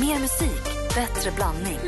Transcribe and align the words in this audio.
Mer 0.00 0.20
musik, 0.20 0.64
bättre 0.94 1.30
blandning. 1.30 1.78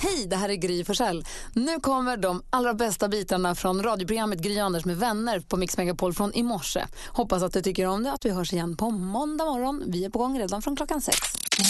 Hej, 0.00 0.26
det 0.26 0.36
här 0.36 0.48
är 0.48 0.54
Gry 0.54 0.84
Forssell. 0.84 1.24
Nu 1.52 1.80
kommer 1.80 2.16
de 2.16 2.42
allra 2.50 2.74
bästa 2.74 3.08
bitarna 3.08 3.54
från 3.54 3.82
radioprogrammet 3.82 4.38
Gry 4.38 4.58
Anders 4.58 4.84
med 4.84 4.96
vänner 4.96 5.40
på 5.40 5.56
Mix 5.56 5.76
Megapol 5.76 6.14
från 6.14 6.34
i 6.34 6.42
morse. 6.42 6.84
Hoppas 7.08 7.42
att 7.42 7.52
du 7.52 7.62
tycker 7.62 7.86
om 7.86 8.02
det 8.02 8.12
att 8.12 8.24
vi 8.24 8.30
hörs 8.30 8.52
igen 8.52 8.76
på 8.76 8.90
måndag 8.90 9.44
morgon. 9.44 9.82
Vi 9.86 10.04
är 10.04 10.10
på 10.10 10.18
gång 10.18 10.38
redan 10.38 10.62
från 10.62 10.76
klockan 10.76 11.00
sex. 11.00 11.18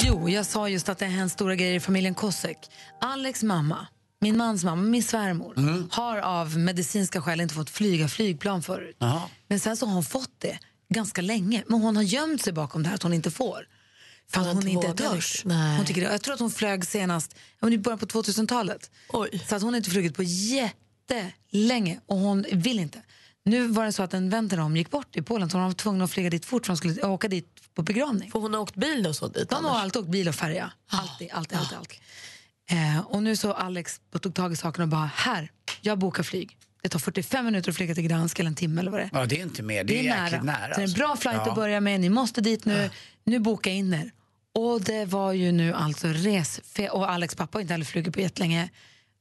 Jo, 0.04 0.28
jag 0.28 0.46
sa 0.46 0.68
just 0.68 0.88
att 0.88 0.98
det 0.98 1.04
har 1.04 1.12
hänt 1.12 1.32
stora 1.32 1.54
grejer 1.54 1.74
i 1.74 1.80
familjen 1.80 2.14
Kosek. 2.14 2.58
Alex 3.00 3.42
mamma, 3.42 3.86
min 4.20 4.36
mans 4.36 4.64
mamma, 4.64 4.82
min 4.82 5.02
svärmor, 5.02 5.54
har 5.90 6.18
av 6.18 6.58
medicinska 6.58 7.22
skäl 7.22 7.40
inte 7.40 7.54
fått 7.54 7.70
flyga 7.70 8.08
flygplan 8.08 8.62
förut. 8.62 8.96
Men 9.48 9.60
sen 9.60 9.76
så 9.76 9.86
har 9.86 9.94
hon 9.94 10.04
fått 10.04 10.40
det 10.40 10.58
ganska 10.94 11.22
länge. 11.22 11.64
Men 11.66 11.80
hon 11.80 11.96
har 11.96 12.02
gömt 12.02 12.42
sig 12.42 12.52
bakom 12.52 12.82
det 12.82 12.88
här 12.88 12.94
att 12.94 13.02
hon 13.02 13.12
inte 13.12 13.30
får. 13.30 13.66
För 14.30 14.40
att 14.40 14.46
Hon 14.46 14.56
hon 14.56 14.68
inte 14.68 14.92
törs. 14.92 15.42
Nej. 15.44 15.76
Hon 15.76 15.86
tycker 15.86 16.00
det. 16.00 16.12
Jag 16.12 16.22
tror 16.22 16.34
att 16.34 16.40
hon 16.40 16.50
flög 16.50 16.84
senast 16.84 17.36
i 17.70 17.78
början 17.78 17.98
på 17.98 18.06
2000-talet. 18.06 18.90
Oj. 19.08 19.44
Så 19.48 19.56
att 19.56 19.62
hon 19.62 19.72
har 19.72 19.76
inte 19.76 19.90
flugit 19.90 20.16
på 20.16 20.22
jättelänge 20.22 22.00
och 22.06 22.16
hon 22.18 22.44
vill 22.52 22.78
inte. 22.80 23.02
Nu 23.44 23.66
var 23.66 23.84
det 23.84 23.92
så 23.92 24.02
att 24.02 24.14
en 24.14 24.30
vän 24.30 24.48
till 24.48 24.58
dem 24.58 24.76
gick 24.76 24.90
bort 24.90 25.16
i 25.16 25.22
Polen 25.22 25.50
så 25.50 25.58
hon 25.58 25.66
var 25.66 25.72
tvungen 25.72 26.02
att 26.02 26.10
flyga 26.10 26.30
dit 26.30 26.44
fort 26.44 26.66
för 26.66 26.70
hon 26.70 26.76
skulle 26.76 27.02
åka 27.02 27.28
dit 27.28 27.74
på 27.74 27.82
begravning. 27.82 28.30
För 28.30 28.38
hon 28.38 28.54
har 28.54 28.60
åkt 28.60 28.74
bil 28.74 29.06
och 29.06 29.16
så 29.16 29.28
dit 29.28 29.48
De 29.48 29.64
har 29.64 29.80
alltid 29.80 30.02
åkt 30.02 30.10
bil 30.10 30.28
och 30.28 30.34
färja. 30.34 30.72
Alltid, 30.90 31.30
alltid, 31.32 31.58
alltid. 31.58 31.78
alltid. 31.78 31.98
Eh, 32.70 33.00
och 33.00 33.22
nu 33.22 33.36
så 33.36 33.52
Alex 33.52 34.00
tog 34.20 34.34
tag 34.34 34.52
i 34.52 34.56
saken 34.56 34.82
och 34.82 34.88
bara, 34.88 35.10
här, 35.14 35.50
jag 35.80 35.98
bokar 35.98 36.22
flyg. 36.22 36.56
Det 36.86 36.90
tar 36.90 36.98
45 36.98 37.44
minuter 37.44 37.70
att 37.70 37.76
flyga 37.76 37.94
till 37.94 38.04
Gdansk 38.04 38.38
eller 38.38 38.48
en 38.48 38.54
timme 38.54 38.80
eller 38.80 38.90
vad 38.90 39.00
det 39.00 39.04
är. 39.04 39.10
Ja, 39.12 39.26
det 39.26 39.38
är 39.40 39.42
inte 39.42 39.62
mer. 39.62 39.84
Det 39.84 39.98
är, 39.98 40.02
Det 40.02 40.08
är 40.08 40.22
jäkligt 40.22 40.42
nära. 40.42 40.58
nära. 40.58 40.60
Så 40.60 40.68
det 40.68 40.74
är 40.74 40.78
en 40.78 40.82
alltså. 40.82 40.98
bra 40.98 41.16
flight 41.16 41.36
Ja. 41.44 41.50
att 41.50 41.54
börja 41.56 41.80
med. 41.80 42.00
Ni 42.00 42.08
måste 42.08 42.40
dit 42.40 42.64
nu. 42.64 42.90
Nu 43.24 43.38
boka 43.38 43.70
in 43.70 43.94
er. 43.94 44.10
Och 44.54 44.82
det 44.82 45.04
var 45.04 45.32
ju 45.32 45.52
nu 45.52 45.72
alltså 45.74 46.08
resfe... 46.08 46.88
Och 46.88 47.10
Alex 47.10 47.34
pappa 47.34 47.56
har 47.58 47.60
inte 47.60 47.74
heller 47.74 47.84
flugit 47.84 48.14
på 48.14 48.20
jättelänge. 48.20 48.68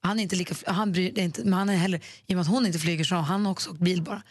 Han 0.01 0.19
är 0.19 0.23
inte 0.23 0.35
lika... 0.35 0.55
Han 0.67 0.91
bryr 0.91 1.19
är 1.19 1.23
inte, 1.23 1.43
men 1.43 1.53
han 1.53 1.69
är 1.69 1.75
heller... 1.77 1.97
I 2.27 2.33
och 2.33 2.35
med 2.35 2.41
att 2.41 2.47
hon 2.47 2.65
inte 2.65 2.79
flyger 2.79 3.03
så 3.03 3.15
har 3.15 3.21
han 3.21 3.47
också 3.47 3.69
åkt 3.69 3.79
bil 3.79 4.01
bara. 4.01 4.21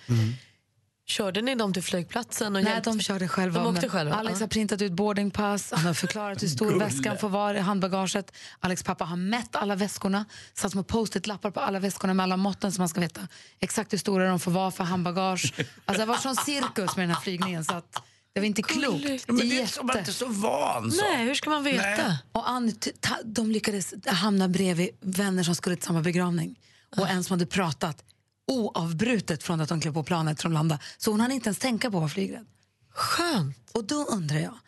Körde 1.06 1.42
ni 1.42 1.54
dem 1.54 1.72
till 1.72 1.82
flygplatsen? 1.82 2.56
Och 2.56 2.62
Nej, 2.62 2.72
hjälpte? 2.72 2.90
de 2.90 3.00
körde 3.00 3.28
själva. 3.28 3.60
De 3.64 3.76
åkte 3.76 3.88
själva, 3.88 4.14
Alex 4.14 4.40
har 4.40 4.46
printat 4.46 4.82
ut 4.82 4.92
boardingpass, 4.92 5.72
han 5.76 5.86
har 5.86 5.94
förklarat 5.94 6.42
hur 6.42 6.48
stor 6.48 6.66
Gulle. 6.70 6.84
väskan 6.84 7.18
får 7.18 7.28
vara 7.28 7.58
i 7.58 7.60
handbagaget. 7.60 8.32
Alex 8.60 8.82
pappa 8.82 9.04
har 9.04 9.16
mätt 9.16 9.56
alla 9.56 9.76
väskorna, 9.76 10.24
satt 10.54 10.72
små 10.72 10.82
post-it-lappar 10.82 11.50
på 11.50 11.60
alla 11.60 11.78
väskorna 11.78 12.14
med 12.14 12.24
alla 12.24 12.36
måtten 12.36 12.72
så 12.72 12.80
man 12.80 12.88
ska 12.88 13.00
veta 13.00 13.28
exakt 13.60 13.92
hur 13.92 13.98
stora 13.98 14.28
de 14.28 14.40
får 14.40 14.50
vara 14.50 14.70
för 14.70 14.84
handbagage. 14.84 15.52
Alltså 15.84 16.00
det 16.02 16.06
var 16.06 16.16
sån 16.16 16.36
cirkus 16.36 16.96
med 16.96 17.02
den 17.08 17.14
här 17.14 17.22
flygningen 17.22 17.64
så 17.64 17.74
att 17.74 18.02
det 18.32 18.40
var 18.40 18.46
inte 18.46 18.62
klokt. 18.62 19.04
Ja, 19.04 19.18
Men 19.26 19.48
det 19.48 19.60
är 19.62 19.66
så, 19.66 19.82
man 19.82 19.90
är 19.96 19.98
Jätte. 20.00 20.10
inte 20.10 20.12
så 20.12 20.26
van. 20.28 20.90
Så. 20.92 21.02
Nej, 21.02 21.24
hur 21.24 21.34
ska 21.34 21.50
man 21.50 21.62
veta? 21.64 21.82
Nej. 22.08 22.18
Och 22.32 22.48
Ann, 22.50 22.72
ta, 23.00 23.14
de 23.24 23.50
lyckades 23.50 23.94
hamna 24.06 24.48
bredvid 24.48 24.88
vänner 25.00 25.42
som 25.42 25.54
skulle 25.54 25.76
till 25.76 25.84
samma 25.86 26.00
begravning 26.00 26.58
och 26.96 27.08
en 27.08 27.24
som 27.24 27.34
hade 27.34 27.46
pratat 27.46 28.04
oavbrutet 28.46 29.42
från 29.42 29.60
att 29.60 29.68
de 29.68 29.80
klev 29.80 29.92
på 29.92 30.02
planet 30.02 30.42
från 30.42 30.52
landa. 30.52 30.78
Så 30.98 31.10
hon 31.10 31.20
hann 31.20 31.32
inte 31.32 31.48
ens 31.48 31.58
tänka 31.58 31.90
på 31.90 31.96
att 31.96 32.00
vara 32.00 32.10
flygrädd. 32.10 32.46
Skönt. 32.90 33.70
Och 33.72 33.84
då 33.84 34.04
undrar 34.04 34.38
jag, 34.38 34.58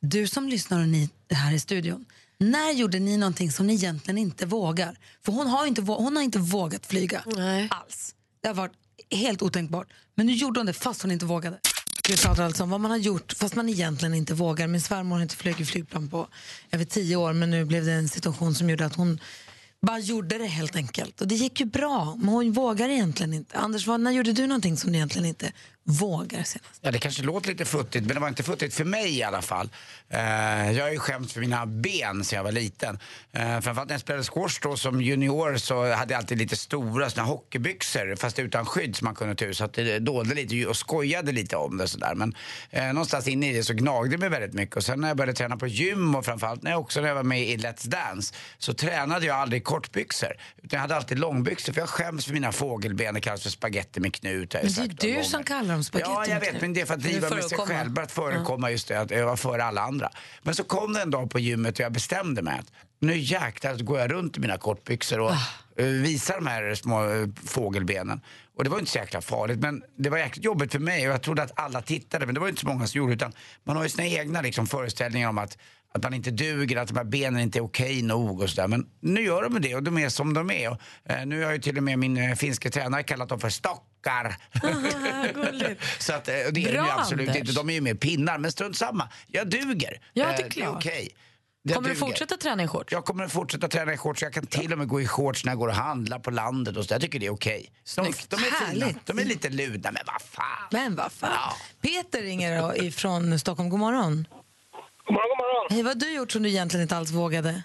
du 0.00 0.26
som 0.26 0.48
lyssnar 0.48 0.80
och 0.80 0.88
ni 0.88 1.10
här 1.30 1.52
i 1.52 1.60
studion, 1.60 2.04
när 2.38 2.72
gjorde 2.72 2.98
ni 2.98 3.16
någonting 3.16 3.52
som 3.52 3.66
ni 3.66 3.74
egentligen 3.74 4.18
inte 4.18 4.46
vågar? 4.46 4.98
För 5.24 5.32
hon 5.32 5.46
har 5.46 5.66
inte, 5.66 5.82
hon 5.82 6.16
har 6.16 6.22
inte 6.22 6.38
vågat 6.38 6.86
flyga 6.86 7.22
Nej. 7.26 7.68
alls. 7.70 8.14
Det 8.40 8.48
har 8.48 8.54
varit 8.54 8.72
helt 9.10 9.42
otänkbart. 9.42 9.88
Men 10.14 10.26
nu 10.26 10.32
gjorde 10.32 10.60
hon 10.60 10.66
det 10.66 10.72
fast 10.72 11.02
hon 11.02 11.10
inte 11.10 11.26
vågade. 11.26 11.58
Vi 12.08 12.16
pratar 12.16 12.42
alltså 12.42 12.62
om 12.62 12.70
vad 12.70 12.80
man 12.80 12.90
har 12.90 12.98
gjort 12.98 13.32
fast 13.32 13.54
man 13.54 13.68
egentligen 13.68 14.14
inte 14.14 14.34
vågar. 14.34 14.66
Min 14.66 14.80
svärmor 14.80 15.16
har 15.16 15.22
inte 15.22 15.36
flugit 15.36 15.68
flygplan 15.68 16.08
på 16.08 16.28
över 16.70 16.84
tio 16.84 17.16
år 17.16 17.32
men 17.32 17.50
nu 17.50 17.64
blev 17.64 17.84
det 17.84 17.92
en 17.92 18.08
situation 18.08 18.54
som 18.54 18.70
gjorde 18.70 18.86
att 18.86 18.94
hon 18.94 19.20
bara 19.82 19.98
gjorde 19.98 20.38
det 20.38 20.46
helt 20.46 20.76
enkelt. 20.76 21.20
Och 21.20 21.28
det 21.28 21.34
gick 21.34 21.60
ju 21.60 21.66
bra, 21.66 22.16
men 22.18 22.28
hon 22.28 22.52
vågar 22.52 22.88
egentligen 22.88 23.34
inte. 23.34 23.58
Anders, 23.58 23.86
vad, 23.86 24.00
när 24.00 24.10
gjorde 24.10 24.32
du 24.32 24.46
någonting 24.46 24.76
som 24.76 24.92
du 24.92 24.96
egentligen 24.96 25.28
inte 25.28 25.52
vågar 25.86 26.42
senast? 26.42 26.80
Ja, 26.80 26.90
det 26.90 26.98
kanske 26.98 27.22
låter 27.22 27.48
lite 27.48 27.64
futtigt, 27.64 28.06
men 28.06 28.14
det 28.14 28.20
var 28.20 28.28
inte 28.28 28.42
futtigt 28.42 28.74
för 28.74 28.84
mig 28.84 29.18
i 29.18 29.22
alla 29.22 29.42
fall. 29.42 29.70
Eh, 30.08 30.72
jag 30.72 30.84
har 30.84 30.90
ju 30.90 30.98
skämt 30.98 31.32
för 31.32 31.40
mina 31.40 31.66
ben 31.66 32.24
sedan 32.24 32.36
jag 32.36 32.44
var 32.44 32.52
liten. 32.52 32.98
Eh, 33.32 33.60
framförallt 33.60 33.88
när 33.88 33.94
jag 33.94 34.00
spelade 34.00 34.24
squash 34.24 34.58
då 34.62 34.76
som 34.76 35.00
junior 35.00 35.56
så 35.56 35.92
hade 35.92 36.12
jag 36.14 36.18
alltid 36.18 36.38
lite 36.38 36.56
stora 36.56 37.10
såna 37.10 37.26
hockeybyxor 37.26 38.16
fast 38.16 38.38
utan 38.38 38.66
skydd 38.66 38.96
som 38.96 39.04
man 39.04 39.14
kunde 39.14 39.34
ta 39.34 39.44
ut. 39.44 39.56
Så 39.56 39.64
att 39.64 39.72
det 39.72 39.98
dolde 39.98 40.34
lite 40.34 40.66
och 40.66 40.76
skojade 40.76 41.32
lite 41.32 41.56
om 41.56 41.76
det 41.76 41.88
sådär. 41.88 42.14
Men 42.14 42.34
eh, 42.70 42.86
någonstans 42.86 43.28
inne 43.28 43.50
i 43.50 43.56
det 43.56 43.62
så 43.62 43.74
gnagde 43.74 44.10
det 44.10 44.18
mig 44.18 44.28
väldigt 44.28 44.54
mycket. 44.54 44.76
Och 44.76 44.84
sen 44.84 45.00
när 45.00 45.08
jag 45.08 45.16
började 45.16 45.32
träna 45.32 45.56
på 45.56 45.66
gym 45.66 46.14
och 46.14 46.24
framförallt 46.24 46.62
när 46.62 46.70
jag 46.70 46.80
också 46.80 47.00
när 47.00 47.08
jag 47.08 47.14
var 47.14 47.22
med 47.22 47.48
i 47.48 47.56
Let's 47.56 47.88
Dance 47.88 48.34
så 48.58 48.74
tränade 48.74 49.26
jag 49.26 49.36
aldrig 49.36 49.64
kortbyxor. 49.64 50.32
Utan 50.56 50.76
jag 50.76 50.80
hade 50.80 50.96
alltid 50.96 51.18
långbyxor 51.18 51.72
för 51.72 51.80
jag 51.80 51.88
skäms 51.88 52.26
för 52.26 52.32
mina 52.32 52.52
fågelben. 52.52 53.14
Det 53.14 53.20
kallas 53.20 53.42
för 53.42 53.50
spaghetti 53.50 54.00
med 54.00 54.14
knut. 54.14 54.50
det 54.50 54.58
är 54.58 55.16
du 55.16 55.24
som 55.24 55.44
kallar 55.44 55.75
dem 55.76 55.84
spaghetti 55.84 56.10
Ja, 56.14 56.26
jag 56.26 56.40
vet, 56.40 56.60
men 56.60 56.72
det 56.72 56.80
är 56.80 56.86
för 56.86 56.94
att 56.94 57.02
driva 57.02 57.30
med 57.30 57.44
sig 57.44 57.58
själv, 57.58 57.90
bara 57.90 58.04
att 58.04 58.12
förekomma 58.12 58.70
just 58.70 58.88
det, 58.88 59.00
att 59.00 59.10
jag 59.10 59.26
var 59.26 59.36
före 59.36 59.64
alla 59.64 59.80
andra. 59.80 60.10
Men 60.42 60.54
så 60.54 60.64
kom 60.64 60.92
det 60.92 61.02
en 61.02 61.10
dag 61.10 61.30
på 61.30 61.38
gymmet 61.38 61.74
och 61.74 61.80
jag 61.80 61.92
bestämde 61.92 62.42
mig 62.42 62.58
att 62.58 62.72
nu 63.00 63.18
jäklar 63.18 63.74
går 63.74 63.98
jag 63.98 64.12
runt 64.12 64.36
i 64.36 64.40
mina 64.40 64.58
kortbyxor 64.58 65.20
och 65.20 65.32
eh, 65.76 65.86
visar 65.86 66.34
de 66.34 66.46
här 66.46 66.74
små 66.74 67.04
eh, 67.04 67.28
fågelbenen. 67.44 68.20
Och 68.56 68.64
det 68.64 68.70
var 68.70 68.78
inte 68.78 68.90
så 68.90 68.98
jäkla 68.98 69.20
farligt, 69.20 69.60
men 69.60 69.82
det 69.98 70.10
var 70.10 70.18
jäkligt 70.18 70.44
jobbigt 70.44 70.72
för 70.72 70.78
mig 70.78 71.08
och 71.08 71.14
jag 71.14 71.22
trodde 71.22 71.42
att 71.42 71.60
alla 71.60 71.82
tittade, 71.82 72.26
men 72.26 72.34
det 72.34 72.40
var 72.40 72.48
inte 72.48 72.60
så 72.60 72.66
många 72.66 72.86
som 72.86 72.98
gjorde 72.98 73.12
utan 73.12 73.32
man 73.64 73.76
har 73.76 73.82
ju 73.82 73.88
sina 73.88 74.06
egna 74.06 74.42
liksom, 74.42 74.66
föreställningar 74.66 75.28
om 75.28 75.38
att 75.38 75.58
att 75.96 76.02
man 76.02 76.14
inte 76.14 76.30
duger, 76.30 76.76
att 76.76 76.88
de 76.88 76.96
här 76.96 77.04
benen 77.04 77.40
inte 77.40 77.58
är 77.58 77.64
okej 77.64 78.02
nog 78.02 78.42
och 78.42 78.50
sådär. 78.50 78.68
Men 78.68 78.86
nu 79.00 79.22
gör 79.22 79.42
de 79.42 79.60
det 79.60 79.74
och 79.74 79.82
de 79.82 79.98
är 79.98 80.08
som 80.08 80.34
de 80.34 80.50
är. 80.50 80.70
Och, 80.70 80.80
eh, 81.04 81.26
nu 81.26 81.44
har 81.44 81.52
ju 81.52 81.58
till 81.58 81.76
och 81.76 81.82
med 81.82 81.98
min 81.98 82.16
eh, 82.16 82.34
finska 82.34 82.70
tränare 82.70 83.02
kallat 83.02 83.28
dem 83.28 83.40
för 83.40 83.50
stockar. 84.06 84.36
Så 85.98 86.12
att, 86.12 86.28
eh, 86.28 86.34
det 86.34 86.40
är 86.40 86.52
de 86.52 86.60
ju 86.60 86.72
Bra, 86.72 86.94
absolut 86.98 87.28
Anders. 87.28 87.40
inte. 87.40 87.52
De 87.52 87.70
är 87.70 87.74
ju 87.74 87.80
mer 87.80 87.94
pinnar. 87.94 88.38
Men 88.38 88.52
strunt 88.52 88.76
samma. 88.76 89.08
Jag 89.26 89.48
duger. 89.50 90.00
Ja, 90.12 90.26
det 90.26 90.32
är 90.42 90.44
Eh, 90.44 90.48
klart. 90.48 90.76
okej. 90.76 91.08
Jag 91.62 91.74
Kommer 91.76 91.88
du 91.88 91.94
duger. 91.94 92.06
fortsätta 92.06 92.36
träna 92.36 92.62
i 92.62 92.68
shorts? 92.68 92.92
Jag 92.92 93.04
kommer 93.04 93.24
att 93.24 93.32
fortsätta 93.32 93.68
träna 93.68 93.92
i 93.92 93.96
shorts. 93.96 94.22
Jag 94.22 94.32
kan 94.32 94.46
till 94.46 94.72
och 94.72 94.78
med 94.78 94.88
gå 94.88 95.00
i 95.00 95.06
shorts 95.06 95.44
när 95.44 95.52
jag 95.52 95.58
går 95.58 95.68
och 95.68 95.74
handlar 95.74 96.18
på 96.18 96.30
landet. 96.30 96.76
Och 96.76 96.84
så. 96.84 96.94
Jag 96.94 97.00
tycker 97.00 97.18
det 97.18 97.26
är 97.26 97.30
okej. 97.30 97.72
De, 97.96 98.02
de 98.02 98.06
är 98.06 98.40
fina. 98.40 98.56
Härligt. 98.86 99.06
De 99.06 99.18
är 99.18 99.24
lite 99.24 99.48
ludna, 99.48 99.90
men 99.92 100.02
vad 100.06 100.22
fan. 100.22 100.68
Men 100.70 100.96
vad 100.96 101.12
fan. 101.12 101.30
Ja. 101.32 101.56
Peter 101.82 102.22
ringer 102.22 102.62
då 102.62 102.76
ifrån 102.76 103.38
Stockholm. 103.38 103.68
God 103.70 103.80
morgon. 103.80 104.26
God 105.06 105.14
morgon, 105.14 105.28
god 105.28 105.38
morgon. 105.38 105.66
Hej, 105.70 105.82
vad 105.82 105.92
har 105.94 106.00
du 106.00 106.14
gjort 106.14 106.32
som 106.32 106.42
du 106.42 106.48
egentligen 106.48 106.82
inte 106.82 106.96
alls 106.96 107.10
vågade? 107.10 107.62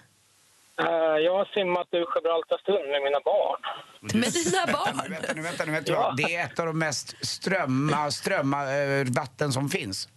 Eh, 0.88 1.18
jag 1.26 1.34
har 1.38 1.44
simmat 1.54 1.88
ur 1.90 2.06
Gibraltarstund 2.14 2.88
med 2.90 3.02
mina 3.02 3.20
barn. 3.20 3.60
Med 4.00 4.32
dina 4.32 4.64
Nu, 4.66 4.72
barn? 4.72 5.10
vänta, 5.10 5.32
nu, 5.34 5.42
vänta, 5.42 5.64
nu, 5.64 5.72
vänta. 5.72 5.92
Ja. 5.92 6.14
Det 6.16 6.34
är 6.36 6.44
ett 6.46 6.58
av 6.58 6.66
de 6.66 6.78
mest 6.78 7.26
strömma, 7.26 8.10
strömma 8.10 8.72
eh, 8.74 9.04
vatten 9.16 9.52
som 9.52 9.68
finns. 9.68 10.08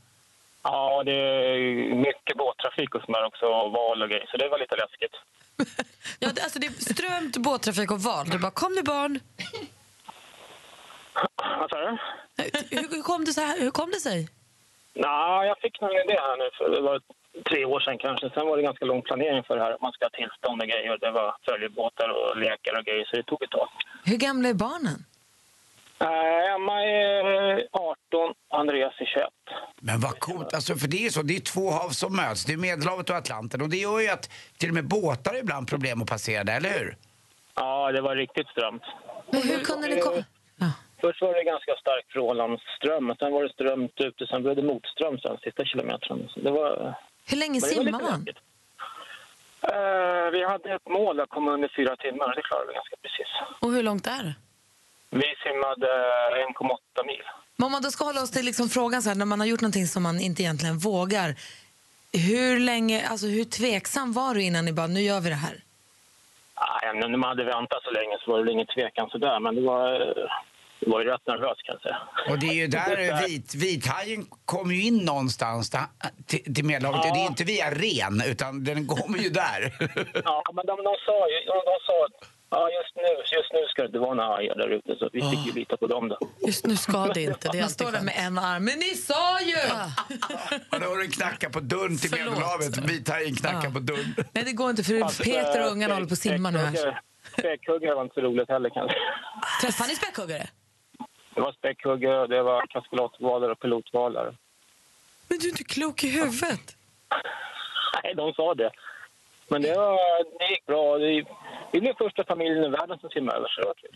Ja, 0.64 1.04
det 1.04 1.12
är 1.12 1.96
mycket 1.96 2.38
båttrafik 2.38 2.96
och 2.96 3.02
sådär 3.02 3.25
också, 3.25 3.46
och 3.46 3.72
val 3.72 4.02
och 4.02 4.09
grejer, 4.09 4.25
så 4.31 4.38
det 4.38 4.50
var 4.50 4.59
lite 4.59 4.75
läskigt. 4.75 5.16
Ja, 6.20 6.30
det, 6.36 6.42
alltså 6.42 6.59
det 6.59 6.68
är 6.68 6.72
strömt 6.72 7.38
båttrafik 7.38 7.92
och 7.92 8.00
val. 8.00 8.30
Du 8.30 8.38
bara, 8.40 8.52
kom 8.52 8.74
nu 8.74 8.81
barn. 8.81 9.20
Vad 11.59 11.70
sa 11.70 11.78
du? 11.80 11.98
Hur, 12.72 12.96
hur, 12.96 13.02
kom 13.04 13.25
det 13.25 13.34
så 13.34 13.42
här? 13.42 13.59
hur 13.59 13.72
kom 13.72 13.90
det 13.92 14.00
sig? 14.00 14.30
Nej, 14.94 15.48
jag 15.48 15.58
fick 15.59 15.81
nog 15.81 15.92
en 15.96 16.09
idé 16.09 16.20
här 16.20 16.38
nu 16.38 16.50
för 16.58 16.70
det 16.75 16.81
var 16.81 17.02
tre 17.50 17.66
år 17.66 17.79
sedan 17.79 17.97
kanske. 17.97 18.29
Sen 18.29 18.47
var 18.47 18.57
det 18.57 18.63
ganska 18.63 18.85
lång 18.85 19.01
planering 19.01 19.44
för 19.44 19.56
det 19.56 19.63
här. 19.63 19.78
Man 19.81 19.91
ska 19.91 20.06
ha 20.06 20.09
tillstånd 20.09 20.62
och 20.62 20.68
grejer. 20.68 20.97
Det 20.97 21.12
var 21.12 21.35
följebåtar 21.46 22.09
och 22.09 22.38
lekar 22.38 22.79
och 22.79 22.85
grejer, 22.85 23.06
så 23.06 23.16
det 23.16 23.23
tog 23.23 23.44
ett 23.44 23.51
tag. 23.51 23.68
Hur 24.06 24.18
gamla 24.18 24.50
är 24.50 24.53
barnen? 24.53 25.06
Eh, 26.00 26.53
Emma 26.56 26.84
är 26.84 27.68
18, 27.72 28.34
Andreas 28.50 28.94
är 29.00 29.06
21. 29.06 29.29
Men 29.79 30.00
vad 30.00 30.19
coolt, 30.19 30.53
alltså, 30.53 30.75
för 30.75 30.88
det 30.88 31.06
är 31.06 31.09
så, 31.09 31.22
det 31.22 31.35
är 31.35 31.40
två 31.40 31.72
hav 31.72 31.90
som 31.90 32.16
möts. 32.16 32.45
Det 32.45 32.53
är 32.53 32.57
Medelhavet 32.57 33.10
och 33.10 33.15
Atlanten 33.15 33.62
och 33.62 33.69
det 33.69 33.77
gör 33.77 34.00
ju 34.00 34.10
att 34.10 34.30
till 34.57 34.69
och 34.69 34.75
med 34.75 34.88
båtar 34.88 35.31
har 35.31 35.39
ibland 35.39 35.68
problem 35.69 36.01
att 36.01 36.10
passera 36.10 36.44
där, 36.44 36.57
eller 36.57 36.69
hur? 36.69 36.98
Ja, 37.56 37.92
det 37.92 38.01
var 38.01 38.15
riktigt 38.15 38.48
strömt. 38.48 38.83
Men 39.31 39.42
hur 39.42 39.60
kunde 39.60 39.88
ni 39.88 40.00
komma... 40.01 40.24
Ja. 40.57 40.71
Först 41.01 41.21
var 41.21 41.33
det 41.33 41.44
ganska 41.44 41.71
stark 41.80 42.06
frånlandsström, 42.10 43.15
sen 43.19 43.31
var 43.33 43.44
det 43.44 43.50
strömt 43.50 44.01
ute, 44.01 44.27
sen 44.27 44.44
blev 44.44 44.56
det 44.56 44.62
motström 44.62 45.18
sen 45.19 45.38
sista 45.44 45.65
kilometern. 45.65 46.30
Så 46.30 46.39
det 46.39 46.51
var... 46.51 46.95
Hur 47.25 47.38
länge 47.38 47.62
simmar 47.62 48.01
man? 48.01 48.27
Eh, 49.62 50.31
vi 50.31 50.45
hade 50.45 50.74
ett 50.75 50.88
mål 50.89 51.19
att 51.19 51.30
komma 51.30 51.51
under 51.51 51.72
fyra 51.75 51.95
timmar, 51.95 52.36
det 52.36 52.42
klarade 52.42 52.68
vi 52.68 52.74
ganska 52.74 52.95
precis. 53.01 53.27
Och 53.60 53.72
hur 53.72 53.83
långt 53.83 54.07
är 54.07 54.24
det? 54.24 54.33
Vi 55.10 55.36
simmade 55.44 55.88
1,8 56.98 57.06
mil. 57.06 57.24
Men 57.56 57.66
om 57.66 57.72
man 57.72 57.81
då 57.81 57.92
ska 57.92 58.06
hålla 58.06 58.22
oss 58.22 58.31
till 58.31 58.45
liksom 58.45 58.69
frågan 58.69 59.01
så 59.01 59.10
här, 59.10 59.16
när 59.16 59.25
man 59.25 59.39
har 59.39 59.48
gjort 59.48 59.62
någonting 59.62 59.88
som 59.88 60.04
man 60.04 60.19
inte 60.19 60.42
egentligen 60.44 60.77
vågar. 60.77 61.36
Hur 62.13 62.60
länge, 62.60 63.07
alltså 63.07 63.27
hur 63.27 63.44
tveksam 63.44 64.13
var 64.13 64.33
du 64.33 64.44
innan 64.44 64.66
ni 64.66 64.74
bara, 64.74 64.88
nu 64.88 65.01
gör 65.01 65.19
vi 65.19 65.30
det 65.30 65.36
här? 65.36 65.56
Nej, 66.83 67.10
när 67.10 67.18
man 67.18 67.30
hade 67.30 67.44
väntat 67.44 67.83
så 67.83 67.92
länge 67.92 68.18
så 68.19 68.31
var 68.31 68.44
det 68.45 68.51
ingen 68.51 68.68
tvekan 68.68 69.10
sådär, 69.10 69.39
men 69.39 69.56
det 69.56 69.62
var... 69.62 70.13
eh, 70.86 70.92
var 70.92 71.02
ju 71.02 71.08
rätt 71.10 71.28
nervös 71.28 71.58
kan 71.66 71.74
jag 71.76 71.82
säga. 71.82 71.98
Och 72.30 72.40
det 72.40 72.48
är 72.48 72.54
ju 72.54 72.68
där 72.68 73.22
vit, 73.28 73.56
vithajen 73.56 74.26
kommer 74.46 74.74
ju 74.74 74.82
in 74.82 74.98
någonstans 74.98 75.70
där, 75.70 75.84
till, 76.26 76.56
till 76.56 76.66
Medelhavet. 76.66 77.02
Ja. 77.06 77.14
Det 77.14 77.20
är 77.20 77.28
inte 77.28 77.44
via 77.44 77.72
Ren, 77.72 78.24
utan 78.28 78.64
den 78.64 78.88
kommer 78.88 79.18
ju 79.18 79.30
där. 79.30 79.62
Ja, 80.26 80.44
men 80.54 80.66
de, 80.66 80.76
de 80.84 80.96
sa 81.06 81.18
ju, 81.30 81.38
de, 81.46 81.56
de 81.72 81.78
sa 81.88 82.06
att 82.06 82.30
ja, 82.50 82.70
just 82.70 82.96
nu, 82.96 83.38
just 83.38 83.54
nu 83.54 83.60
ska 83.68 83.82
det 83.82 83.86
inte 83.86 84.00
vara 84.00 84.14
några 84.14 84.30
hajar 84.30 84.56
där 84.56 84.70
ute, 84.70 84.96
så 85.00 85.10
vi 85.14 85.22
fick 85.22 85.46
ju 85.46 85.52
lita 85.52 85.78
på 85.78 85.88
dem 85.88 86.08
då. 86.08 86.18
Just 86.48 86.66
nu 86.66 86.78
ska 86.78 87.06
det 87.08 87.22
inte. 87.24 87.50
Det 87.52 87.58
är 87.58 87.62
Man 87.62 87.70
står 87.70 87.92
där 87.92 88.02
med 88.02 88.14
en 88.18 88.38
arm. 88.38 88.64
Men 88.66 88.80
ni 88.80 88.86
sa 88.96 89.40
ju! 89.42 89.56
Och 90.72 90.80
då 90.80 90.86
har 90.88 90.98
den 91.00 91.12
knackat 91.12 91.52
på 91.52 91.60
dörren 91.60 91.98
till 91.98 92.10
Förlåt. 92.10 92.26
Medelhavet. 92.34 92.78
Vithajen 92.78 93.36
knackar 93.36 93.70
på 93.70 93.80
dörren. 93.80 94.16
Nej, 94.32 94.44
det 94.44 94.52
går 94.52 94.70
inte 94.70 94.84
för 94.84 95.24
Peter 95.24 95.66
och 95.66 95.72
ungarna 95.72 95.94
håller 95.94 96.08
på 96.08 96.14
att 96.14 96.20
simma 96.20 96.50
nu. 96.52 96.58
här. 96.60 97.02
Späckhuggare- 97.38 97.96
var 97.96 98.04
inte 98.04 98.14
så 98.14 98.22
roligt 98.22 98.50
heller 98.50 98.70
kanske. 98.70 98.98
Träffar 99.62 99.88
ni 99.88 99.96
späckhuggare? 99.96 100.48
Det 101.36 101.42
var 101.42 101.52
späckhuggare, 101.52 102.28
det 102.28 102.44
var 102.44 102.68
kaskelotvalar 102.68 103.50
och 103.50 103.60
pilotvalar. 103.60 104.38
Men 105.28 105.40
du 105.40 105.46
är 105.46 105.50
inte 105.50 105.64
klok 105.64 106.04
i 106.04 106.10
huvudet. 106.10 106.76
Nej, 108.04 108.16
de 108.16 108.34
sa 108.34 108.54
det. 108.54 108.72
Men 109.48 109.62
det, 109.62 109.74
var, 109.76 110.40
det 110.40 110.52
gick 110.52 110.66
bra. 110.66 110.98
Det, 110.98 111.26
vi 111.72 111.82
blev 111.82 111.94
första 111.94 112.24
familjen 112.24 112.64
i 112.64 112.70
världen 112.70 113.00
som 113.00 113.10
simmade 113.10 113.38
över. 113.38 113.66
Var 113.66 113.74
kul. 113.74 113.92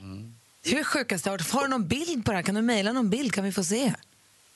Det 0.63 0.71
är 0.71 0.75
det 0.75 0.83
sjukaste 0.83 1.29
jag 1.29 1.39
har 1.53 1.63
du 1.63 1.69
någon 1.69 1.87
bild 1.87 2.25
på 2.25 2.31
det 2.31 2.35
här? 2.35 2.43
Kan 2.43 2.55
du 2.55 2.61
mejla 2.61 2.91
någon 2.91 3.09
bild? 3.09 3.33
Kan 3.33 3.43
vi 3.43 3.51
få 3.51 3.63
se? 3.63 3.93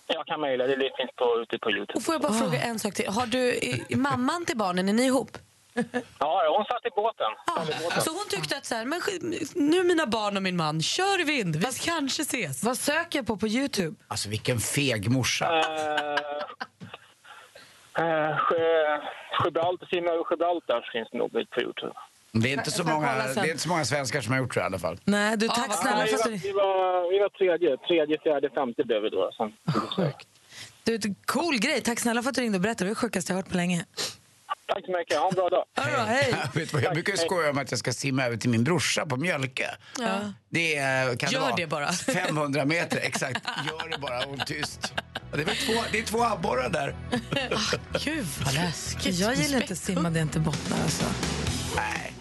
Jag 0.07 0.25
kan 0.25 0.41
mejla, 0.41 0.67
det 0.67 0.75
finns 0.97 1.11
på, 1.15 1.39
ute 1.41 1.57
på 1.59 1.71
Youtube. 1.71 1.97
Och 1.97 2.03
får 2.03 2.15
jag 2.15 2.21
bara 2.21 2.33
fråga 2.33 2.61
en 2.61 2.79
sak 2.79 2.93
till. 2.93 3.07
Har 3.07 3.25
du, 3.25 3.49
är, 3.49 3.91
är 3.91 3.95
mamman 3.95 4.45
till 4.45 4.57
barnen, 4.57 4.89
är 4.89 4.93
ni 4.93 5.05
ihop? 5.05 5.37
Ja, 6.19 6.55
hon 6.57 6.65
satt 6.65 6.85
i 6.85 6.89
båten. 6.95 7.31
I 7.79 7.83
båten. 7.83 8.01
Så 8.01 8.11
hon 8.11 8.25
tyckte 8.29 8.57
att 8.57 8.65
så 8.65 8.75
här, 8.75 8.85
men 8.85 9.01
nu 9.55 9.83
mina 9.83 10.05
barn 10.07 10.37
och 10.37 10.43
min 10.43 10.57
man, 10.57 10.81
kör 10.81 11.21
i 11.21 11.23
vind, 11.23 11.55
vi 11.55 11.65
kanske 11.85 12.21
ses. 12.21 12.63
Vad 12.63 12.77
söker 12.77 13.19
jag 13.19 13.27
på 13.27 13.37
på 13.37 13.47
Youtube? 13.47 13.95
Alltså 14.07 14.29
vilken 14.29 14.59
feg 14.59 15.11
morsa. 15.11 15.45
Eh, 17.97 18.29
eh, 18.29 18.37
Gibraltar, 19.43 19.85
simma 19.85 20.09
över 20.11 20.25
Gibraltar 20.31 20.89
finns 20.93 21.07
det 21.11 21.17
nog 21.17 21.31
på 21.31 21.61
Youtube. 21.61 21.93
Det 22.35 22.53
är, 22.53 22.57
inte 22.57 22.71
så 22.71 22.83
många, 22.83 23.15
det 23.15 23.39
är 23.39 23.45
inte 23.45 23.57
så 23.57 23.69
många 23.69 23.85
svenskar 23.85 24.21
som 24.21 24.33
har 24.33 24.39
gjort 24.39 24.53
det 24.53 24.59
i 24.59 24.63
alla 24.63 24.79
fall. 24.79 24.97
Nej, 25.05 25.37
du, 25.37 25.47
tack 25.47 25.67
vad 25.67 25.77
snälla 25.77 26.05
vi, 26.05 26.11
var, 26.11 26.29
du... 26.29 26.37
vi, 26.37 26.51
var, 26.51 27.11
vi 27.11 27.19
var 27.19 27.29
tredje, 27.29 27.77
tredje, 27.77 28.19
fjärde, 28.19 28.49
femte 28.49 28.83
blev 28.83 29.01
vi 29.01 29.09
då. 29.09 29.31
Sen. 29.37 29.53
du 30.83 30.95
ett 30.95 31.03
cool 31.25 31.57
grej. 31.57 31.81
Tack 31.81 31.99
snälla 31.99 32.23
för 32.23 32.29
att 32.29 32.35
du 32.35 32.41
ringde 32.41 32.57
och 32.57 32.61
berättade. 32.61 32.85
Det 32.85 32.87
är 32.87 32.89
det 32.89 32.95
sjukaste 32.95 33.31
jag 33.31 33.35
har 33.37 33.43
hört 33.43 33.51
på 33.51 33.57
länge. 33.57 33.85
Tack 34.67 34.85
så 34.85 34.91
mycket, 34.91 35.17
ha 35.17 35.29
en 35.29 35.35
bra 35.35 35.49
dag. 35.49 35.65
Ja, 35.75 35.83
då, 35.97 36.03
hej! 36.03 36.35
Vet 36.53 36.71
du 36.71 36.77
vad, 36.77 36.83
jag 36.83 36.93
brukar 36.93 37.13
ju 37.13 37.17
skoja 37.17 37.49
om 37.49 37.57
att 37.57 37.71
jag 37.71 37.79
ska 37.79 37.93
simma 37.93 38.25
över 38.25 38.37
till 38.37 38.49
min 38.49 38.63
brorsa 38.63 39.05
på 39.05 39.17
Mjölke. 39.17 39.69
Det 40.49 40.75
är, 40.75 41.15
kan 41.15 41.31
Gör 41.31 41.39
vara 41.39 41.55
det 41.55 41.67
bara. 41.67 41.91
500 41.91 42.65
meter, 42.65 42.97
exakt. 42.97 43.41
Gör 43.65 43.89
det 43.89 43.97
bara 43.97 44.25
och 44.25 44.47
tyst. 44.47 44.93
Det 45.31 45.41
är, 45.41 45.45
två, 45.45 45.83
det 45.91 45.99
är 45.99 46.03
två 46.03 46.23
abborrar 46.23 46.69
där. 46.69 46.95
Gud 48.03 48.25
vad 48.45 48.53
läskigt. 48.53 49.15
Jag 49.15 49.35
gillar 49.35 49.61
inte 49.61 49.73
att 49.73 49.79
simma 49.79 50.09
där 50.09 50.17
jag 50.19 50.25
inte 50.25 50.39
bottnar. 50.39 50.77
Alltså. 50.83 51.05
Nej. 51.75 52.13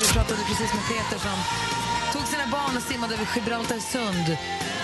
Vi 0.00 0.06
pratade 0.08 0.40
precis 0.48 0.74
med 0.74 0.82
Peter 0.88 1.18
som 1.18 1.38
tog 2.12 2.28
sina 2.28 2.46
barn 2.46 2.76
och 2.76 2.82
simmade 2.82 3.14
över 3.14 3.28
Gibraltar 3.34 3.78
sund 3.78 4.36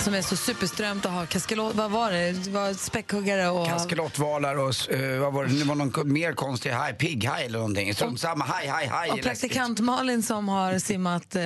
som 0.04 0.14
är 0.14 0.22
så 0.22 0.36
superströmt 0.36 1.04
och 1.04 1.10
har 1.10 1.26
kaskelot... 1.26 1.74
Vad 1.74 1.90
var 1.90 2.12
det? 2.12 2.32
Det 2.32 2.50
var 2.50 2.74
späckhuggare 2.74 3.48
och... 3.48 3.66
Kaskelottvalar 3.66 4.56
och 4.56 4.92
eh, 4.92 5.20
vad 5.20 5.32
var 5.32 5.44
det? 5.44 5.58
det 5.58 5.64
var 5.64 5.74
någon 5.74 6.12
mer 6.12 6.32
konstig 6.32 6.70
haj, 6.70 6.94
pigghaj 6.94 7.44
eller 7.44 7.58
någonting. 7.58 7.94
Strunt 7.94 8.20
samma, 8.20 8.44
haj, 8.44 8.66
haj, 8.68 8.86
haj. 8.86 9.10
Och 9.10 9.22
praktikant 9.22 9.80
Malin 9.80 10.22
som 10.22 10.48
har 10.48 10.78
simmat 10.78 11.36
eh, 11.36 11.42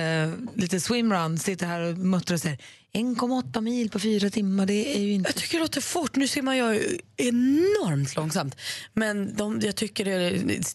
lite 0.55 0.79
swimrun 0.79 1.39
sitter 1.39 1.65
här 1.65 1.81
och 1.81 1.97
muttrar 1.97 2.33
och 2.33 2.41
säger 2.41 2.57
1,8 2.93 3.61
mil 3.61 3.89
på 3.89 3.99
fyra 3.99 4.29
timmar, 4.29 4.65
det 4.65 4.95
är 4.95 4.99
ju 4.99 5.13
inte... 5.13 5.29
Jag 5.29 5.35
tycker 5.35 5.57
det 5.57 5.63
låter 5.63 5.81
fort. 5.81 6.15
Nu 6.15 6.27
simmar 6.27 6.53
jag 6.53 6.79
enormt 7.17 8.15
långsamt. 8.15 8.55
Men 8.93 9.35
de, 9.35 9.59
jag 9.63 9.75
tycker 9.75 10.05
det, 10.05 10.29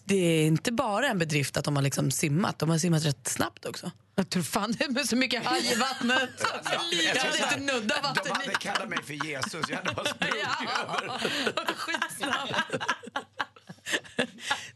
det 0.05 0.17
är 0.17 0.47
inte 0.47 0.73
bara 0.73 1.09
en 1.09 1.19
bedrift 1.19 1.57
att 1.57 1.65
de 1.65 1.77
har 1.77 1.83
liksom 1.83 2.11
simmat. 2.11 2.59
De 2.59 2.71
har 2.71 2.79
simmat 2.79 3.05
rätt 3.05 3.29
snabbt 3.29 3.65
också. 3.65 3.91
Jag 4.17 4.31
tror 4.31 4.43
fan 4.43 4.73
det 4.73 4.85
är 4.85 4.89
med 4.89 5.09
så 5.09 5.17
mycket 5.17 5.45
haj 5.47 5.73
i 5.73 5.75
vattnet. 5.75 6.31
Jag 6.65 7.17
Jag 7.17 7.23
hade 7.23 7.39
inte 7.63 7.73
nuddat 7.73 7.97
De 8.03 8.09
vatten. 8.09 8.33
hade 8.33 8.55
kallat 8.55 8.89
mig 8.89 8.99
för 9.03 9.27
Jesus. 9.27 9.69
Jag 9.69 9.77
hade 9.77 9.95
bara 9.95 10.07
sprungit 10.15 10.47
över. 10.79 11.75
Skitsnabbt. 11.75 12.53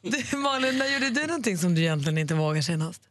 Du, 0.03 0.37
Malin, 0.37 0.79
när 0.79 0.87
gjorde 0.87 1.11
du 1.11 1.27
någonting 1.27 1.59
som 1.59 1.75
du 1.75 1.81
egentligen 1.81 2.19
inte 2.19 2.35
vågar 2.35 2.63
senast? 2.63 3.03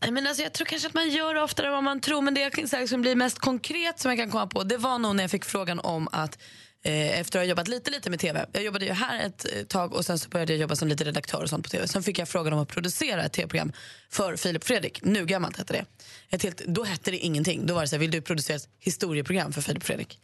Nej, 0.00 0.10
Men 0.10 0.26
alltså, 0.26 0.42
jag 0.42 0.52
tror 0.52 0.66
kanske 0.66 0.88
att 0.88 0.94
man 0.94 1.10
gör 1.10 1.34
det 1.34 1.42
oftare 1.42 1.66
än 1.66 1.72
vad 1.72 1.84
man 1.84 2.00
tror. 2.00 2.22
Men 2.22 2.34
det 2.34 2.40
jag 2.40 2.52
kan 2.52 2.68
säga 2.68 2.86
som 2.88 3.00
blir 3.02 3.16
mest 3.16 3.38
konkret 3.38 3.98
som 4.00 4.10
jag 4.10 4.18
kan 4.18 4.30
komma 4.30 4.46
på 4.46 4.62
det 4.62 4.76
var 4.76 4.98
nog 4.98 5.16
när 5.16 5.24
jag 5.24 5.30
fick 5.30 5.44
frågan 5.44 5.80
om 5.80 6.08
att 6.12 6.38
Eh, 6.86 7.20
efter 7.20 7.38
att 7.38 7.44
ha 7.44 7.48
jobbat 7.48 7.68
lite, 7.68 7.90
lite 7.90 8.10
med 8.10 8.20
tv. 8.20 8.46
Jag 8.52 8.62
jobbade 8.62 8.84
ju 8.84 8.92
här 8.92 9.26
ett 9.26 9.46
eh, 9.52 9.64
tag 9.64 9.94
och 9.94 10.04
sen 10.04 10.18
så 10.18 10.28
började 10.28 10.52
jag 10.52 10.60
jobba 10.60 10.76
som 10.76 10.88
lite 10.88 11.04
redaktör 11.04 11.42
och 11.42 11.48
sånt 11.48 11.64
på 11.64 11.70
tv. 11.70 11.88
Sen 11.88 12.02
fick 12.02 12.18
jag 12.18 12.28
frågan 12.28 12.52
om 12.52 12.58
att 12.58 12.68
producera 12.68 13.24
ett 13.24 13.32
tv-program 13.32 13.72
för 14.10 14.36
Filip 14.36 14.64
Fredrik. 14.64 15.00
Nu 15.02 15.26
gammalt 15.26 15.56
hette 15.56 15.72
det. 15.72 15.84
Ett 16.30 16.42
helt, 16.42 16.64
då 16.66 16.84
hette 16.84 17.10
det 17.10 17.18
ingenting. 17.18 17.66
Då 17.66 17.74
var 17.74 17.82
det 17.82 17.88
så 17.88 17.96
här, 17.96 18.00
vill 18.00 18.10
du 18.10 18.20
producera 18.20 18.56
ett 18.56 18.68
historieprogram 18.78 19.52
för 19.52 19.60
Filip 19.60 19.82
Fredrik? 19.82 20.20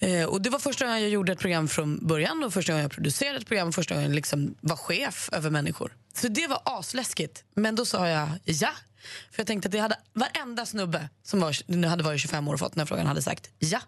Eh, 0.00 0.24
och 0.24 0.42
det 0.42 0.50
var 0.50 0.58
första 0.58 0.84
gången 0.84 1.00
jag 1.00 1.10
gjorde 1.10 1.32
ett 1.32 1.38
program 1.38 1.68
från 1.68 2.06
början 2.06 2.44
och 2.44 2.52
första 2.52 2.72
gången 2.72 2.82
jag 2.82 2.92
producerade 2.92 3.38
ett 3.38 3.46
program 3.46 3.68
och 3.68 3.74
första 3.74 3.94
gången 3.94 4.10
jag 4.10 4.16
liksom 4.16 4.54
var 4.60 4.76
chef 4.76 5.28
över 5.32 5.50
människor. 5.50 5.96
Så 6.14 6.28
det 6.28 6.46
var 6.46 6.62
asläskigt. 6.64 7.44
Men 7.54 7.74
då 7.74 7.84
sa 7.84 8.08
jag 8.08 8.28
ja. 8.44 8.70
För 9.30 9.40
jag 9.40 9.46
tänkte 9.46 9.68
att 9.68 9.72
det 9.72 9.78
hade 9.78 9.98
varenda 10.12 10.66
snubbe 10.66 11.08
som 11.22 11.40
var, 11.40 11.56
nu 11.66 11.86
hade 11.86 12.02
varit 12.02 12.20
25 12.20 12.48
år 12.48 12.54
och 12.54 12.60
fått 12.60 12.72
den 12.72 12.80
här 12.80 12.86
frågan 12.86 13.06
hade 13.06 13.22
sagt 13.22 13.50
ja. 13.58 13.80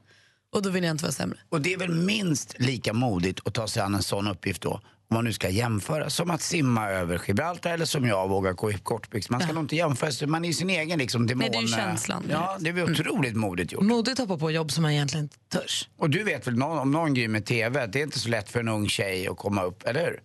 Och 0.52 0.62
då 0.62 0.70
ville 0.70 0.86
jag 0.86 0.94
inte 0.94 1.04
vara 1.04 1.12
sämre. 1.12 1.38
Och 1.48 1.60
det 1.60 1.72
är 1.72 1.78
väl 1.78 1.90
minst 1.90 2.54
lika 2.58 2.92
modigt 2.92 3.40
att 3.44 3.54
ta 3.54 3.68
sig 3.68 3.82
an 3.82 3.94
en 3.94 4.02
sån 4.02 4.28
uppgift 4.28 4.62
då, 4.62 4.70
om 4.70 5.14
man 5.14 5.24
nu 5.24 5.32
ska 5.32 5.48
jämföra, 5.48 6.10
som 6.10 6.30
att 6.30 6.42
simma 6.42 6.90
över 6.90 7.22
Gibraltar 7.26 7.74
eller 7.74 7.84
som 7.84 8.06
jag 8.06 8.28
vågar 8.28 8.52
gå 8.52 8.70
i 8.70 8.74
kortbyxor. 8.74 9.32
Man 9.32 9.40
ska 9.40 9.52
nog 9.52 9.64
inte 9.64 9.76
jämföra 9.76 10.12
sig, 10.12 10.28
man 10.28 10.44
är 10.44 10.48
ju 10.48 10.54
sin 10.54 10.70
egen 10.70 10.98
liksom 10.98 11.26
demon. 11.26 11.38
Nej, 11.38 11.50
det 11.50 11.56
är 11.56 11.62
ju 11.62 11.68
känslan. 11.68 12.24
Ja, 12.30 12.56
det 12.60 12.68
är 12.68 12.72
väl 12.72 12.90
otroligt 12.90 13.36
modigt 13.36 13.72
gjort. 13.72 13.82
Modigt 13.82 14.18
hoppa 14.18 14.38
på 14.38 14.50
jobb 14.50 14.72
som 14.72 14.82
man 14.82 14.92
egentligen 14.92 15.24
inte 15.24 15.36
törs. 15.58 15.88
Och 15.96 16.10
du 16.10 16.22
vet 16.22 16.46
väl 16.46 16.56
någon, 16.56 16.78
om 16.78 16.90
någon 16.90 17.14
grej 17.14 17.28
med 17.28 17.46
TV, 17.46 17.86
det 17.86 17.98
är 17.98 18.02
inte 18.02 18.18
så 18.18 18.28
lätt 18.28 18.50
för 18.50 18.60
en 18.60 18.68
ung 18.68 18.88
tjej 18.88 19.28
att 19.28 19.36
komma 19.36 19.62
upp, 19.62 19.82
eller 19.86 20.04
hur? 20.04 20.20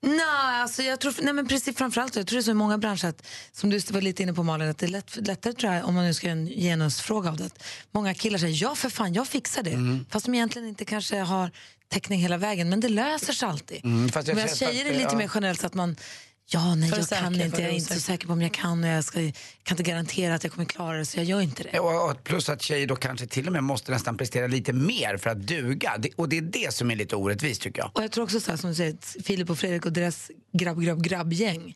Nej, 0.00 0.62
alltså 0.62 0.82
jag 0.82 1.00
tror, 1.00 1.14
nej 1.20 1.34
men 1.34 1.46
precis, 1.46 1.76
framförallt 1.76 2.16
jag 2.16 2.26
tror 2.26 2.36
det 2.36 2.40
är 2.40 2.44
så 2.44 2.50
i 2.50 2.54
många 2.54 2.78
branscher 2.78 3.04
att, 3.04 3.26
som 3.52 3.70
du 3.70 3.78
var 3.78 4.00
lite 4.00 4.22
inne 4.22 4.34
på 4.34 4.42
Malin, 4.42 4.68
att 4.68 4.78
det 4.78 4.86
är 4.86 4.90
lätt, 4.90 5.16
lättare 5.26 5.52
tror 5.52 5.74
jag, 5.74 5.84
om 5.84 5.94
man 5.94 6.04
nu 6.04 6.14
ska 6.14 6.26
göra 6.26 6.38
en 6.38 6.46
genusfråga 6.46 7.30
av 7.30 7.36
det. 7.36 7.44
att 7.44 7.64
Många 7.90 8.14
killar 8.14 8.38
säger 8.38 8.62
ja 8.62 8.74
för 8.74 8.90
fan, 8.90 9.14
jag 9.14 9.28
fixar 9.28 9.62
det. 9.62 10.04
Fast 10.10 10.26
de 10.26 10.34
egentligen 10.34 10.68
inte 10.68 10.84
kanske 10.84 11.18
har 11.18 11.50
täckning 11.88 12.20
hela 12.20 12.36
vägen, 12.36 12.68
men 12.68 12.80
det 12.80 12.88
löser 12.88 13.32
sig 13.32 13.48
alltid. 13.48 13.84
Mm, 13.84 14.08
fast 14.08 14.28
jag 14.28 14.34
Medan 14.34 14.48
ser 14.48 14.66
tjejer 14.66 14.86
är 14.86 14.92
lite 14.92 15.08
ja. 15.10 15.16
mer 15.16 15.30
generellt 15.34 15.60
så 15.60 15.66
att 15.66 15.74
man 15.74 15.96
Ja, 16.50 16.74
nej, 16.74 16.90
jag 16.90 17.08
kan 17.08 17.40
inte. 17.40 17.62
Jag 17.62 17.70
är 17.70 17.74
inte 17.74 17.94
så 17.94 18.00
säker 18.00 18.26
på 18.26 18.32
om 18.32 18.42
jag 18.42 18.52
kan 18.52 18.84
och 18.84 18.90
jag 18.90 19.04
ska, 19.04 19.18
kan 19.62 19.78
inte 19.78 19.82
garantera 19.82 20.34
att 20.34 20.44
jag 20.44 20.52
kommer 20.52 20.64
klara 20.64 20.98
det, 20.98 21.04
så 21.06 21.18
jag 21.18 21.24
gör 21.24 21.40
inte 21.40 21.62
det. 21.62 21.78
Och, 21.78 22.10
och 22.10 22.24
plus 22.24 22.48
att 22.48 22.62
tjejer 22.62 22.86
då 22.86 22.96
kanske 22.96 23.26
till 23.26 23.46
och 23.46 23.52
med 23.52 23.64
måste 23.64 23.92
nästan 23.92 24.16
prestera 24.16 24.46
lite 24.46 24.72
mer 24.72 25.16
för 25.16 25.30
att 25.30 25.38
duga. 25.46 25.96
Det, 25.98 26.10
och 26.16 26.28
det 26.28 26.38
är 26.38 26.42
det 26.42 26.74
som 26.74 26.90
är 26.90 26.96
lite 26.96 27.16
orättvist 27.16 27.62
tycker 27.62 27.82
jag. 27.82 27.90
Och 27.94 28.02
jag 28.02 28.12
tror 28.12 28.24
också 28.24 28.40
så 28.40 28.50
här, 28.50 28.58
som 28.58 28.70
du 28.70 28.76
säger, 28.76 29.22
Filip 29.22 29.50
och 29.50 29.58
Fredrik 29.58 29.86
och 29.86 29.92
deras 29.92 30.30
grabb, 30.52 30.82
grabb, 30.82 31.02
grabbgäng. 31.02 31.74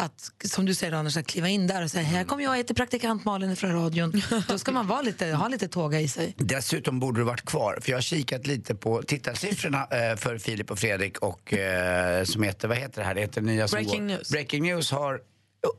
Att, 0.00 0.32
som 0.44 0.66
du 0.66 0.74
säger 0.74 0.92
Anders, 0.92 1.16
att 1.16 1.26
kliva 1.26 1.48
in 1.48 1.66
där 1.66 1.82
och 1.84 1.90
säga 1.90 2.04
här 2.04 2.24
kommer 2.24 2.44
jag, 2.44 2.52
jag 2.52 2.56
heter 2.56 2.74
praktikant 2.74 3.24
Malin 3.24 3.56
från 3.56 3.72
radion. 3.72 4.22
Då 4.48 4.58
ska 4.58 4.72
man 4.72 4.86
vara 4.86 5.02
lite, 5.02 5.26
ha 5.26 5.48
lite 5.48 5.68
tåga 5.68 6.00
i 6.00 6.08
sig. 6.08 6.34
Dessutom 6.36 7.00
borde 7.00 7.20
du 7.20 7.24
varit 7.24 7.44
kvar, 7.44 7.78
för 7.80 7.90
jag 7.90 7.96
har 7.96 8.02
kikat 8.02 8.46
lite 8.46 8.74
på 8.74 9.02
tittarsiffrorna 9.02 9.86
eh, 9.90 10.16
för 10.16 10.38
Filip 10.38 10.70
och 10.70 10.78
Fredrik 10.78 11.18
och 11.18 11.54
eh, 11.54 12.24
som 12.24 12.42
heter, 12.42 12.68
vad 12.68 12.76
heter 12.76 13.00
det 13.00 13.06
här? 13.06 13.14
Det 13.14 13.20
heter 13.20 13.40
nya 13.40 13.66
Breaking. 13.66 14.06
News. 14.06 14.30
Breaking 14.30 14.62
News 14.62 14.90
har 14.90 15.20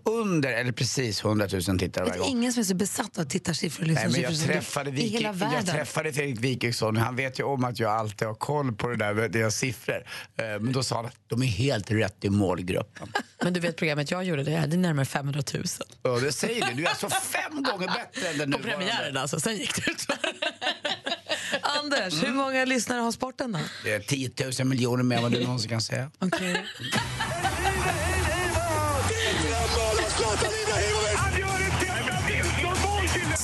under, 0.05 0.49
eller 0.53 0.71
precis 0.71 1.23
100 1.25 1.47
000 1.51 1.61
tittare 1.61 1.89
Det 1.91 1.99
varje 2.01 2.13
är 2.13 2.17
gång. 2.19 2.29
ingen 2.29 2.53
som 2.53 2.59
är 2.59 2.65
så 2.65 2.75
besatt 2.75 3.17
av 3.19 3.23
tittarsiffror 3.23 3.83
och 3.85 3.91
Nej, 3.91 4.09
men 4.11 4.21
jag 4.21 4.39
träffade, 4.39 4.91
jag 5.55 5.65
träffade 5.67 6.13
Fredrik 6.13 6.39
Wikingsson 6.39 6.97
han 6.97 7.15
vet 7.15 7.39
ju 7.39 7.43
om 7.43 7.63
att 7.63 7.79
jag 7.79 7.91
alltid 7.91 8.27
har 8.27 8.35
koll 8.35 8.71
på 8.75 8.87
det 8.87 8.95
där 8.97 9.13
med 9.13 9.31
deras 9.31 9.55
siffror. 9.55 10.05
Eh, 10.37 10.45
Men 10.45 10.71
då 10.71 10.83
sa 10.83 10.95
han 10.95 11.05
att 11.05 11.15
de 11.27 11.41
är 11.43 11.47
helt 11.47 11.91
rätt 11.91 12.25
i 12.25 12.29
målgruppen. 12.29 13.13
Men 13.43 13.53
du 13.53 13.59
vet 13.59 13.75
programmet 13.77 14.11
jag 14.11 14.23
gjorde, 14.23 14.43
det 14.43 14.55
hade 14.55 14.77
närmare 14.77 15.05
500 15.05 15.41
000. 15.53 15.63
Och 16.15 16.21
det 16.21 16.31
säger 16.31 16.65
du, 16.67 16.73
du 16.73 16.83
är 16.85 16.89
alltså 16.89 17.09
fem 17.09 17.63
gånger 17.63 17.87
bättre 17.87 18.27
än 18.29 18.37
den 18.37 18.51
På 18.51 18.57
nuvarande. 18.57 18.85
premiären 18.85 19.17
alltså, 19.17 19.39
sen 19.39 19.57
gick 19.57 19.75
det 19.85 19.91
ut. 19.91 20.05
Anders, 21.61 22.13
Mm. 22.13 22.25
hur 22.25 22.33
många 22.33 22.65
lyssnare 22.65 22.99
har 23.01 23.11
sporten 23.11 23.51
då? 23.51 23.59
Det 23.83 23.93
är 23.93 23.99
10 23.99 24.31
000 24.59 24.67
miljoner 24.67 25.03
mer 25.03 25.15
än 25.17 25.23
vad 25.23 25.31
du 25.31 25.43
någonsin 25.43 25.69
kan 25.69 25.81
säga. 25.81 26.11
Okej. 26.19 26.65
Catalina 30.35 30.79
Jiménez. 30.79 30.98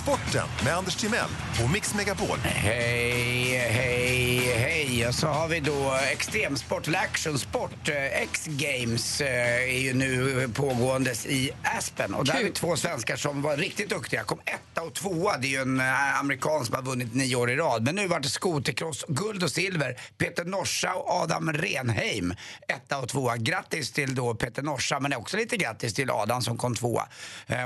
Sporten 0.06 0.48
med 0.64 0.78
Anders 0.78 0.96
Timell 0.96 1.30
och 1.64 1.72
Mix 1.72 1.96
Megapol. 1.96 2.38
Hej, 2.44 3.58
hej, 3.58 4.38
hej. 4.58 5.08
Och 5.08 5.16
så 5.16 5.28
har 5.28 5.48
vi 5.48 5.60
då 5.60 5.94
extremsport 6.12 6.88
eller 6.88 7.00
actionsport. 7.00 7.90
Eh, 7.90 8.22
X-games 8.22 9.22
eh, 9.22 9.64
är 9.64 9.80
ju 9.80 9.94
nu 9.94 10.50
pågåendes 10.54 11.26
i 11.26 11.52
Aspen. 11.64 12.14
Och 12.14 12.26
där 12.26 12.34
har 12.34 12.44
vi 12.44 12.52
två 12.52 12.76
svenskar 12.76 13.16
som 13.16 13.42
var 13.42 13.58
riktigt 13.58 13.90
duktiga. 13.90 14.24
Kom 14.24 14.40
etta 14.46 14.82
och 14.82 14.94
tvåa. 14.94 15.38
Det 15.38 15.48
är 15.48 15.50
ju 15.50 15.62
en 15.62 15.80
eh, 15.80 16.20
amerikan 16.20 16.66
som 16.66 16.76
har 16.76 16.82
vunnit 16.82 17.14
nio 17.14 17.36
år 17.36 17.52
i 17.52 17.56
rad. 17.56 17.84
Men 17.84 17.96
nu 17.96 18.08
var 18.08 18.20
det 18.20 18.30
skotercross, 18.30 19.06
guld 19.08 19.44
och 19.44 19.52
silver. 19.52 20.00
Peter 20.18 20.46
Norsa 20.46 20.94
och 20.94 21.10
Adam 21.12 21.54
Renheim, 21.54 22.34
etta 22.68 23.00
och 23.00 23.10
tvåa. 23.10 23.38
Grattis 23.38 23.92
till 23.92 24.16
då 24.16 24.36
Peter 24.36 24.62
Norsa, 24.62 25.00
men 25.00 25.14
också 25.14 25.38
lite 25.38 25.58
grattis 25.58 25.94
till 25.94 26.10
Adam 26.10 26.42
som 26.42 26.58
kom 26.58 26.76
tvåa. 26.76 27.08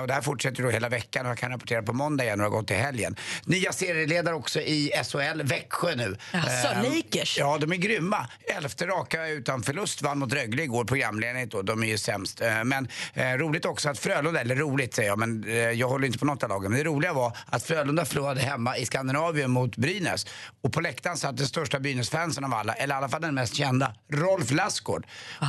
Och 0.02 0.08
det 0.08 0.14
här 0.14 0.22
fortsätter 0.22 0.64
då 0.64 0.70
hela 0.70 0.90
veckan 0.90 1.26
och 1.26 1.32
jag 1.32 1.38
kan 1.38 1.52
rapportera 1.52 1.84
på 1.84 1.94
måndag 1.94 2.29
igen 2.30 2.40
och 2.40 2.44
det 2.50 2.56
har 2.56 2.60
gått 2.62 2.68
till 2.68 2.76
helgen. 2.78 3.16
Nya 3.46 3.74
serieledare 3.74 4.36
också 4.36 4.62
i 4.62 4.92
SHL, 5.12 5.42
Växjö 5.44 5.96
nu. 5.96 6.18
Jaså, 6.34 6.68
Eh, 6.68 6.84
Lakers? 6.96 7.38
Ja, 7.38 7.58
de 7.58 7.72
är 7.72 7.76
grymma. 7.76 8.28
Elfte 8.58 8.88
raka 8.88 9.28
utan 9.28 9.64
förlust 9.64 10.02
vann 10.02 10.20
mot 10.20 10.34
Rögle 10.34 10.64
igår, 10.64 10.86
programledningen 10.86 11.50
då. 11.50 11.62
De 11.62 11.84
är 11.84 11.88
ju 11.88 11.98
sämst. 11.98 12.42
Eh, 12.42 12.64
Men 12.64 12.88
eh, 13.14 13.24
roligt 13.34 13.66
också 13.66 13.90
att 13.90 14.00
Frölunda, 14.00 14.42
eller 14.42 14.56
roligt 14.56 14.94
säger 14.96 15.10
jag, 15.10 15.20
men 15.20 15.44
eh, 15.44 15.54
jag 15.56 15.90
håller 15.90 16.08
inte 16.08 16.20
på 16.20 16.26
något 16.26 16.44
av 16.44 16.50
lagen. 16.50 16.72
Men 16.72 16.78
det 16.80 16.84
roliga 16.86 17.14
var 17.14 17.38
att 17.46 17.64
Frölunda 17.64 18.06
förlorade 18.06 18.42
hemma 18.42 18.78
i 18.78 18.86
Skandinavien 18.86 19.52
mot 19.52 19.76
Brynäs. 19.78 20.26
Och 20.62 20.74
på 20.74 20.82
läktaren 20.82 21.18
satt 21.18 21.38
den 21.38 21.48
största 21.48 21.80
Brynäs-fansen 21.80 22.44
av 22.46 22.54
alla, 22.54 22.74
eller 22.74 22.96
i 22.96 22.98
alla 22.98 23.10
fall 23.10 23.22
den 23.22 23.36
mest 23.36 23.56
kända, 23.56 23.94
Rolf 24.14 24.52
Lassgård. 24.52 25.06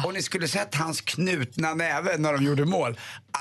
Och 0.07 0.15
ni 0.15 0.23
skulle 0.23 0.49
sett 0.49 0.75
hans 0.75 1.01
knutna 1.01 1.75
näve 1.75 2.17
när 2.19 2.33
de 2.33 2.45
gjorde 2.45 2.65
mål. 2.65 2.99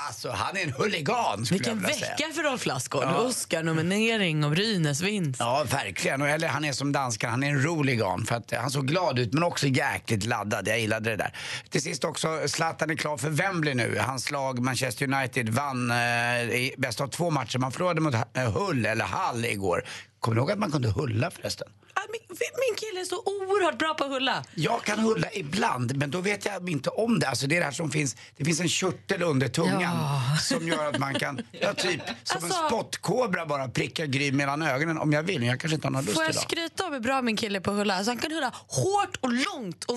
Alltså, 0.08 0.30
han 0.30 0.56
är 0.56 0.62
en 0.62 0.72
huligan 0.72 1.46
skulle 1.46 1.58
Vilken 1.58 1.72
jag 1.80 1.88
vilja 1.88 1.94
säga. 2.06 2.16
vecka 2.18 2.34
för 2.34 2.42
Rolf 2.42 2.66
Lassgård. 2.66 3.02
Ja. 3.04 3.22
Oscar-nominering 3.30 4.44
och 4.44 4.50
Brynäs 4.50 5.00
vinst. 5.00 5.40
Ja, 5.40 5.64
verkligen. 5.70 6.22
Och 6.22 6.28
Eller 6.28 6.48
han 6.48 6.64
är 6.64 6.72
som 6.72 6.92
danskan, 6.92 7.30
han 7.30 7.42
är 7.42 7.48
en 7.48 7.62
roligan. 7.62 8.26
För 8.26 8.34
att 8.34 8.52
eh, 8.52 8.60
han 8.60 8.70
såg 8.70 8.88
glad 8.88 9.18
ut 9.18 9.32
men 9.32 9.42
också 9.42 9.66
jäkligt 9.66 10.26
laddad. 10.26 10.68
Jag 10.68 10.80
gillade 10.80 11.10
det 11.10 11.16
där. 11.16 11.34
Till 11.68 11.82
sist 11.82 12.04
också, 12.04 12.48
Zlatan 12.48 12.90
är 12.90 12.94
klar 12.94 13.16
för 13.16 13.30
Wembley 13.30 13.74
nu. 13.74 13.98
Hans 13.98 14.30
lag 14.30 14.62
Manchester 14.62 15.14
United 15.14 15.48
vann 15.48 15.90
eh, 15.90 15.96
i 15.96 16.74
bäst 16.78 17.00
av 17.00 17.08
två 17.08 17.30
matcher. 17.30 17.58
Man 17.58 17.72
förlorade 17.72 18.00
mot 18.00 18.14
eh, 18.14 18.52
Hull, 18.52 18.86
eller 18.86 19.04
Hall, 19.04 19.44
igår. 19.44 19.84
Kommer 20.20 20.34
du 20.34 20.40
ihåg 20.40 20.50
att 20.50 20.58
man 20.58 20.70
kunde 20.70 20.88
hulla 20.90 21.30
förresten? 21.30 21.68
Ah, 21.94 22.00
Min, 22.12 22.20
min 22.38 22.76
kille 22.76 23.00
är 23.00 23.04
så 23.04 23.16
oerhört 23.16 23.78
bra 23.78 23.94
på 23.94 24.04
att 24.04 24.10
hulla. 24.10 24.44
Jag 24.54 24.82
kan 24.84 24.98
hulla 24.98 25.28
ibland, 25.32 25.96
men 25.96 26.10
då 26.10 26.20
vet 26.20 26.44
jag 26.46 26.68
inte 26.68 26.90
om 26.90 27.18
det. 27.18 27.28
Alltså 27.28 27.46
det 27.46 27.56
är 27.56 27.58
det 27.60 27.64
här 27.64 27.72
som 27.72 27.90
finns, 27.90 28.16
det 28.36 28.44
finns 28.44 28.60
en 28.60 28.68
körtel 28.68 29.22
under 29.22 29.48
tungan 29.48 29.96
som 30.40 30.68
gör 30.68 30.86
att 30.88 30.98
man 30.98 31.14
kan, 31.14 31.40
ja 31.52 31.74
typ 31.74 32.00
som 32.24 32.38
en 32.38 32.44
Alltså- 32.44 32.66
spottkobra 32.66 33.46
bara 33.46 33.68
pricka 33.68 34.06
Gry 34.06 34.32
mellan 34.32 34.62
ögonen 34.62 34.98
om 34.98 35.12
jag 35.12 35.22
vill. 35.22 35.38
Men 35.38 35.48
jag 35.48 35.60
kanske 35.60 35.74
inte 35.74 35.86
har 35.86 35.92
någon 35.92 36.04
lust 36.04 36.14
Får 36.14 36.24
jag 36.24 36.30
idag. 36.32 36.42
skryta 36.42 36.86
om 36.86 36.92
hur 36.92 37.00
bra 37.00 37.22
min 37.22 37.36
kille 37.36 37.58
är 37.58 37.60
på 37.60 37.70
att 37.70 37.76
hulla? 37.76 37.94
Alltså, 37.94 38.10
han 38.10 38.18
kan 38.18 38.32
hulla 38.32 38.52
hårt 38.66 39.16
och 39.20 39.32
långt 39.32 39.84
och 39.84 39.96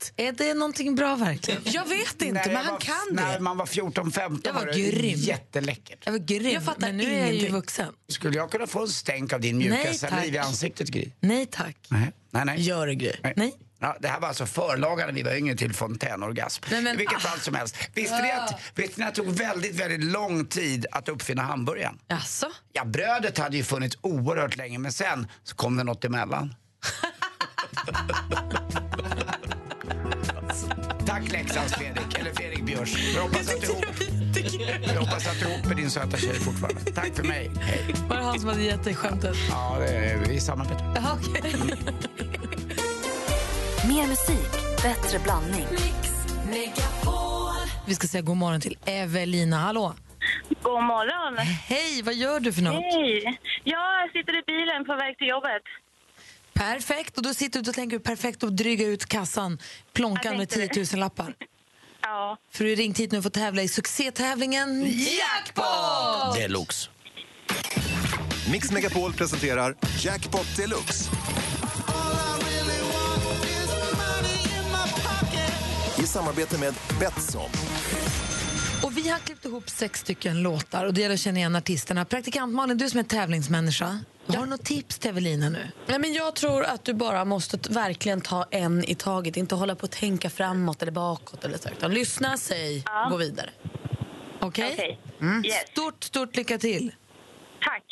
vasst. 0.00 0.12
Är 0.16 0.32
det 0.32 0.54
någonting 0.54 0.94
bra 0.94 1.16
verkligen? 1.16 1.60
Jag 1.64 1.88
vet 1.88 2.22
inte, 2.22 2.32
När 2.32 2.46
men 2.46 2.56
han 2.56 2.72
var- 2.72 2.80
kan 2.80 2.94
När 3.12 3.32
det. 3.34 3.40
man 3.40 3.56
var 3.56 3.66
14-15 3.66 4.40
Jag 4.44 4.52
var 4.52 4.66
det 4.66 4.72
grym. 4.72 5.18
jätteläckert. 5.18 5.98
Jag 6.04 6.12
var 6.12 6.18
grym, 6.18 6.50
Jag 6.52 6.62
fattar 6.64 6.80
men 6.80 6.96
nu 6.96 7.04
är 7.04 7.08
jag 7.18 7.18
ju 7.20 7.26
ingenting. 7.32 7.52
vuxen. 7.54 7.92
Skulle 8.08 8.36
jag 8.36 8.50
kunna 8.50 8.66
få 8.66 8.82
en 8.82 8.88
stänk 8.88 9.32
av 9.32 9.40
din 9.40 9.58
mjuka 9.58 9.74
Nej, 9.74 9.94
saliv 9.94 10.34
i 10.34 10.38
ansiktet, 10.38 10.88
Gry? 10.88 11.10
Nej 11.20 11.46
tack. 11.46 11.76
Nej, 11.88 12.12
nej. 12.30 12.44
nej. 12.44 12.60
Gör 12.60 12.86
det, 12.86 12.94
Gry. 12.94 13.12
Nej. 13.36 13.54
Ja, 13.80 13.96
det 14.00 14.08
här 14.08 14.20
var 14.20 14.28
alltså 14.28 14.46
förlagan 14.46 15.06
när 15.06 15.14
vi 15.14 15.22
var 15.22 15.34
yngre 15.36 15.56
till 15.56 15.74
fontänorgasm. 15.74 16.64
Nej, 16.70 16.82
men- 16.82 16.94
I 16.94 16.96
vilket 16.98 17.20
fall 17.22 17.38
som 17.40 17.54
helst. 17.54 17.76
Visste 17.94 18.22
ni 18.22 18.30
att, 18.32 18.60
visste 18.74 19.00
ni 19.00 19.06
att 19.06 19.14
det 19.14 19.22
tog 19.22 19.32
väldigt, 19.32 19.76
väldigt 19.76 20.04
lång 20.04 20.46
tid 20.46 20.86
att 20.92 21.08
uppfinna 21.08 21.42
hamburgaren? 21.42 21.98
Jaså? 22.08 22.46
Ja, 22.72 22.84
brödet 22.84 23.38
hade 23.38 23.56
ju 23.56 23.64
funnits 23.64 23.98
oerhört 24.00 24.56
länge, 24.56 24.78
men 24.78 24.92
sen 24.92 25.26
så 25.44 25.54
kom 25.56 25.76
det 25.76 25.84
något 25.84 26.04
emellan. 26.04 26.54
Tack 31.08 31.32
Leksands 31.32 31.74
Fredrik, 31.74 32.18
eller 32.18 32.30
Fredrik 32.32 32.64
Björs. 32.64 33.14
Jag 33.14 33.22
hoppas 33.22 33.54
att 33.54 33.60
du 33.60 33.66
ihop, 33.66 33.84
jag 34.82 35.00
hoppas 35.00 35.26
att 35.26 35.40
du 35.40 35.46
är 35.46 35.50
ihop 35.50 35.66
med 35.66 35.76
din 35.76 35.90
söta 35.90 36.16
tjej 36.16 36.34
fortfarande. 36.34 36.80
Tack 36.80 37.14
för 37.14 37.24
mig, 37.24 37.50
hej. 37.60 37.94
Var 38.08 38.16
det 38.16 38.22
han 38.22 38.40
som 38.40 38.48
hade 38.48 38.62
gett 38.62 38.84
dig 38.84 38.94
skämtet? 38.94 39.36
Ja, 39.50 39.76
det 39.78 39.88
är, 39.88 40.18
vi 40.18 40.40
samarbetar. 40.40 40.92
Jaha, 40.94 41.18
okej. 41.20 41.52
Mer 43.88 44.06
musik, 44.06 44.50
bättre 44.82 45.18
blandning. 45.18 45.66
Vi 47.86 47.94
ska 47.94 48.06
säga 48.06 48.22
god 48.22 48.36
morgon 48.36 48.60
till 48.60 48.78
Evelina. 48.84 49.56
Hallå! 49.56 49.94
God 50.62 50.82
morgon. 50.84 51.36
Hej, 51.38 52.02
vad 52.04 52.14
gör 52.14 52.40
du 52.40 52.52
för 52.52 52.62
något? 52.62 52.74
Hej. 52.74 53.38
Jag 53.64 54.10
sitter 54.12 54.38
i 54.38 54.42
bilen 54.46 54.84
på 54.84 54.94
väg 54.94 55.18
till 55.18 55.28
jobbet. 55.28 55.62
Perfekt. 56.58 57.16
Och 57.16 57.22
då 57.22 57.34
sitter 57.34 57.62
du 57.62 57.70
och 57.70 57.74
tänker 57.74 57.98
perfekt 57.98 58.44
att 58.44 58.56
dryga 58.56 58.86
ut 58.86 59.06
kassan, 59.06 59.58
plånkan 59.92 60.36
med 60.36 60.48
tänkte 60.48 60.74
10 60.74 60.84
det. 60.84 60.92
000 60.92 61.00
lappar. 61.00 61.34
Ja. 62.02 62.36
För 62.50 62.64
du 62.64 62.70
har 62.70 62.76
ringt 62.76 62.98
hit 62.98 63.12
nu 63.12 63.22
för 63.22 63.28
att 63.28 63.34
tävla 63.34 63.62
i 63.62 63.68
succétävlingen 63.68 64.84
Jackpot! 64.86 66.34
Deluxe. 66.36 66.88
Mix 68.52 68.70
Megapol 68.70 69.12
presenterar 69.12 69.74
Jackpot 70.00 70.56
Deluxe. 70.56 71.10
I 75.98 76.06
samarbete 76.06 76.58
med 76.58 76.74
Betsson. 77.00 77.50
Och 78.82 78.96
vi 78.96 79.08
har 79.08 79.18
klippt 79.18 79.44
ihop 79.44 79.70
sex 79.70 80.00
stycken 80.00 80.42
låtar 80.42 80.84
och 80.84 80.94
det 80.94 81.00
gäller 81.00 81.14
att 81.14 81.20
känna 81.20 81.38
igen 81.38 81.56
artisterna. 81.56 82.04
Praktikant 82.04 82.54
Malin, 82.54 82.78
du 82.78 82.90
som 82.90 83.00
är 83.00 83.04
tävlingsmänniska, 83.04 83.98
har 84.38 84.46
du 84.46 84.50
något 84.50 84.64
tips 84.64 84.98
till 84.98 85.10
Evelina 85.10 85.48
nu? 85.48 85.70
Nej, 85.86 85.98
men 85.98 86.12
jag 86.12 86.34
tror 86.34 86.64
att 86.64 86.84
du 86.84 86.94
bara 86.94 87.24
måste 87.24 87.58
verkligen 87.70 88.20
ta 88.20 88.46
en 88.50 88.84
i 88.84 88.94
taget. 88.94 89.36
Inte 89.36 89.54
hålla 89.54 89.74
på 89.74 89.86
att 89.86 89.92
tänka 89.92 90.30
framåt 90.30 90.82
eller 90.82 90.92
bakåt. 90.92 91.44
Eller 91.44 91.58
så, 91.58 91.68
utan 91.68 91.94
lyssna, 91.94 92.36
säg, 92.36 92.84
gå 93.10 93.16
vidare. 93.16 93.50
Okej? 94.40 94.72
Okej. 94.72 95.00
Mm. 95.20 95.44
Yes. 95.44 95.54
Stort, 95.70 96.04
stort 96.04 96.36
lycka 96.36 96.58
till. 96.58 96.94
Tack. 97.60 97.84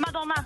Madonna. 0.00 0.44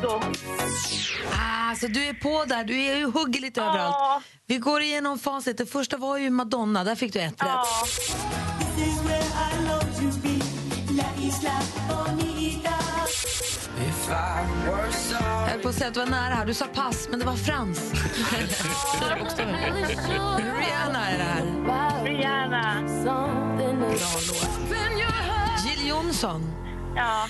Kygo. 0.00 0.20
Ah, 1.32 1.74
så 1.76 1.86
du 1.86 2.04
är 2.06 2.12
på 2.14 2.44
där, 2.44 2.64
du 2.64 2.80
är 2.84 2.96
ju 2.96 3.04
hugger 3.10 3.40
lite 3.40 3.60
överallt. 3.62 4.24
Vi 4.46 4.58
går 4.58 4.82
igenom 4.82 5.18
facit. 5.18 5.58
Det 5.58 5.66
första 5.66 5.96
var 5.96 6.16
ju 6.18 6.30
Madonna, 6.30 6.84
där 6.84 6.94
fick 6.94 7.12
du 7.12 7.20
ett 7.20 7.34
Ja. 7.38 7.46
rätt. 7.46 8.10
Jag 15.12 15.48
höll 15.48 15.60
på 15.60 15.68
att 15.68 15.74
säga 15.74 15.88
att 15.88 15.94
du 15.94 16.00
var 16.00 16.06
nära 16.06 16.34
här. 16.34 16.46
Du 16.46 16.54
sa 16.54 16.66
pass, 16.66 17.08
men 17.10 17.20
det 17.20 17.26
var 17.26 17.36
frans. 17.36 17.92
Rihanna 20.58 21.10
är 21.10 21.18
det 21.18 21.24
här. 21.24 22.04
Rihanna. 22.04 22.76
Jill 25.66 25.88
Johnson. 25.88 26.52
Ja. 26.96 27.26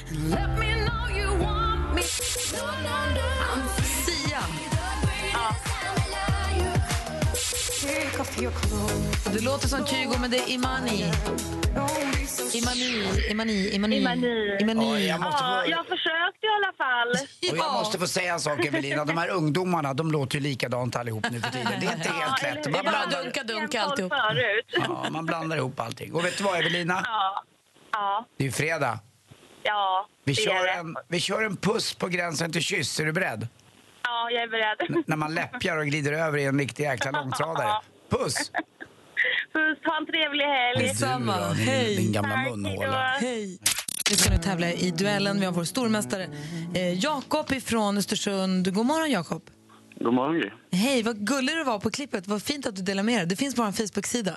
Sia. 2.02 4.40
Det 9.32 9.40
låter 9.44 9.68
som 9.68 9.86
Kygo, 9.86 10.14
men 10.20 10.30
det 10.30 10.36
är 10.36 10.50
Imani. 10.50 11.04
Imani, 12.54 13.08
Imani, 13.30 13.70
Imani. 13.74 13.96
Imani. 13.96 14.56
Imani. 14.60 14.92
Oj, 14.92 15.06
jag 15.06 15.20
måste 15.20 15.44
ja, 15.44 15.64
jag 15.66 15.86
försökte 15.86 16.46
i 16.46 16.48
alla 16.48 16.72
fall. 16.78 17.10
Och 17.52 17.58
jag 17.58 17.72
måste 17.72 17.98
få 17.98 18.06
säga 18.06 18.32
en 18.32 18.40
sak 18.40 18.64
Evelina, 18.64 19.04
de 19.04 19.18
här 19.18 19.28
ungdomarna 19.28 19.94
de 19.94 20.10
låter 20.12 20.34
ju 20.36 20.40
likadant 20.40 20.96
allihop 20.96 21.26
nu 21.30 21.40
för 21.40 21.50
tiden. 21.50 21.72
Det 21.80 21.86
är 21.86 21.92
inte 21.96 22.08
helt 22.08 22.42
lätt. 22.42 22.72
Man 22.72 22.80
Ja, 22.84 22.90
blandar, 22.90 23.22
dunka, 23.22 23.42
dunka, 23.44 23.82
alltihop. 23.82 24.12
Ja, 24.72 25.06
man 25.10 25.26
blandar 25.26 25.56
ihop 25.56 25.80
allting. 25.80 26.14
Och 26.14 26.24
vet 26.24 26.38
du 26.38 26.44
vad 26.44 26.58
Evelina? 26.58 27.02
Ja. 27.04 27.44
Ja. 27.92 28.26
Det 28.36 28.44
är 28.44 28.46
ju 28.46 28.52
fredag. 28.52 28.98
Ja. 29.62 30.08
Vi 30.24 30.32
det 30.32 30.40
är 30.40 30.44
kör, 30.44 30.64
det. 30.66 30.70
en, 30.72 30.96
vi 31.08 31.20
kör 31.20 31.42
en 31.42 31.56
puss 31.56 31.94
på 31.94 32.08
gränsen 32.08 32.52
till 32.52 32.62
kyss. 32.62 33.00
Är 33.00 33.04
du 33.04 33.12
beredd? 33.12 33.48
Ja, 34.02 34.10
Ja, 34.10 34.30
jag 34.30 34.42
är 34.42 34.48
beredd. 34.48 35.04
När 35.06 35.16
man 35.16 35.34
läppjar 35.34 35.76
och 35.76 35.86
glider 35.86 36.12
över 36.12 36.38
i 36.38 36.44
en 36.44 36.58
riktig 36.58 36.82
jäkla 36.84 37.10
långtradare. 37.20 37.72
Puss! 38.10 38.34
Puss, 39.52 39.78
ha 39.84 39.96
en 40.00 40.06
trevlig 40.06 40.44
helg. 40.44 40.86
Detsamma. 40.88 41.32
Hej. 41.52 41.96
din 41.96 42.12
gamla 42.12 42.30
Tack, 42.34 42.50
munhåla. 42.50 43.16
Hej. 43.20 43.58
Vi 44.10 44.16
ska 44.16 44.30
nu 44.30 44.38
tävla 44.38 44.72
i 44.72 44.90
duellen. 44.90 45.40
Vi 45.40 45.46
har 45.46 45.52
vår 45.52 45.64
stormästare 45.64 46.28
eh, 46.74 46.92
Jakob 47.04 47.52
ifrån 47.52 47.98
Östersund. 47.98 48.74
God 48.74 48.86
morgon, 48.86 49.10
Jakob. 49.10 49.42
God 50.00 50.14
morgon, 50.14 50.38
Gry. 50.40 50.50
Hej, 50.72 51.02
vad 51.02 51.26
gullig 51.26 51.56
du 51.56 51.64
var 51.64 51.78
på 51.78 51.90
klippet. 51.90 52.26
Vad 52.26 52.42
fint 52.42 52.66
att 52.66 52.76
du 52.76 52.82
delar 52.82 53.02
med 53.02 53.18
dig. 53.18 53.26
Det 53.26 53.36
finns 53.36 53.54
på 53.54 53.62
vår 53.62 53.72
Facebook-sida. 53.72 54.36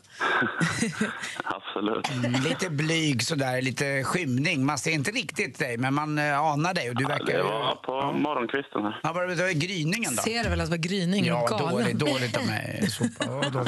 Absolut. 1.75 2.09
Mm, 2.25 2.41
Lite 2.41 2.69
blyg 2.69 3.23
sådär, 3.23 3.61
lite 3.61 4.03
skymning. 4.03 4.65
Man 4.65 4.77
ser 4.77 4.91
inte 4.91 5.11
riktigt 5.11 5.59
dig, 5.59 5.77
men 5.77 5.93
man 5.93 6.17
eh, 6.17 6.39
anar 6.39 6.73
dig 6.73 6.89
och 6.89 6.95
du 6.95 7.05
verkar... 7.05 7.37
Det 7.37 7.43
var 7.43 7.75
på 7.75 8.17
morgonkvisten 8.17 8.81
här. 8.83 8.99
Ja, 9.03 9.13
var 9.13 9.27
det 9.27 9.35
var 9.35 9.49
gryningen 9.51 10.15
då? 10.15 10.21
Ser 10.21 10.43
du 10.43 10.49
väl 10.49 10.61
att 10.61 10.69
vara 10.69 10.77
gryning? 10.77 11.25
Ja, 11.25 11.47
galen. 11.47 11.69
dåligt, 11.69 11.99
dåligt 11.99 12.37
av 12.37 12.45
mig. 12.45 12.89
Ja. 13.19 13.65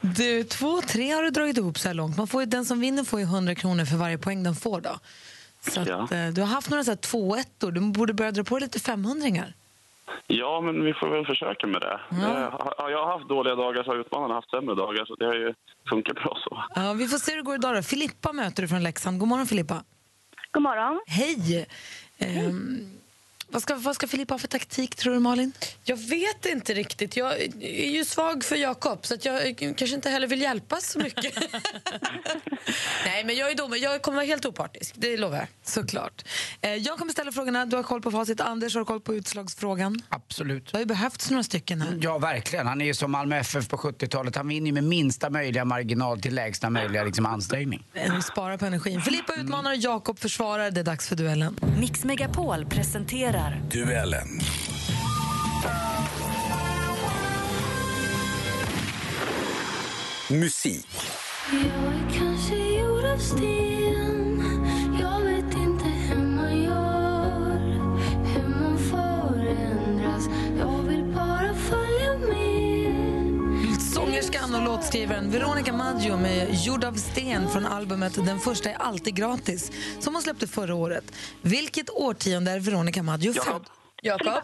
Du, 0.00 0.44
två, 0.44 0.80
tre 0.88 1.10
har 1.12 1.22
du 1.22 1.30
dragit 1.30 1.56
ihop 1.58 1.78
så 1.78 1.88
här 1.88 1.94
långt. 1.94 2.16
Man 2.16 2.26
får 2.26 2.42
ju, 2.42 2.46
den 2.46 2.64
som 2.64 2.80
vinner 2.80 3.04
får 3.04 3.20
ju 3.20 3.24
100 3.26 3.54
kronor 3.54 3.84
för 3.84 3.96
varje 3.96 4.18
poäng 4.18 4.42
den 4.42 4.54
får. 4.56 4.80
Då. 4.80 4.98
Så 5.70 5.80
att, 5.80 5.88
Ja. 5.88 6.08
eh, 6.12 6.28
du 6.28 6.40
har 6.40 6.48
haft 6.48 6.70
några 6.70 6.84
så 6.84 6.90
här 6.90 6.96
tvåettor. 6.96 7.72
Du 7.72 7.80
borde 7.80 8.14
börja 8.14 8.30
dra 8.32 8.44
på 8.44 8.58
lite 8.58 8.80
500 8.80 9.28
Ja, 10.26 10.60
men 10.60 10.84
vi 10.84 10.94
får 10.94 11.08
väl 11.08 11.26
försöka 11.26 11.66
med 11.66 11.80
det. 11.80 12.00
det 12.10 12.16
har 12.78 12.90
jag 12.90 13.04
har 13.04 13.12
haft 13.18 13.28
dåliga 13.28 13.54
dagar 13.54 13.82
så 13.84 13.90
har 13.90 13.96
utmanarna 13.98 14.34
haft 14.34 14.50
sämre 14.50 14.74
dagar, 14.74 15.04
så 15.04 15.14
det 15.14 15.26
har 15.26 15.34
ju 15.34 15.54
funkat 15.90 16.14
bra 16.14 16.36
så. 16.44 16.62
ja, 16.74 16.92
Vi 16.92 17.08
får 17.08 17.18
se 17.18 17.30
hur 17.32 17.36
det 17.38 17.44
går 17.44 17.54
idag. 17.54 17.74
Då. 17.74 17.82
Filippa 17.82 18.32
möter 18.32 18.62
du 18.62 18.68
från 18.68 18.82
Leksand. 18.82 19.18
God 19.18 19.28
morgon, 19.28 19.46
Filippa. 19.46 19.82
God 20.52 20.62
morgon. 20.62 21.00
Hej! 21.06 21.66
Ehm, 22.18 22.90
vad, 23.50 23.62
ska, 23.62 23.74
vad 23.74 23.94
ska 23.94 24.06
Filippa 24.06 24.34
ha 24.34 24.38
för 24.38 24.48
taktik, 24.48 24.96
tror 24.96 25.14
du, 25.14 25.20
Malin? 25.20 25.52
Jag 25.84 25.96
vet 25.96 26.46
inte 26.46 26.74
riktigt. 26.74 27.16
Jag 27.16 27.40
är 27.60 27.90
ju 27.90 28.04
svag 28.04 28.44
för 28.44 28.56
Jakob 28.56 29.06
så 29.06 29.14
att 29.14 29.24
jag 29.24 29.58
kanske 29.58 29.94
inte 29.94 30.10
heller 30.10 30.26
vill 30.26 30.40
hjälpa 30.40 30.76
så 30.76 30.98
mycket. 30.98 31.34
Nej, 33.04 33.24
men 33.24 33.36
jag 33.36 33.50
är 33.50 33.54
domare. 33.54 33.78
Jag 33.78 34.02
kommer 34.02 34.16
vara 34.16 34.26
helt 34.26 34.46
opartisk, 34.46 34.94
det 34.96 35.16
lovar 35.16 35.36
jag. 35.36 35.46
Såklart. 35.62 36.24
Eh, 36.60 36.74
jag 36.74 36.98
kommer 36.98 37.12
ställa 37.12 37.32
frågorna. 37.32 37.66
Du 37.66 37.76
har 37.76 37.82
koll 37.82 38.02
på 38.02 38.10
facit. 38.10 38.40
Anders 38.40 38.74
har 38.74 38.84
koll 38.84 39.00
på 39.00 39.14
utslagsfrågan. 39.14 40.02
Absolut. 40.08 40.66
Det 40.66 40.76
har 40.76 40.80
ju 40.80 40.86
behövts 40.86 41.30
några 41.30 41.42
stycken 41.42 41.82
här. 41.82 41.98
Ja, 42.02 42.18
verkligen. 42.18 42.66
Han 42.66 42.80
är 42.80 42.84
ju 42.86 42.94
som 42.94 43.10
Malmö 43.10 43.36
FF 43.36 43.68
på 43.68 43.76
70-talet. 43.76 44.36
Han 44.36 44.48
vinner 44.48 44.66
ju 44.66 44.72
med 44.72 44.84
minsta 44.84 45.30
möjliga 45.30 45.64
marginal 45.64 46.20
till 46.20 46.34
lägsta 46.34 46.70
möjliga 46.70 47.04
liksom, 47.04 47.26
ansträngning. 47.26 47.84
Eh, 47.94 48.20
Spara 48.20 48.58
på 48.58 48.66
energin. 48.66 49.02
Filippa 49.02 49.34
utmanar, 49.34 49.74
Jakob 49.78 50.18
försvarar. 50.18 50.70
Det 50.70 50.80
är 50.80 50.84
dags 50.84 51.08
för 51.08 51.16
duellen. 51.16 51.56
Mix 51.80 52.04
Megapol 52.04 52.66
presenterar 53.38 53.60
Duellen. 53.70 54.40
Musik. 60.30 60.86
Jag 61.52 61.94
är 61.94 62.18
kanske 62.18 62.54
gjord 62.56 63.04
av 63.04 63.18
sten 63.18 63.77
Sångerskan 74.28 74.54
och 74.54 74.62
låtskrivaren 74.62 75.30
Veronica 75.30 75.72
Maggio 75.72 76.16
med 76.16 76.48
Gjord 76.64 76.84
av 76.84 76.92
sten 76.92 77.48
från 77.48 77.66
albumet 77.66 78.26
Den 78.26 78.38
första 78.38 78.70
är 78.70 78.74
alltid 78.74 79.14
gratis 79.14 79.72
som 80.00 80.14
hon 80.14 80.22
släppte 80.22 80.46
förra 80.46 80.74
året. 80.74 81.04
Vilket 81.42 81.90
årtionde 81.90 82.50
är 82.50 82.60
Veronica 82.60 83.02
Maggio 83.02 83.32
Jakob. 83.32 83.52
född? 83.52 83.62
Jakob? 84.02 84.42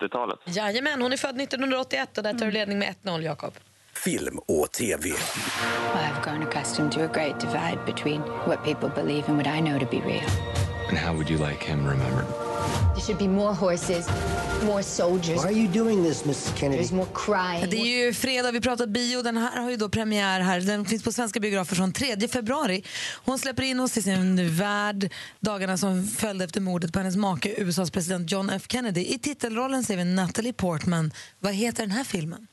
80-talet. 0.00 0.38
Jajamän, 0.46 1.02
hon 1.02 1.12
är 1.12 1.16
född 1.16 1.40
1981 1.40 2.18
och 2.18 2.24
där 2.24 2.32
tar 2.32 2.46
du 2.46 2.52
ledning 2.52 2.78
med 2.78 2.94
1-0, 3.02 3.22
Jakob. 3.22 3.54
Film 3.94 4.38
och 4.38 4.72
TV. 4.72 5.08
I 5.08 5.14
have 5.94 6.24
grown 6.24 6.42
accustomed 6.42 6.92
to 6.92 7.00
a 7.00 7.10
great 7.14 7.40
divide 7.40 7.78
between 7.86 8.20
what 8.20 8.64
people 8.64 9.02
believe 9.02 9.28
and 9.28 9.36
what 9.36 9.46
I 9.46 9.60
know 9.60 9.78
to 9.78 9.86
be 9.90 10.00
real. 10.06 10.67
And 10.88 10.98
how 10.98 11.12
would 11.12 11.30
you 11.30 11.38
like 11.38 11.64
him 11.64 11.86
remembered? 11.86 12.26
There 12.94 13.04
should 13.06 13.18
be 13.18 13.28
more 13.28 13.54
horses, 13.54 14.08
more 14.64 14.82
soldiers. 14.82 15.44
Why 15.44 15.48
are 15.48 15.52
you 15.52 15.68
doing 15.68 16.02
this, 16.02 16.22
Mrs. 16.24 16.56
Kennedy? 16.56 16.82
There's 16.82 16.94
more 16.94 17.08
crying. 17.14 17.70
Det 17.70 17.76
är 17.76 18.06
ju 18.06 18.14
fredag, 18.14 18.52
vi 18.52 18.60
pratar 18.60 18.86
bio. 18.86 19.22
Den 19.22 19.36
här 19.36 19.62
har 19.62 19.70
ju 19.70 19.76
då 19.76 19.88
premiär 19.88 20.40
här. 20.40 20.60
Den 20.60 20.84
finns 20.84 21.02
på 21.02 21.12
svenska 21.12 21.40
biografer 21.40 21.76
från 21.76 21.92
3 21.92 22.28
februari. 22.28 22.84
Hon 23.24 23.38
släpper 23.38 23.62
in 23.62 23.80
oss 23.80 23.96
i 23.96 24.02
sin 24.02 24.56
värld 24.56 25.12
dagarna 25.40 25.76
som 25.76 26.06
följde 26.06 26.44
efter 26.44 26.60
mordet 26.60 26.92
på 26.92 26.98
hennes 26.98 27.16
make, 27.16 27.54
USAs 27.56 27.90
president 27.90 28.32
John 28.32 28.50
F 28.50 28.62
Kennedy. 28.68 29.04
I 29.04 29.18
titelrollen 29.18 29.84
ser 29.84 29.96
vi 29.96 30.04
Natalie 30.04 30.52
Portman. 30.52 31.12
Vad 31.40 31.54
heter 31.54 31.82
den 31.82 31.90
här 31.90 32.04
filmen? 32.04 32.46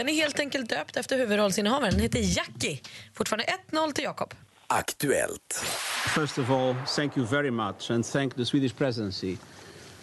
Den 0.00 0.08
är 0.08 0.14
helt 0.14 0.40
enkelt 0.40 0.68
döpt 0.68 0.96
efter 0.96 1.18
huvudrollsinnehavaren. 1.18 1.92
Den 1.92 2.00
heter 2.00 2.18
Jackie. 2.18 2.80
Fortfarande 3.14 3.44
1-0 3.70 3.92
till 3.92 4.04
Jakob. 4.04 4.34
Aktuellt. 4.66 5.64
First 6.14 6.38
of 6.38 6.50
all, 6.50 6.74
thank 6.96 7.16
you 7.16 7.26
very 7.26 7.50
much 7.50 7.90
and 7.90 8.06
thank 8.06 8.34
the 8.34 8.46
Swedish 8.46 8.72
presidency 8.72 9.36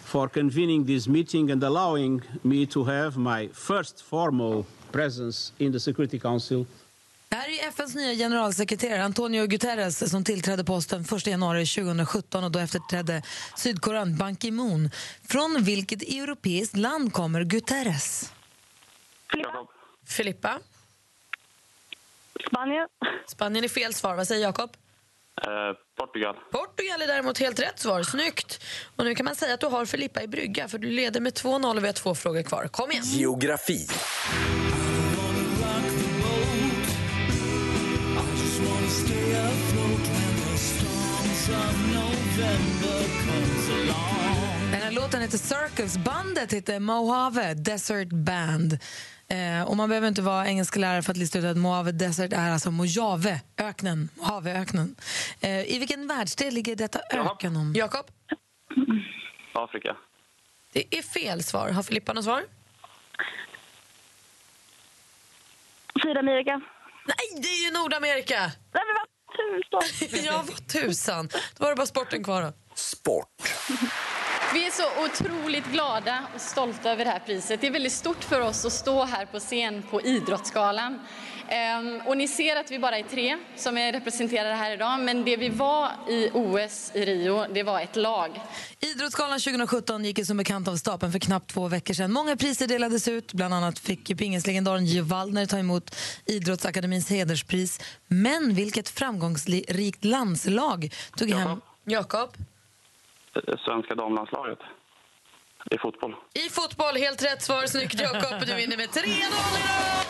for 0.04 0.28
convening 0.28 0.86
this 0.86 1.08
meeting 1.08 1.50
and 1.50 1.64
allowing 1.64 2.22
me 2.42 2.66
to 2.66 2.84
have 2.84 3.18
my 3.18 3.48
first 3.54 4.02
formal 4.02 4.64
presence 4.92 5.52
in 5.58 5.72
the 5.72 5.80
Security 5.80 6.18
Council 6.18 6.66
Det 7.28 7.36
här 7.36 7.48
är 7.48 7.68
FNs 7.68 7.94
nya 7.94 8.14
generalsekreterare 8.14 9.04
Antonio 9.04 9.46
Guterres 9.46 10.10
som 10.10 10.24
tillträdde 10.24 10.64
posten 10.64 11.04
1 11.16 11.26
januari 11.26 11.66
2017 11.66 12.44
och 12.44 12.50
då 12.50 12.58
efterträdde 12.58 13.22
Sydkorean 13.56 14.16
Ban 14.16 14.36
Ki-Moon. 14.36 14.90
Från 15.28 15.56
vilket 15.62 16.02
europeiskt 16.02 16.76
land 16.76 17.12
kommer 17.12 17.44
Guterres? 17.44 18.32
Jakob. 19.36 19.77
Filippa? 20.08 20.58
Spanien. 22.48 22.88
Spanien 23.26 23.64
är 23.64 23.68
fel 23.68 23.94
svar. 23.94 24.14
Vad 24.14 24.28
säger 24.28 24.42
Jakob? 24.42 24.70
Eh, 25.46 25.50
Portugal. 25.96 26.36
Portugal 26.50 27.02
är 27.02 27.06
däremot 27.06 27.38
helt 27.38 27.60
rätt 27.60 27.78
svar. 27.78 28.02
Snyggt! 28.02 28.64
Och 28.96 29.04
nu 29.04 29.14
kan 29.14 29.24
man 29.24 29.36
säga 29.36 29.54
att 29.54 29.60
du 29.60 29.66
har 29.66 29.84
Filippa 29.86 30.22
i 30.22 30.28
brygga 30.28 30.68
för 30.68 30.78
du 30.78 30.90
leder 30.90 31.20
med 31.20 31.32
2-0 31.32 31.76
och 31.76 31.82
vi 31.82 31.86
har 31.86 31.92
två 31.92 32.14
frågor 32.14 32.42
kvar. 32.42 32.68
Kom 32.68 32.90
igen! 32.90 33.04
Geografi. 33.04 33.86
Den 44.72 44.82
här 44.82 44.90
låten 44.90 45.20
heter 45.20 45.38
Circles, 45.38 45.98
bandet 45.98 46.52
heter 46.52 46.80
Mojave 46.80 47.54
Desert 47.54 48.08
Band. 48.08 48.78
Eh, 49.30 49.62
och 49.68 49.76
man 49.76 49.88
behöver 49.88 50.08
inte 50.08 50.22
vara 50.22 50.46
engelsklärare 50.46 51.02
för 51.02 51.10
att 51.10 51.16
lista 51.16 51.38
ut 51.38 51.44
att 51.44 51.56
Mojave 51.56 51.92
Desert 51.92 52.32
är 52.32 52.50
alltså 52.50 52.70
Mojave-öknen. 52.70 54.08
Mojave-öknen. 54.14 54.96
Eh, 55.40 55.74
I 55.74 55.78
vilken 55.78 56.06
världsdel 56.08 56.54
ligger 56.54 56.76
detta 56.76 57.00
öken 57.10 57.56
om? 57.56 57.74
Jakob? 57.76 58.06
Afrika. 59.52 59.96
Det 60.72 60.98
är 60.98 61.02
fel 61.02 61.42
svar. 61.42 61.70
Har 61.70 61.82
Filippa 61.82 62.12
något 62.12 62.24
svar? 62.24 62.42
Sydamerika. 66.02 66.60
Nej, 67.06 67.42
det 67.42 67.48
är 67.48 67.64
ju 67.64 67.70
Nordamerika! 67.70 68.40
Nej, 68.72 68.82
men 68.86 68.94
vad 69.00 69.08
tusan. 70.00 70.24
ja, 70.24 70.44
vad 70.48 70.68
tusan. 70.68 71.28
Då 71.28 71.64
var 71.64 71.70
det 71.70 71.76
bara 71.76 71.86
sporten 71.86 72.24
kvar 72.24 72.42
då. 72.42 72.52
Sport. 72.74 73.28
Vi 74.54 74.66
är 74.66 74.70
så 74.70 75.04
otroligt 75.04 75.66
glada 75.72 76.24
och 76.34 76.40
stolta 76.40 76.90
över 76.90 77.04
det 77.04 77.10
här 77.10 77.18
priset. 77.18 77.60
Det 77.60 77.66
är 77.66 77.70
väldigt 77.70 77.92
stort 77.92 78.24
för 78.24 78.40
oss 78.40 78.64
att 78.64 78.72
stå 78.72 79.04
här 79.04 79.26
på 79.26 79.40
scen 79.40 79.82
på 79.90 80.02
Idrottsgalan. 80.02 80.98
Ehm, 81.48 82.00
och 82.06 82.16
ni 82.16 82.28
ser 82.28 82.56
att 82.56 82.70
vi 82.70 82.78
bara 82.78 82.98
är 82.98 83.02
tre 83.02 83.38
som 83.56 83.78
är 83.78 83.92
representerade 83.92 84.54
här 84.54 84.72
idag, 84.72 85.00
men 85.00 85.24
det 85.24 85.36
vi 85.36 85.48
var 85.48 85.90
i 86.08 86.30
OS 86.32 86.90
i 86.94 87.04
Rio, 87.04 87.46
det 87.54 87.62
var 87.62 87.80
ett 87.80 87.96
lag. 87.96 88.40
Idrottsgalan 88.80 89.40
2017 89.40 90.04
gick 90.04 90.18
ju 90.18 90.24
som 90.24 90.36
bekant 90.36 90.68
av 90.68 90.76
stapeln 90.76 91.12
för 91.12 91.18
knappt 91.18 91.50
två 91.50 91.68
veckor 91.68 91.94
sedan. 91.94 92.12
Många 92.12 92.36
priser 92.36 92.66
delades 92.66 93.08
ut. 93.08 93.32
Bland 93.32 93.54
annat 93.54 93.78
fick 93.78 94.18
pingislegendaren 94.18 94.86
Gio 94.86 95.02
Waldner 95.02 95.46
ta 95.46 95.58
emot 95.58 95.96
Idrottsakademins 96.26 97.10
hederspris. 97.10 97.80
Men 98.06 98.54
vilket 98.54 98.88
framgångsrikt 98.88 100.04
landslag 100.04 100.94
tog 101.16 101.30
hem... 101.30 101.60
Jakob? 101.84 102.30
Eh, 103.34 103.56
Svenska 103.64 103.94
damlandslaget. 103.94 104.58
I 105.70 105.78
fotboll. 105.78 106.14
I 106.34 106.48
fotboll, 106.50 106.96
helt 106.96 107.22
rätt 107.24 107.42
svar. 107.42 107.66
Snyggt 107.66 108.00
Jakob. 108.00 108.46
Du 108.46 108.54
vinner 108.54 108.76
med 108.76 108.88
3-0 108.88 109.06
idag! 109.06 110.04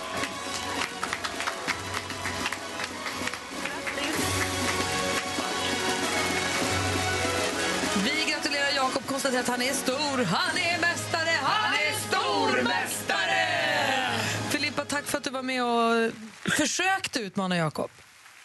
Vi 8.04 8.30
gratulerar 8.30 8.70
Jakob, 8.76 9.06
konstaterar 9.06 9.40
att 9.40 9.48
han 9.48 9.62
är 9.62 9.72
stor. 9.72 10.24
Han 10.24 10.56
är 10.58 10.80
mästare, 10.80 11.30
han 11.42 11.74
är 11.74 11.92
stormästare! 11.92 13.46
Filippa, 14.50 14.84
tack 14.84 15.04
för 15.04 15.18
att 15.18 15.24
du 15.24 15.30
var 15.30 15.42
med 15.42 15.64
och 15.64 16.12
försökte 16.52 17.20
utmana 17.20 17.56
Jakob. 17.56 17.90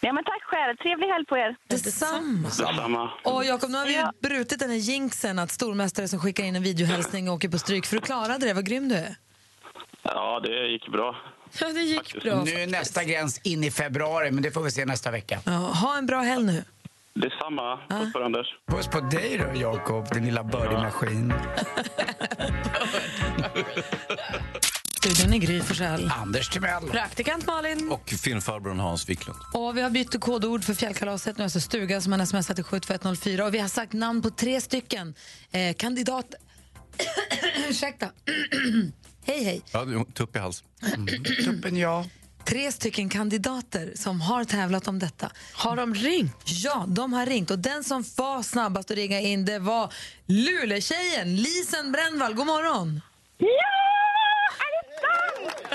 Ja, 0.05 0.13
men 0.13 0.23
tack 0.23 0.43
själv. 0.43 0.75
Trevlig 0.77 1.07
helg 1.07 1.25
på 1.25 1.37
er. 1.37 1.55
Detsamma. 1.67 2.47
Detsamma. 2.47 3.11
Och 3.23 3.45
Jakob, 3.45 3.69
nu 3.69 3.77
har 3.77 3.85
vi 3.85 3.93
ju 3.93 4.03
brutit 4.21 4.59
den 4.59 4.69
här 4.69 4.77
jinxen 4.77 5.39
att 5.39 5.51
stormästare 5.51 6.07
som 6.07 6.19
skickar 6.19 6.43
in 6.43 6.55
en 6.55 6.63
videohälsning 6.63 7.29
åker 7.29 7.49
på 7.49 7.57
stryk. 7.57 7.85
För 7.85 7.95
du 7.95 8.01
klarade 8.01 8.45
det, 8.45 8.53
vad 8.53 8.65
grym 8.65 8.89
du 8.89 8.95
är. 8.95 9.15
Ja, 10.03 10.39
det 10.43 10.67
gick 10.67 10.87
bra. 10.89 11.15
Ja, 11.59 11.67
det 11.67 11.81
gick 11.81 12.23
bra. 12.23 12.43
Nu 12.43 12.51
är 12.51 12.67
nästa 12.67 13.03
gräns 13.03 13.37
in 13.43 13.63
i 13.63 13.71
februari, 13.71 14.31
men 14.31 14.43
det 14.43 14.51
får 14.51 14.61
vi 14.63 14.71
se 14.71 14.85
nästa 14.85 15.11
vecka. 15.11 15.39
Ja, 15.45 15.51
ha 15.51 15.97
en 15.97 16.05
bra 16.05 16.21
helg 16.21 16.45
nu. 16.45 16.63
Detsamma. 17.13 17.79
Puss 17.89 18.13
på 18.13 18.23
Anders. 18.23 18.47
Puss 18.67 18.87
på 18.87 18.99
dig 18.99 19.37
då, 19.37 19.59
Jakob, 19.59 20.13
din 20.13 20.25
lilla 20.25 20.43
birdie-maskin. 20.43 21.33
Studion 25.03 25.33
är 25.33 25.37
Gry 25.37 25.61
Forssell. 25.61 26.11
Anders 26.15 26.49
Timell. 26.49 26.83
Praktikant 26.83 27.45
Malin. 27.47 27.89
Och 27.91 28.09
filmfarbrorn 28.09 28.79
Hans 28.79 29.09
Wiklund. 29.09 29.39
Och 29.53 29.77
vi 29.77 29.81
har 29.81 29.89
bytt 29.89 30.19
kodord 30.19 30.63
för 30.63 30.73
fjällkalaset. 30.73 31.37
Nu 31.37 31.41
är 31.41 31.45
alltså 31.45 31.59
stuga 31.59 32.01
som 32.01 32.11
har 32.11 32.25
smsat 32.25 32.55
till 32.55 32.63
72104. 32.65 33.45
Och 33.45 33.53
vi 33.53 33.59
har 33.59 33.67
sagt 33.67 33.93
namn 33.93 34.21
på 34.21 34.29
tre 34.29 34.61
stycken 34.61 35.13
eh, 35.51 35.73
kandidater. 35.75 36.39
Ursäkta. 37.69 38.05
hej, 39.25 39.43
hej. 39.43 39.61
Ja, 39.71 39.85
du- 39.85 40.05
tupp 40.13 40.35
i 40.35 40.39
hals. 40.39 40.63
Tuppen, 41.45 41.77
ja. 41.77 42.05
Tre 42.45 42.71
stycken 42.71 43.09
kandidater 43.09 43.91
som 43.95 44.21
har 44.21 44.43
tävlat 44.43 44.87
om 44.87 44.99
detta. 44.99 45.31
Har 45.53 45.75
de 45.75 45.93
ringt? 45.95 46.35
Ja, 46.45 46.85
de 46.87 47.13
har 47.13 47.25
ringt. 47.25 47.51
Och 47.51 47.59
den 47.59 47.83
som 47.83 48.03
var 48.15 48.43
snabbast 48.43 48.91
att 48.91 48.97
ringa 48.97 49.19
in 49.19 49.45
det 49.45 49.59
var 49.59 49.93
Luleåtjejen 50.25 51.35
Lisen 51.35 51.91
Brännvall. 51.91 52.33
God 52.33 52.45
morgon! 52.47 53.01
Ja! 53.37 53.47
Är 54.65 54.71
det 54.77 54.83
sant? 55.01 55.73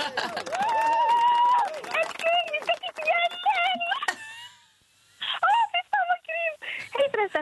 Älskling, 1.98 2.46
vi 2.52 2.58
ska 2.64 2.74
till 2.84 2.94
fjällen! 3.04 3.78
Åh, 5.48 5.62
fy 5.72 5.80
fan 5.90 6.06
vad 6.12 6.20
grymt! 6.28 6.60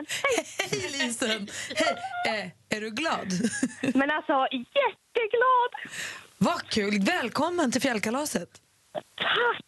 Förresten. 0.05 0.67
Hej. 0.71 0.89
Hej 0.91 1.07
Lisen! 1.07 1.47
Hej. 1.75 2.53
Eh, 2.69 2.77
är 2.77 2.81
du 2.81 2.89
glad? 2.89 3.27
Men 3.81 4.11
alltså, 4.11 4.47
jätteglad. 4.51 5.93
Vad 6.37 6.61
kul! 6.69 6.99
Välkommen 7.01 7.71
till 7.71 7.81
fjällkalaset. 7.81 8.49
Tack! 9.17 9.61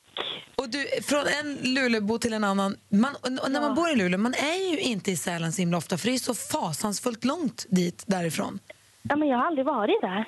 Och 0.56 0.70
du, 0.70 0.88
från 1.04 1.28
en 1.28 1.74
Luleåbo 1.74 2.18
till 2.20 2.34
en 2.34 2.44
annan. 2.44 2.76
Man, 2.90 3.16
när 3.50 3.62
man 3.62 3.76
bor 3.76 3.90
i 3.90 3.96
Luleå, 3.96 4.20
man 4.20 4.34
är 4.34 4.72
ju 4.72 4.80
inte 4.80 5.12
i 5.12 5.18
Sälen 5.18 5.52
så 5.54 5.62
himla 5.62 5.78
ofta 5.78 5.98
för 5.98 6.08
det 6.08 6.14
är 6.14 6.18
så 6.18 6.36
fasansfullt 6.36 7.26
långt 7.26 7.66
dit 7.70 8.04
därifrån. 8.08 8.60
Ja, 9.02 9.16
men 9.16 9.28
jag 9.28 9.38
har 9.38 9.46
aldrig 9.46 9.66
varit 9.66 10.02
där. 10.02 10.26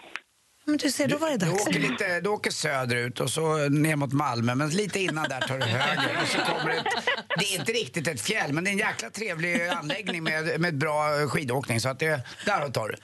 Men 0.66 0.78
du 0.78 0.92
ser, 0.92 1.08
då 1.08 1.18
var 1.18 1.30
det 1.30 1.38
Du 1.38 1.46
dags. 1.46 1.68
åker, 1.68 1.80
lite, 1.80 2.20
du 2.22 2.30
åker 2.30 2.52
söderut 2.52 3.20
och 3.20 3.30
så 3.30 3.70
ner 3.70 3.96
mot 3.96 4.14
Malmö, 4.14 4.56
men 4.56 4.70
lite 4.70 5.00
innan 5.00 5.30
där 5.30 5.42
tar 5.42 5.58
du 5.60 5.66
höger. 5.66 6.18
Och 6.22 6.28
så 6.28 6.38
kommer 6.38 6.70
ett, 6.72 6.86
det 7.40 7.46
är 7.46 7.60
inte 7.60 7.72
riktigt 7.72 8.08
ett 8.08 8.22
fjäll, 8.22 8.54
men 8.54 8.64
det 8.64 8.70
är 8.70 8.72
en 8.72 8.78
jäkla 8.78 9.10
trevlig 9.10 9.68
anläggning 9.68 10.24
med, 10.24 10.60
med 10.62 10.78
bra 10.78 11.28
skidåkning. 11.28 11.80
Så 11.80 11.90
att 11.90 12.00
det, 12.00 12.22
där 12.46 12.70
tar 12.70 12.88
du. 12.90 12.96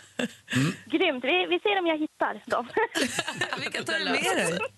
Grymt. 0.98 1.24
Vi, 1.24 1.46
vi 1.50 1.60
ser 1.60 1.80
om 1.80 1.86
jag 1.88 1.98
hittar 1.98 2.42
dem. 2.46 2.68
Vilka 3.60 3.84
tar 3.84 4.00
du 4.00 4.06
med 4.06 4.24
dig? 4.38 4.60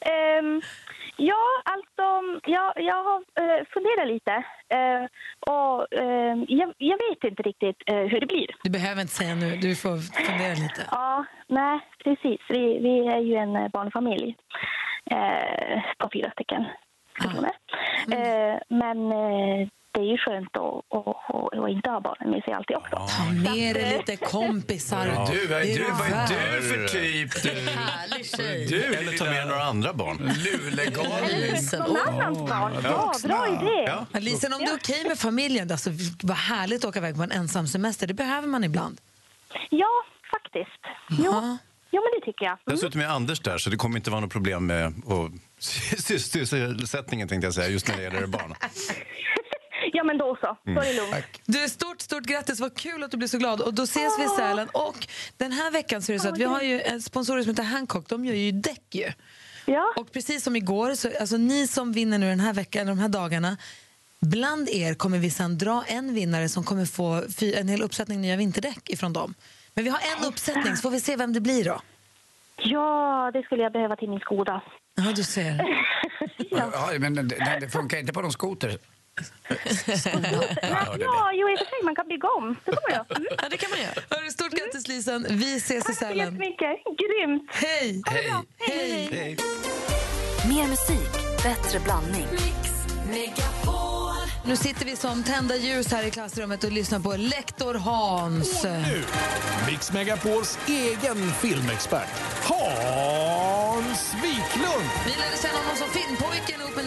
Ehm, 0.00 0.62
ja, 1.16 1.44
alltså, 1.64 2.06
jag, 2.50 2.72
jag 2.76 3.04
har 3.04 3.18
uh, 3.18 3.64
funderat 3.74 4.08
lite. 4.08 4.32
Eh, 4.68 5.04
och 5.54 5.92
ehm, 5.92 6.46
jag, 6.48 6.74
jag 6.78 6.98
vet 7.08 7.24
inte 7.24 7.42
riktigt 7.42 7.82
eh, 7.86 7.96
hur 7.96 8.20
det 8.20 8.26
blir. 8.26 8.46
Du 8.62 8.70
behöver 8.70 9.00
inte 9.00 9.14
säga 9.14 9.34
nu, 9.34 9.56
du 9.56 9.76
får 9.76 9.96
fundera 10.26 10.54
lite. 10.54 10.82
Ja, 10.90 11.24
nej, 11.48 11.80
precis. 12.04 12.40
Vi, 12.48 12.78
vi 12.78 13.06
är 13.06 13.20
ju 13.20 13.34
en 13.34 13.56
eh, 13.56 13.68
barnfamilj 13.68 14.36
eh, 15.10 15.82
på 15.98 16.08
fyra 16.12 16.30
stycken 16.30 16.64
personer. 17.18 17.52
Eh, 18.12 18.58
men 18.68 19.12
eh, 19.12 19.68
det 19.96 20.02
är 20.02 20.10
ju 20.14 20.18
skönt 20.18 20.56
att, 20.56 20.96
att, 20.96 21.06
att, 21.08 21.64
att 21.64 21.70
inte 21.70 21.90
ha 21.90 22.00
barnen 22.00 22.30
med 22.30 22.42
sig 22.44 22.52
alltid 22.52 22.76
också. 22.76 22.96
Ta 22.96 23.24
med 23.52 23.74
dig 23.76 23.98
lite 23.98 24.16
kompisar. 24.16 25.06
Ja. 25.14 25.28
Du, 25.32 25.46
vad 25.46 25.62
Det 25.62 25.72
är 25.72 25.78
du, 25.78 25.84
vad 25.84 26.10
är 26.10 26.56
du 26.56 26.62
för 26.68 26.88
typ? 26.88 27.42
Du, 27.42 27.48
Härlig 27.70 28.26
tjej. 28.36 28.66
du 28.66 28.84
Eller 28.84 29.18
ta 29.18 29.24
med 29.24 29.46
några 29.48 29.62
andra 29.62 29.92
barn. 29.92 30.16
Luleågalning. 30.44 31.52
Någon 31.78 31.96
annans 31.96 32.38
barn. 32.50 32.72
Ja, 32.84 33.12
bra 33.24 33.46
idé. 33.48 33.92
Ja. 34.12 34.18
Lisen, 34.20 34.52
om 34.52 34.58
det 34.58 34.70
är 34.70 34.74
okej 34.76 35.04
med 35.08 35.18
familjen, 35.18 35.70
alltså, 35.70 35.90
vad 36.22 36.36
härligt 36.36 36.84
att 36.84 36.88
åka 36.88 36.98
iväg 36.98 37.16
på 37.16 37.22
en 37.22 37.32
ensam 37.32 37.66
semester. 37.66 38.06
Det 38.06 38.14
behöver 38.14 38.48
man 38.48 38.64
ibland. 38.64 39.00
Ja, 39.70 39.90
faktiskt. 40.30 40.80
Jo, 41.10 41.24
Ja. 41.32 41.58
jo 41.90 42.02
men 42.02 42.20
det 42.20 42.26
tycker 42.26 42.44
jag. 42.44 42.52
Mm. 42.52 42.58
Dessutom 42.64 43.00
är 43.00 43.06
Anders 43.06 43.40
där, 43.40 43.58
så 43.58 43.70
det 43.70 43.76
kommer 43.76 43.96
inte 43.96 44.10
vara 44.10 44.20
något 44.20 44.32
problem 44.32 44.66
med 44.66 44.92
och, 45.04 45.30
sysselsättningen 45.58 47.28
tänkte 47.28 47.46
jag 47.46 47.54
säga, 47.54 47.68
just 47.68 47.88
när 47.88 47.96
det 47.96 48.02
gäller 48.02 48.26
barn. 48.26 48.54
Ja, 49.92 50.04
men 50.04 50.18
då 50.18 50.36
så. 50.40 50.56
Då 50.64 50.80
är 50.80 50.84
det 50.84 50.92
lugnt. 50.92 51.40
Du, 51.44 51.68
stort, 51.68 52.00
stort 52.00 52.24
grattis. 52.24 52.60
Vad 52.60 52.74
kul 52.76 53.02
att 53.02 53.10
du 53.10 53.16
blir 53.16 53.28
så 53.28 53.38
glad. 53.38 53.60
Och 53.60 53.74
då 53.74 53.82
ses 53.82 54.18
vi 54.18 54.24
i 54.24 54.28
Sälen. 54.28 54.68
Och 54.68 55.06
den 55.36 55.52
här 55.52 55.70
veckan 55.70 56.02
så 56.02 56.12
är 56.12 56.14
det 56.14 56.20
så 56.20 56.28
att 56.28 56.38
vi 56.38 56.44
har 56.44 56.62
ju 56.62 56.80
en 56.80 57.02
sponsor 57.02 57.42
som 57.42 57.50
heter 57.50 57.62
Hancock. 57.62 58.08
De 58.08 58.24
gör 58.24 58.34
ju 58.34 58.52
däck 58.52 58.94
ju. 58.94 59.12
Ja. 59.66 59.92
Och 59.96 60.12
precis 60.12 60.44
som 60.44 60.56
igår, 60.56 60.94
så, 60.94 61.10
alltså 61.20 61.36
ni 61.36 61.66
som 61.66 61.92
vinner 61.92 62.18
nu 62.18 62.28
den 62.28 62.40
här 62.40 62.52
veckan, 62.52 62.86
de 62.86 62.98
här 62.98 63.08
dagarna, 63.08 63.56
bland 64.20 64.68
er 64.68 64.94
kommer 64.94 65.18
vi 65.18 65.30
sen 65.30 65.58
dra 65.58 65.84
en 65.86 66.14
vinnare 66.14 66.48
som 66.48 66.64
kommer 66.64 66.84
få 66.86 67.22
en 67.54 67.68
hel 67.68 67.82
uppsättning 67.82 68.20
nya 68.20 68.36
vinterdäck 68.36 68.90
ifrån 68.90 69.12
dem. 69.12 69.34
Men 69.74 69.84
vi 69.84 69.90
har 69.90 70.00
en 70.18 70.24
uppsättning, 70.28 70.76
så 70.76 70.82
får 70.82 70.90
vi 70.90 71.00
se 71.00 71.16
vem 71.16 71.32
det 71.32 71.40
blir 71.40 71.64
då. 71.64 71.80
Ja, 72.56 73.30
det 73.32 73.42
skulle 73.42 73.62
jag 73.62 73.72
behöva 73.72 73.96
till 73.96 74.08
min 74.10 74.20
Skoda. 74.20 74.62
Ja, 74.94 75.12
du 75.16 75.22
ser. 75.22 75.64
Ja, 76.50 76.92
men 76.98 77.14
det, 77.14 77.22
det, 77.22 77.58
det 77.60 77.68
funkar 77.68 77.98
inte 77.98 78.12
på 78.12 78.22
någon 78.22 78.32
skoter. 78.32 78.78
Ja, 80.98 81.30
jo, 81.32 81.48
i 81.50 81.54
och 81.54 81.58
för 81.58 81.64
sig. 81.66 81.80
Man 81.84 81.94
kan 81.94 82.08
bygga 82.08 82.28
om. 82.28 82.56
Det 82.64 82.72
kommer 82.72 82.90
jag. 82.96 83.16
Mm. 83.16 83.28
Ja, 83.42 83.48
det 83.50 83.56
kan 83.56 83.70
man 83.70 83.78
göra. 83.80 83.94
Hörru, 84.10 84.30
stort 84.30 84.50
grattis 84.50 84.88
Lisen. 84.88 85.26
Vi 85.30 85.56
ses 85.56 85.70
i 85.70 85.80
Tack 85.80 85.86
så 85.86 86.04
Sälen. 86.04 86.18
jättemycket. 86.18 86.76
Grymt. 87.02 87.50
Hej! 87.52 88.02
Hej. 88.06 88.32
Hej! 88.58 89.08
Hej. 89.12 89.36
Mer 90.48 90.68
musik, 90.68 91.12
bättre 91.42 91.80
blandning. 91.80 92.26
Nu 94.44 94.56
sitter 94.56 94.84
vi 94.86 94.96
som 94.96 95.22
tända 95.22 95.56
ljus 95.56 95.92
här 95.92 96.04
i 96.06 96.10
klassrummet 96.10 96.64
och 96.64 96.72
lyssnar 96.72 97.00
på 97.00 97.16
lektor 97.16 97.74
Hans. 97.74 98.64
Nu, 98.64 99.02
Mix 99.70 99.92
Megapols 99.92 100.58
egen 100.68 101.30
filmexpert, 101.32 102.08
Hans 102.42 104.14
Wiklund. 104.14 104.88
Vi 105.06 105.10
lärde 105.10 105.36
känna 105.42 105.58
honom 105.58 105.76
som 105.76 105.88
filmpojken 105.88 106.60
ihop 106.60 106.76
med 106.76 106.84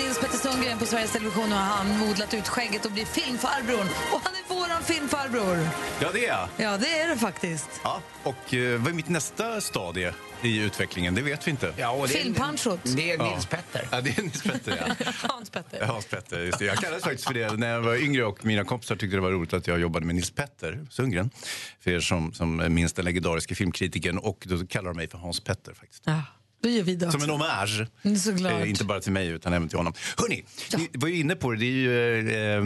på 0.80 0.86
Sveriges 0.86 1.12
Television 1.12 1.44
och 1.52 1.58
har 1.58 1.76
han 1.78 1.98
modlat 1.98 2.34
ut 2.34 2.48
skägget 2.48 2.86
och 2.86 2.92
blir 2.92 3.06
filmfarbrorn. 3.06 3.88
Och 4.14 4.22
han 4.24 4.34
är 4.36 4.54
våran 4.56 4.84
filmfarbror. 4.84 5.68
Ja, 6.02 6.10
det 6.14 6.26
är 6.26 6.28
jag. 6.28 6.48
Ja, 6.58 6.78
det 6.78 7.00
är 7.00 7.08
det 7.08 7.18
faktiskt. 7.18 7.70
Ja, 7.84 8.02
och 8.24 8.54
eh, 8.54 8.80
vad 8.80 8.88
är 8.88 8.94
mitt 8.94 9.10
nästa 9.10 9.62
stadie 9.62 10.14
i 10.42 10.58
utvecklingen? 10.60 11.16
Det 11.16 11.22
vet 11.22 11.48
vi 11.48 11.52
inte. 11.52 11.74
Ja, 11.78 11.90
och 11.92 12.08
det 12.08 12.14
är- 12.20 12.24
Filmpanchot. 12.24 12.80
Det 12.84 13.12
är 13.12 13.18
Ja. 13.18 13.32
Nils 13.32 13.46
Petter. 13.46 13.88
Ja, 13.92 14.02
det 14.02 14.18
är 14.18 14.22
Nils 14.22 14.44
Petter, 14.44 14.94
ja. 15.00 15.12
Hans 15.30 15.50
Petter. 15.50 15.86
Hans 15.86 16.06
Petter, 16.06 16.40
just 16.40 16.60
det. 16.60 16.66
Jag 16.66 16.78
kallades 16.78 17.04
faktiskt 17.04 17.28
för 17.28 17.34
det 17.34 17.54
när 17.54 17.70
jag 17.74 17.82
var 17.82 17.96
yngre 17.96 18.26
och 18.26 18.46
mina 18.46 18.64
kompisar 18.64 18.96
tyckte 18.96 19.18
det 19.18 19.22
var 19.22 19.32
roligt 19.32 19.54
att 19.54 19.68
jag 19.68 19.80
jobbade 19.80 20.06
med 20.06 20.16
Nils 20.16 20.32
Petter 20.32 20.86
Sundgren. 20.90 21.30
För 21.80 21.92
er 21.92 22.00
som, 22.00 22.34
som 22.34 22.74
minns 22.74 22.94
den 22.94 23.06
legendariska 23.06 23.56
filmkritiken. 23.56 24.18
Och 24.18 24.44
då 24.48 24.66
kallar 24.68 24.90
de 24.90 24.98
mig 24.98 25.08
för 25.10 25.18
Hans 25.18 25.40
Petter 25.40 25.74
faktiskt. 25.74 26.04
Ja, 26.06 26.22
då 26.62 26.70
gör 26.70 26.84
vi 26.84 26.96
det 26.96 27.12
Som 27.12 27.22
en 27.24 27.30
hommage. 27.30 27.86
Mm. 28.04 28.46
Eh, 28.46 28.70
inte 28.70 28.84
bara 28.84 29.00
till 29.00 29.12
mig 29.12 29.28
utan 29.28 29.54
även 29.54 29.70
till 29.70 29.78
honom. 29.78 29.94
Hörni, 30.18 30.44
ni 30.78 30.90
var 30.94 31.08
ju 31.08 31.20
inne 31.20 31.36
på 31.36 31.52
det. 31.52 31.58
Det 31.58 31.66
är 31.66 31.70
ju, 31.70 32.20
eh, 32.20 32.64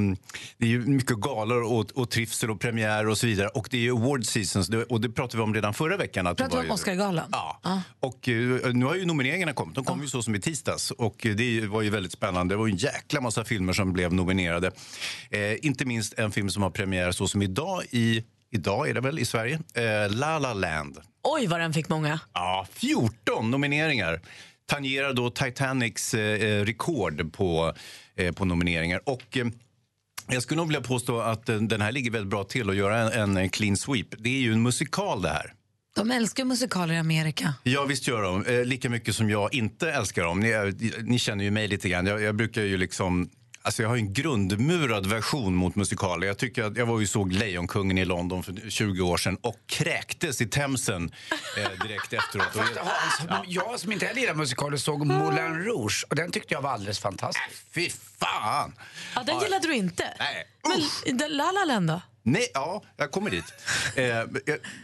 det 0.57 0.65
är 0.65 0.69
ju 0.69 0.79
mycket 0.85 1.17
galor 1.17 1.63
och, 1.63 1.91
och 1.95 2.09
trivsel 2.09 2.51
och 2.51 2.59
premiär 2.59 3.07
och 3.07 3.17
så 3.17 3.27
vidare. 3.27 3.47
Och 3.47 3.67
det 3.71 3.77
är 3.77 3.81
ju 3.81 3.91
award 3.91 4.25
seasons 4.25 4.69
och 4.89 5.01
det 5.01 5.09
pratade 5.09 5.37
vi 5.37 5.43
om 5.43 5.53
redan 5.53 5.73
förra 5.73 5.97
veckan. 5.97 6.27
Att 6.27 6.39
var 6.39 6.49
vi 6.49 6.55
ju- 6.55 6.61
om 6.63 6.71
Oscargalan? 6.71 7.29
Ja. 7.31 7.81
Och 7.99 8.29
eh, 8.29 8.73
nu 8.73 8.85
har 8.85 8.95
ju 8.95 9.05
nomineringarna 9.05 9.53
kommit. 9.53 9.75
De 9.75 9.85
kom 9.85 10.01
ju 10.01 10.07
så 10.07 10.23
som 10.23 10.35
i 10.35 10.39
tisdags. 10.41 10.91
Och 10.91 11.25
eh, 11.25 11.35
det 11.35 11.65
var 11.67 11.81
ju 11.81 11.89
väldigt 11.89 12.11
spännande. 12.11 12.53
Det 12.53 12.57
var 12.57 12.67
en 12.67 12.75
jäkla 12.75 13.21
massa 13.21 13.45
filmer 13.45 13.73
som 13.73 13.93
blev 13.93 14.13
nominerade. 14.13 14.71
Eh, 15.29 15.65
inte 15.65 15.85
minst 15.85 16.13
en 16.19 16.31
film 16.31 16.49
som 16.49 16.63
har 16.63 16.69
premiär 16.69 17.11
så 17.11 17.27
som 17.27 17.41
idag 17.41 17.83
i 17.91 18.23
Idag 18.53 18.89
är 18.89 18.93
det 18.93 19.01
väl 19.01 19.19
i 19.19 19.25
Sverige? 19.25 19.59
Eh, 19.73 20.15
La 20.15 20.39
La 20.39 20.53
Land. 20.53 20.97
Oj, 21.23 21.47
vad 21.47 21.59
den 21.59 21.73
fick 21.73 21.89
många. 21.89 22.19
Ja, 22.33 22.67
14 22.73 23.51
nomineringar. 23.51 24.21
Tangerar 24.65 25.13
då 25.13 25.29
Titanics 25.29 26.13
eh, 26.13 26.65
rekord 26.65 27.33
på, 27.33 27.73
eh, 28.15 28.31
på 28.31 28.45
nomineringar. 28.45 29.01
Och, 29.05 29.37
eh, 29.37 29.45
jag 30.27 30.43
skulle 30.43 30.57
nog 30.57 30.67
vilja 30.67 30.81
påstå 30.81 31.19
att 31.19 31.49
eh, 31.49 31.55
den 31.55 31.81
här 31.81 31.91
ligger 31.91 32.11
väldigt 32.11 32.29
bra 32.29 32.43
till 32.43 32.69
att 32.69 32.75
göra 32.75 33.13
en, 33.13 33.37
en 33.37 33.49
clean 33.49 33.77
sweep. 33.77 34.07
Det 34.17 34.29
är 34.29 34.41
ju 34.41 34.53
en 34.53 34.61
musikal 34.61 35.21
det 35.21 35.29
här. 35.29 35.53
De 35.95 36.11
älskar 36.11 36.45
musikaler 36.45 36.93
i 36.93 36.97
Amerika. 36.97 37.53
Ja, 37.63 37.85
visst 37.85 38.07
gör 38.07 38.21
de. 38.21 38.45
Eh, 38.45 38.65
lika 38.65 38.89
mycket 38.89 39.15
som 39.15 39.29
jag 39.29 39.53
inte 39.53 39.91
älskar 39.91 40.23
dem. 40.23 40.39
Ni, 40.39 40.49
eh, 40.49 40.63
ni 41.03 41.19
känner 41.19 41.43
ju 41.43 41.51
mig 41.51 41.67
lite 41.67 41.89
grann. 41.89 42.05
Jag, 42.05 42.21
jag 42.21 42.35
brukar 42.35 42.61
ju 42.61 42.77
liksom 42.77 43.29
Alltså 43.65 43.81
jag 43.81 43.89
har 43.89 43.95
en 43.95 44.13
grundmurad 44.13 45.05
version 45.05 45.55
mot 45.55 45.75
musikaler. 45.75 46.27
Jag, 46.27 46.37
tycker 46.37 46.63
att 46.63 46.77
jag 46.77 46.85
var 46.85 46.99
ju 46.99 47.07
såg 47.07 47.33
Lejonkungen 47.33 47.97
i 47.97 48.05
London 48.05 48.43
för 48.43 48.69
20 48.69 49.01
år 49.01 49.17
sedan 49.17 49.37
och 49.41 49.55
kräktes 49.65 50.41
i 50.41 50.45
Themsen 50.45 51.11
eh, 51.57 51.87
direkt 51.87 52.13
efteråt. 52.13 52.55
Och, 52.55 52.61
Fast 52.63 53.29
Hans, 53.29 53.47
jag 53.47 53.79
som 53.79 53.91
inte 53.91 54.05
heller 54.05 54.21
gillar 54.21 54.33
musikaler 54.33 54.77
såg 54.77 55.05
Moulin 55.05 55.55
Rouge 55.55 56.05
och 56.09 56.15
den 56.15 56.31
tyckte 56.31 56.53
jag 56.53 56.61
var 56.61 56.69
alldeles 56.69 56.99
fantastisk. 56.99 57.65
Fy 57.71 57.89
fan! 58.19 58.73
Ja, 59.15 59.23
den 59.23 59.39
gillade 59.39 59.67
du 59.67 59.75
inte. 59.75 60.13
Nej. 60.19 60.47
Men 61.07 61.17
La 61.37 61.51
La 61.51 61.65
Land 61.65 61.87
då? 61.87 62.01
Nej, 62.25 62.47
ja, 62.53 62.83
jag 62.97 63.11
kommer 63.11 63.29
dit. 63.29 63.43
Eh, 63.95 64.19
eh, 64.19 64.25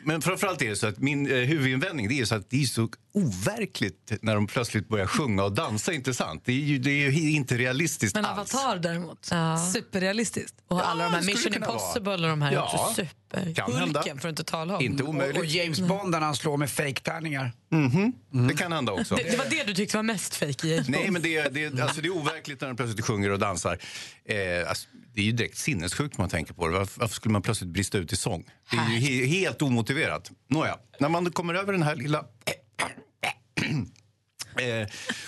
men 0.04 0.22
framförallt 0.22 0.62
är 0.62 0.70
det 0.70 0.76
så 0.76 0.88
att 0.88 0.98
min 1.00 1.32
eh, 1.32 1.36
huvudinvändning 1.38 2.08
det 2.08 2.20
är 2.20 2.26
så 2.26 2.36
att 2.36 2.50
det 2.50 2.62
är 2.62 2.66
så 2.66 2.90
overkligt 3.14 4.14
när 4.22 4.36
de 4.36 4.48
plötsligt 4.48 4.88
börjar 4.90 5.06
sjunga 5.08 5.44
och 5.44 5.52
dansa, 5.52 5.94
inte 5.94 6.14
sant? 6.14 6.42
Det 6.46 6.52
är 6.52 6.56
ju, 6.56 6.78
det 6.80 6.92
är 6.92 7.12
ju 7.12 7.32
inte 7.32 7.58
realistiskt 7.58 8.16
Men 8.16 8.26
alls. 8.26 8.56
Avatar 8.56 8.80
däremot, 8.80 9.30
superrealistiskt. 9.74 10.56
Och 10.68 10.88
alla 10.90 11.04
de 11.04 11.14
här 11.14 11.22
Mission 11.24 11.52
vara. 11.52 11.72
Impossible 11.72 12.14
och 12.14 12.20
de 12.22 12.42
här 12.42 12.52
är 12.52 12.56
Ja, 12.56 12.74
också 12.84 12.96
super. 13.06 13.54
kan 13.56 13.74
hända. 13.74 14.00
Hulken 14.00 14.18
får 14.20 14.28
du 14.28 14.30
inte 14.30 14.44
tala 14.44 14.78
om. 14.78 14.84
Inte 14.84 15.04
omöjligt. 15.04 15.38
Och, 15.38 15.44
och 15.44 15.46
James 15.50 15.80
Bond 15.80 16.10
när 16.12 16.22
han 16.22 16.36
slår 16.36 16.58
med 16.58 16.70
fejktärningar. 16.70 17.52
Mhm, 17.72 18.14
Det 18.48 18.54
kan 18.56 18.72
hända 18.72 18.92
också. 18.94 19.16
Det, 19.16 19.24
det 19.32 19.38
var 19.38 19.46
det 19.50 19.64
du 19.64 19.74
tyckte 19.74 19.98
var 19.98 20.04
mest 20.04 20.36
fejk 20.36 20.64
i 20.64 20.72
James 20.72 20.88
Nej, 20.90 21.00
Bond. 21.02 21.14
men 21.14 21.22
det, 21.22 21.38
är- 21.38 21.50
det, 21.50 21.82
alltså 21.82 22.02
det 22.02 22.08
är 22.08 22.16
overkligt 22.18 22.62
när 22.62 22.68
de 22.68 22.78
plötsligt 22.78 23.06
sjunger 23.06 23.30
och 23.30 23.40
dansar. 23.40 23.78
Eh, 24.26 24.70
alltså, 24.70 24.88
det 25.20 25.24
är 25.24 25.26
ju 25.26 25.32
direkt 25.32 25.58
sinnessjukt 25.58 26.18
man 26.18 26.30
tänker 26.30 26.54
på 26.54 26.68
det. 26.68 26.78
Varför, 26.78 27.00
varför 27.00 27.16
skulle 27.16 27.34
man 27.34 27.42
plötsligt 27.42 27.70
brista 27.70 27.98
ut 27.98 28.14
i 28.14 28.16
sång? 28.16 28.46
Det 28.72 28.78
är 28.78 29.00
ju 29.00 29.26
he, 29.26 29.26
helt 29.26 29.62
omotiverat. 29.62 30.32
Nåja, 30.48 30.78
när 31.00 31.10
man 31.10 31.32
kommer 31.32 31.54
över 31.54 31.74
den 31.74 31.84
här 31.84 31.96
lilla... 31.96 32.26
Eh, 34.58 34.88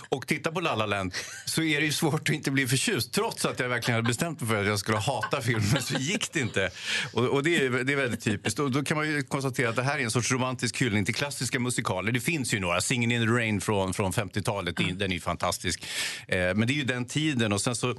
och 0.10 0.28
tittar 0.28 0.52
på 0.52 0.60
La 0.60 0.76
La 0.76 0.86
Land 0.86 1.14
så 1.46 1.64
är 1.64 1.80
det 1.80 1.86
ju 1.86 1.92
svårt 1.92 2.30
att 2.30 2.36
inte 2.36 2.52
bli 2.52 2.68
förtjust. 2.68 3.14
Trots 3.14 3.46
att 3.46 3.60
jag 3.60 3.70
verkligen 3.70 3.96
hade 3.96 4.08
bestämt 4.08 4.42
mig 4.42 4.50
för 4.50 4.62
att 4.62 4.68
jag 4.68 4.80
skulle 4.80 4.98
hata 4.98 5.42
filmen 5.42 5.82
så 5.82 5.94
gick 5.94 6.34
det 6.34 6.40
inte. 6.40 6.70
Och, 7.14 7.24
och 7.26 7.44
det, 7.44 7.66
är, 7.66 7.70
det 7.70 7.94
är 7.94 7.98
väldigt 7.98 8.24
typiskt. 8.24 8.60
Och 8.60 8.72
då 8.72 8.84
kan 8.84 8.98
man 8.98 9.08
ju 9.08 9.24
konstatera 9.24 9.70
att 9.70 9.76
det 9.76 9.84
här 9.84 10.00
är 10.00 10.04
en 10.04 10.12
sorts 10.12 10.32
romantisk 10.32 10.82
hyllning 10.82 11.06
till 11.06 11.16
klassiska 11.16 11.60
musikaler. 11.60 12.12
Det 12.12 12.20
finns 12.20 12.54
ju 12.54 12.60
några. 12.60 12.80
Singin' 12.80 13.14
in 13.14 13.28
the 13.28 13.34
Rain 13.34 13.62
från, 13.62 13.94
från 13.94 14.12
50-talet, 14.12 14.78
det 14.78 14.84
är- 14.84 14.94
den 14.94 15.12
är 15.12 15.16
ju 15.16 15.22
fantastisk. 15.22 15.84
Eh, 16.28 16.38
men 16.38 16.68
det 16.68 16.74
är 16.74 16.76
ju 16.76 16.84
den 16.84 17.06
tiden. 17.06 17.54
Och 17.54 17.62
sen 17.62 17.76
så 17.76 17.96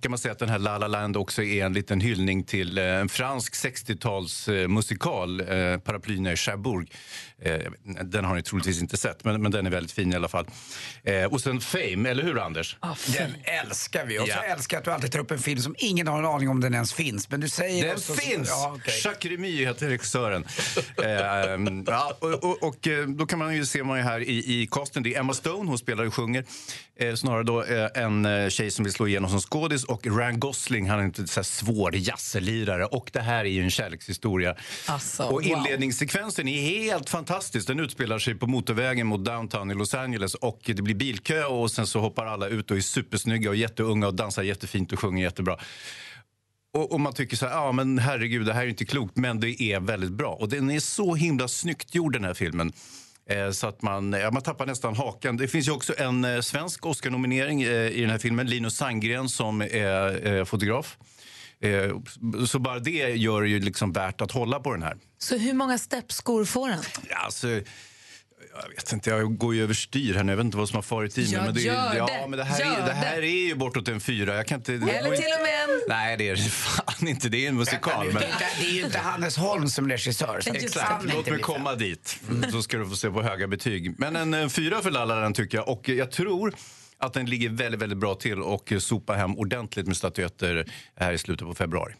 kan 0.00 0.10
man 0.10 0.18
säga 0.18 0.32
att 0.32 0.38
den 0.38 0.48
här 0.48 0.58
La 0.58 0.78
La 0.78 0.86
Land 0.88 1.16
också 1.16 1.42
är 1.42 1.64
en 1.66 1.72
liten 1.72 2.00
hyllning 2.00 2.44
till 2.44 2.78
eh, 2.78 2.84
en 2.84 3.08
fransk 3.08 3.54
60-tals 3.54 4.48
eh, 4.48 4.68
musikal, 4.68 5.40
eh, 5.40 5.46
Paraplyerna 5.78 6.32
i 6.32 6.36
Cherbourg. 6.36 6.90
Eh, 7.42 7.58
den 8.04 8.24
har 8.24 8.34
ni 8.34 8.42
troligtvis 8.42 8.80
inte 8.80 8.96
sett, 8.96 9.24
men, 9.24 9.42
men 9.42 9.52
den 9.52 9.66
är 9.66 9.70
väldigt 9.70 9.92
fin 9.92 10.12
i 10.12 10.16
alla 10.16 10.28
fall. 10.28 10.46
Eh, 11.04 11.24
och 11.24 11.40
sen 11.40 11.60
Fame, 11.60 12.10
eller 12.10 12.22
hur 12.22 12.38
Anders? 12.38 12.76
Den 13.18 13.34
älskar 13.44 14.06
vi. 14.06 14.18
Och 14.18 14.28
så 14.28 14.40
älskar 14.40 14.76
jag 14.76 14.80
att 14.80 14.84
du 14.84 14.92
alltid 14.92 15.12
tar 15.12 15.18
upp 15.18 15.30
en 15.30 15.38
film 15.38 15.60
som 15.60 15.74
ingen 15.78 16.06
har 16.08 16.18
en 16.18 16.24
aning 16.24 16.48
om 16.48 16.60
den 16.60 16.74
ens 16.74 16.92
finns. 16.92 17.30
Men 17.30 17.40
du 17.40 17.48
säger 17.48 17.86
Den 17.86 17.94
och 17.94 18.00
så- 18.02 18.14
finns! 18.14 18.48
Ja, 18.48 18.74
okej. 18.76 19.00
Jacques 19.04 19.32
Remy 19.32 19.64
heter 19.64 19.88
regissören. 19.88 20.44
eh, 21.04 21.10
ja, 21.86 22.16
och, 22.20 22.44
och, 22.44 22.62
och 22.62 22.88
eh, 22.88 23.06
då 23.06 23.26
kan 23.26 23.38
man 23.38 23.56
ju 23.56 23.66
se 23.66 23.84
man 23.84 23.98
ju 23.98 24.04
här 24.04 24.20
i, 24.20 24.62
i 24.62 24.68
casten, 24.70 25.02
det 25.02 25.14
är 25.14 25.20
Emma 25.20 25.34
Stone, 25.34 25.68
hon 25.68 25.78
spelar 25.78 26.06
och 26.06 26.14
sjunger. 26.14 26.44
Eh, 26.98 27.14
snarare 27.14 27.42
då 27.42 27.62
eh, 27.64 27.88
en 27.94 28.24
eh, 28.24 28.48
tjej 28.48 28.70
som 28.70 28.84
vill 28.84 28.92
slå 28.92 29.06
igenom 29.08 29.30
som 29.30 29.40
skådis 29.40 29.84
och 29.84 30.06
Ryan 30.06 30.40
Gosling, 30.40 30.90
han 30.90 31.00
är 31.00 31.04
inte 31.04 31.26
så 31.26 31.40
här 31.40 31.44
svår 31.44 31.96
jazzlirare. 31.96 32.84
Och 32.86 33.10
det 33.12 33.20
här 33.20 33.44
är 33.44 33.48
ju 33.48 33.62
en 33.62 33.70
kärlekshistoria. 33.70 34.56
Alltså, 34.86 35.22
och 35.22 35.32
wow. 35.32 35.42
inledningssekvensen 35.42 36.48
är 36.48 36.62
helt 36.62 37.10
fantastisk. 37.10 37.66
Den 37.66 37.80
utspelar 37.80 38.18
sig 38.18 38.34
på 38.34 38.46
motorvägen 38.46 39.06
mot 39.06 39.24
downtown 39.24 39.70
i 39.70 39.74
Los 39.74 39.94
Angeles 39.94 40.34
och 40.34 40.55
det 40.64 40.82
blir 40.82 40.94
bilkö 40.94 41.44
och 41.44 41.70
sen 41.70 41.86
så 41.86 42.00
hoppar 42.00 42.26
alla 42.26 42.48
ut 42.48 42.70
och 42.70 42.76
är 42.76 42.80
supersnygga 42.80 43.50
och 43.50 43.56
jätteunga 43.56 44.06
och 44.06 44.14
dansar 44.14 44.42
jättefint 44.42 44.92
och 44.92 44.98
sjunger 44.98 45.22
jättebra. 45.22 45.58
Och, 46.74 46.92
och 46.92 47.00
man 47.00 47.12
tycker 47.12 47.36
så 47.36 47.46
här, 47.46 47.52
ja 47.52 47.72
men 47.72 47.98
herregud, 47.98 48.46
det 48.46 48.54
här 48.54 48.62
är 48.62 48.68
inte 48.68 48.84
klokt, 48.84 49.16
men 49.16 49.40
det 49.40 49.62
är 49.62 49.80
väldigt 49.80 50.12
bra. 50.12 50.32
Och 50.32 50.48
den 50.48 50.70
är 50.70 50.80
så 50.80 51.14
himla 51.14 51.48
snyggt 51.48 51.94
gjord 51.94 52.12
den 52.12 52.24
här 52.24 52.34
filmen. 52.34 52.72
Eh, 53.30 53.50
så 53.50 53.66
att 53.66 53.82
man, 53.82 54.12
ja, 54.12 54.30
man 54.30 54.42
tappar 54.42 54.66
nästan 54.66 54.96
hakan. 54.96 55.36
Det 55.36 55.48
finns 55.48 55.68
ju 55.68 55.72
också 55.72 55.94
en 55.98 56.24
eh, 56.24 56.40
svensk 56.40 56.86
Oscar-nominering 56.86 57.62
eh, 57.62 57.88
i 57.88 58.00
den 58.00 58.10
här 58.10 58.18
filmen. 58.18 58.46
Linus 58.46 58.76
Sandgren 58.76 59.28
som 59.28 59.60
är 59.60 60.26
eh, 60.26 60.44
fotograf. 60.44 60.96
Eh, 61.60 61.96
så 62.46 62.58
bara 62.58 62.78
det 62.78 63.14
gör 63.14 63.42
ju 63.42 63.60
liksom 63.60 63.92
värt 63.92 64.20
att 64.20 64.32
hålla 64.32 64.60
på 64.60 64.72
den 64.72 64.82
här. 64.82 64.96
Så 65.18 65.36
hur 65.36 65.52
många 65.52 65.78
steppskor 65.78 66.44
får 66.44 66.68
han? 66.68 66.84
Alltså, 67.10 67.60
jag 68.62 68.68
vet 68.76 68.92
inte, 68.92 69.10
jag 69.10 69.38
går 69.38 69.54
ju 69.54 69.62
överstyr 69.62 70.14
här 70.14 70.24
nu. 70.24 70.32
Jag 70.32 70.36
vet 70.36 70.44
inte 70.44 70.56
vad 70.56 70.68
som 70.68 70.76
har 70.76 70.82
farit 70.82 71.18
i 71.18 71.20
mig. 71.20 71.30
Ja, 71.32 71.42
men 71.44 71.54
det, 71.54 71.60
är- 71.60 71.64
gör 71.64 71.94
ja, 71.96 72.06
det. 72.06 72.26
men 72.28 72.38
det 72.38 72.44
här, 72.44 72.58
Gör 72.60 72.82
är, 72.82 72.86
det 72.86 72.92
här 72.92 73.20
det. 73.20 73.26
är 73.26 73.46
ju 73.46 73.54
bortåt 73.54 73.88
en 73.88 74.00
fyra. 74.00 74.34
Jag 74.36 74.46
kan 74.46 74.58
inte, 74.58 74.72
Eller 74.74 74.86
till 74.86 74.96
inte- 75.24 75.36
och 75.36 75.42
med 75.42 75.62
en... 75.64 75.80
Nej, 75.88 76.16
det 76.16 76.28
är 76.28 76.36
fan 76.36 77.08
inte. 77.08 77.28
Det 77.28 77.44
är 77.44 77.48
en 77.48 77.56
musikal. 77.56 78.06
Det, 78.06 78.12
Men... 78.12 78.22
är 78.22 78.26
inte, 78.26 78.44
det 78.60 78.66
är 78.66 78.70
ju 78.72 78.84
inte 78.84 78.98
Hannes 78.98 79.36
Holm 79.36 79.68
som 79.68 79.88
regissör. 79.88 80.40
Exakt, 80.54 81.04
låt 81.04 81.14
inte 81.14 81.30
mig 81.30 81.40
komma 81.40 81.74
dit. 81.74 82.18
Så 82.50 82.62
ska 82.62 82.76
du 82.78 82.88
få 82.88 82.96
se 82.96 83.10
på 83.10 83.22
höga 83.22 83.46
betyg. 83.48 83.94
Men 83.98 84.16
en, 84.16 84.34
eh, 84.34 84.48
fyra 84.48 84.82
för 84.82 84.90
La 84.90 85.04
La 85.04 85.20
Land 85.20 85.34
tycker 85.34 85.58
jag. 85.58 85.68
Och 85.68 85.88
jag 85.88 86.10
tror 86.10 86.54
att 86.98 87.12
den 87.12 87.26
ligger 87.26 87.48
väldigt, 87.48 87.82
väldigt 87.82 87.98
bra 87.98 88.14
till 88.14 88.42
och 88.42 88.72
sopa 88.78 89.14
hem 89.14 89.38
ordentligt 89.38 89.86
med 89.86 89.96
statyetter 89.96 90.66
här 90.96 91.12
i 91.12 91.18
slutet 91.18 91.46
på 91.48 91.54
februari. 91.54 91.92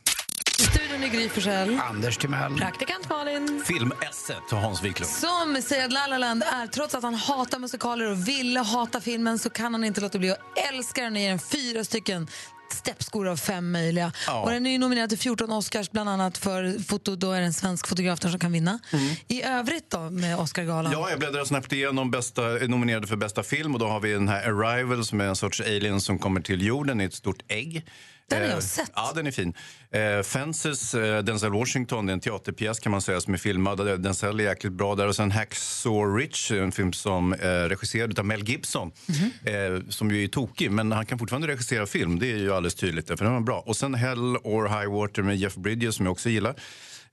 I 0.59 0.63
studion 0.63 1.05
är 1.05 1.09
Gry 1.09 1.29
Forssell. 1.29 1.81
Anders 1.91 2.17
Timell. 2.17 2.57
Praktikant 2.57 3.09
Malin. 3.09 3.63
Film 3.67 3.93
s 4.11 4.31
och 4.51 4.59
Hans 4.59 4.83
Wiklund. 4.83 5.11
Som 5.11 5.63
säger 5.63 5.85
att 5.85 5.93
La 5.93 6.07
La 6.07 6.19
Land 6.19 6.43
är, 6.43 6.67
trots 6.67 6.95
att 6.95 7.03
han 7.03 7.15
hatar 7.15 7.59
musikaler 7.59 8.11
och 8.11 8.29
ville 8.29 8.61
hata 8.61 9.01
filmen 9.01 9.39
så 9.39 9.51
kan 9.51 9.75
han 9.75 9.85
inte 9.85 10.01
låta 10.01 10.19
bli 10.19 10.31
att 10.31 10.39
älska 10.73 11.03
den 11.03 11.13
och 11.13 11.19
ger 11.19 11.29
den 11.29 11.39
fyra 11.39 11.85
stycken 11.85 12.29
steppskor 12.73 13.29
av 13.29 13.37
fem 13.37 13.73
möjliga. 13.73 14.13
Ja. 14.27 14.43
Och 14.43 14.51
den 14.51 14.67
är 14.67 14.71
ju 14.71 14.79
nominerad 14.79 15.09
till 15.09 15.19
14 15.19 15.53
Oscars, 15.53 15.91
bland 15.91 16.09
annat 16.09 16.39
för 16.39 16.83
foto. 16.83 17.17
Då 17.17 17.33
är 17.33 17.41
det 17.41 17.47
en 17.47 17.53
svensk 17.53 17.87
fotograf 17.87 18.21
som 18.21 18.39
kan 18.39 18.53
vinna. 18.53 18.79
I 19.29 19.43
övrigt 19.43 19.91
då 19.91 20.11
med 20.11 20.39
Oscargalan? 20.39 20.93
Ja, 20.93 21.11
jag 21.11 21.19
bläddrar 21.19 21.45
snabbt 21.45 21.73
igenom 21.73 22.11
bästa, 22.11 22.43
nominerade 22.43 23.07
för 23.07 23.17
bästa 23.17 23.43
film 23.43 23.75
och 23.75 23.81
då 23.81 23.87
har 23.87 24.01
vi 24.01 24.13
den 24.13 24.29
här 24.29 24.49
Arrival 24.49 25.05
som 25.05 25.21
är 25.21 25.25
en 25.25 25.37
sorts 25.37 25.61
alien 25.61 26.01
som 26.01 26.19
kommer 26.19 26.41
till 26.41 26.67
jorden 26.67 27.01
i 27.01 27.05
ett 27.05 27.15
stort 27.15 27.43
ägg. 27.49 27.87
Den 28.29 28.39
har 28.41 28.47
jag 28.49 28.57
Eh, 28.57 28.61
sett. 28.61 28.91
Ja, 28.95 29.13
den 29.15 29.27
är 29.27 29.31
fin. 29.31 29.55
Eh, 29.91 30.23
Fences, 30.23 30.95
eh, 30.95 31.23
Denzel 31.23 31.53
Washington, 31.53 32.07
det 32.07 32.11
är 32.11 32.15
en 32.15 32.21
teaterpjäs 32.21 32.79
kan 32.81 32.93
man 32.93 33.03
säga 33.03 33.21
som 33.21 33.35
är 33.35 33.39
filmad. 33.39 34.01
Denzel 34.03 34.41
är 34.41 34.45
jäkligt 34.45 34.73
bra 34.73 34.95
där. 34.95 35.07
Och 35.09 35.17
sen 35.17 35.31
Hacksaw 35.31 36.17
Ridge, 36.19 36.63
en 36.63 36.73
film 36.73 36.93
som 36.93 37.33
eh, 37.33 37.39
regisserad 37.49 38.19
av 38.19 38.25
Mel 38.25 38.49
Gibson. 38.49 38.93
Mhm. 39.07 39.55
Eh, 39.55 39.89
som 39.89 40.11
ju 40.11 40.25
är 40.25 40.29
tokig, 40.29 40.71
men 40.71 40.93
han 40.93 41.07
kan 41.07 41.19
fortfarande 41.19 41.49
regissera 41.49 41.87
film. 41.87 42.19
Det 42.19 42.33
är 42.33 42.37
ju 42.37 42.53
alldeles 42.53 42.75
tydligt, 42.75 43.07
för 43.09 43.17
den 43.17 43.33
var 43.33 43.41
bra. 43.41 43.61
Och 43.67 43.77
sen 43.77 43.95
Hell 43.95 44.37
or 44.37 44.69
High 44.81 44.93
Water 45.01 45.23
med 45.23 45.37
Jeff 45.37 45.55
Bridges 45.55 45.95
som 45.95 46.07
jag 46.07 46.13
också 46.13 46.29
gillar. 46.29 46.55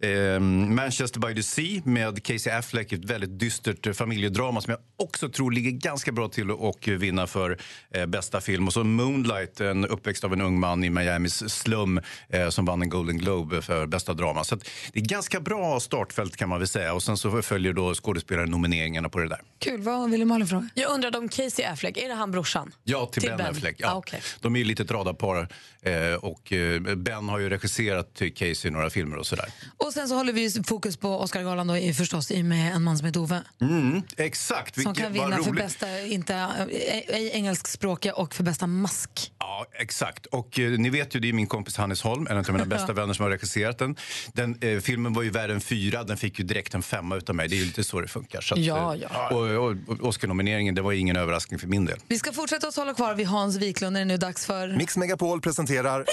Eh, 0.04 0.39
Manchester 0.39 1.20
by 1.20 1.36
the 1.36 1.44
Sea 1.44 1.82
med 1.86 2.24
Casey 2.24 2.54
Affleck, 2.54 2.92
ett 2.92 3.06
väldigt 3.06 3.39
dystert 3.39 3.96
familjedrama 3.96 4.62
som 4.62 4.72
jag 4.72 4.80
också 5.06 5.30
tror 5.30 5.52
ligger 5.52 5.72
ganska 5.72 6.12
bra 6.12 6.28
till 6.28 6.52
att 6.52 6.88
vinna 6.88 7.28
för 7.28 7.58
eh, 7.94 8.06
bästa 8.06 8.42
film. 8.42 8.68
Och 8.68 8.74
så 8.74 8.84
Moonlight, 8.84 9.62
en 9.62 9.86
uppväxt 9.86 10.24
av 10.24 10.34
en 10.34 10.42
ung 10.42 10.60
man 10.60 10.84
i 10.84 10.89
Miamis 10.89 11.50
slum 11.50 12.02
eh, 12.30 12.50
som 12.50 12.66
vann 12.66 12.82
en 12.82 12.89
Golden 12.89 13.18
Globe 13.18 13.62
för 13.62 13.86
bästa 13.86 14.13
drama. 14.13 14.44
Så 14.44 14.56
att 14.56 14.70
det 14.94 15.00
är 15.00 15.06
ganska 15.06 15.39
bra 15.39 15.80
startfält 15.80 16.38
kan 16.38 16.50
man 16.50 16.60
väl 16.60 16.68
säga. 16.68 16.94
Och 16.94 17.04
sen 17.04 17.18
så 17.18 17.42
följer 17.42 17.74
då 17.74 17.94
skådespelaren 17.94 18.52
nomineringarna 18.52 19.10
på 19.10 19.20
det 19.20 19.28
där. 19.28 19.42
Kul, 19.60 19.82
vad 19.82 20.10
vill 20.10 20.20
du 20.20 20.26
Malin 20.26 20.48
fråga? 20.48 20.70
Jag 20.74 20.92
undrade 20.92 21.18
om 21.18 21.30
Casey 21.30 21.66
Affleck, 21.66 21.98
är 21.98 22.08
det 22.08 22.16
han 22.16 22.32
brorsan? 22.32 22.72
Ja, 22.84 23.06
till, 23.06 23.22
Ben, 23.22 23.42
Affleck. 23.42 23.76
Ja. 23.80 23.92
Ah, 23.92 23.96
okej. 23.96 24.22
De 24.39 24.56
är 24.56 24.60
ju 24.60 24.66
lite 24.66 24.84
ett 24.84 24.92
radarpar. 24.92 25.48
Eh, 25.82 26.16
och 26.16 26.54
eh, 26.54 26.82
Ben 26.96 27.30
har 27.30 27.39
ju 27.39 27.50
regisserat 27.50 28.16
till 28.16 28.34
Casey 28.34 28.70
i 28.70 28.74
några 28.74 28.89
filmer 28.89 29.18
och 29.18 29.26
sådär. 29.26 29.46
Och 29.78 29.93
sen 29.94 30.08
så 30.08 30.16
håller 30.16 30.34
vi 30.34 30.64
fokus 30.68 30.98
på 30.98 31.10
Oscargalan 31.20 31.68
då, 31.68 31.76
förstås 31.94 32.32
i 32.32 32.44
med 32.44 32.76
en 32.76 32.84
man 32.84 32.98
som 32.98 33.06
heter 33.06 33.20
Ove. 33.20 33.42
Mm, 33.62 34.02
exakt. 34.18 34.76
Som 34.76 34.84
Vilket- 34.84 35.04
kan 35.04 35.14
vinna 35.14 35.44
för 35.44 35.52
bästa, 35.52 36.02
inte, 36.02 36.34
äh, 36.36 36.62
äh, 36.62 37.36
engelskspråkiga 37.36 38.14
och 38.14 38.36
för 38.36 38.44
bästa 38.44 38.68
mask. 38.68 39.32
Ja, 39.40 39.66
exakt. 39.80 40.26
Och 40.26 40.60
eh, 40.60 40.72
ni 40.72 40.90
vet 40.90 41.16
ju, 41.16 41.20
det 41.20 41.30
är 41.30 41.34
min 41.34 41.48
kompis 41.48 41.78
Hannes 41.78 42.02
Holm, 42.02 42.28
en 42.30 42.38
av 42.38 42.52
mina 42.52 42.66
bästa 42.76 42.94
vänner 42.94 43.14
som 43.14 43.24
har 43.24 43.30
regisserat 43.32 43.78
den. 43.80 43.96
den 44.34 44.58
eh, 44.62 44.80
filmen 44.80 45.14
var 45.14 45.24
ju 45.24 45.30
värd 45.30 45.50
en 45.52 45.62
fyra, 45.62 46.04
den 46.04 46.18
fick 46.18 46.40
ju 46.40 46.46
direkt 46.46 46.74
en 46.74 46.84
femma 46.84 47.16
utav 47.16 47.36
mig. 47.36 47.48
Det 47.48 47.56
är 47.56 47.58
ju 47.58 47.66
lite 47.66 47.84
så 47.84 48.02
det 48.02 48.08
funkar. 48.08 48.42
Så 48.42 48.54
att, 48.54 48.60
Ja, 48.60 48.96
eh, 48.96 49.02
ja. 49.14 49.30
Och, 49.30 49.42
och, 49.50 49.76
och 49.88 50.08
Oscar-nomineringen, 50.08 50.76
det 50.76 50.82
var 50.82 50.92
ingen 50.92 51.16
överraskning 51.16 51.60
för 51.60 51.68
min 51.68 51.86
del. 51.86 52.00
Vi 52.08 52.20
ska 52.20 52.32
fortsätta 52.34 52.68
att 52.68 52.76
hålla 52.76 52.94
kvar 52.94 53.16
vid 53.16 53.28
Hans 53.28 53.56
Wiklund 53.56 53.94
när 53.94 54.00
det 54.00 54.06
nu 54.06 54.14
är 54.14 54.18
dags 54.18 54.46
för... 54.46 54.68
Mix 54.78 54.98
Megapol 54.98 55.42
presenterar 55.42 56.06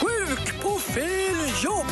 Sjuk 0.00 0.62
på 0.62 0.78
fel 0.78 1.27
jobb! 1.64 1.86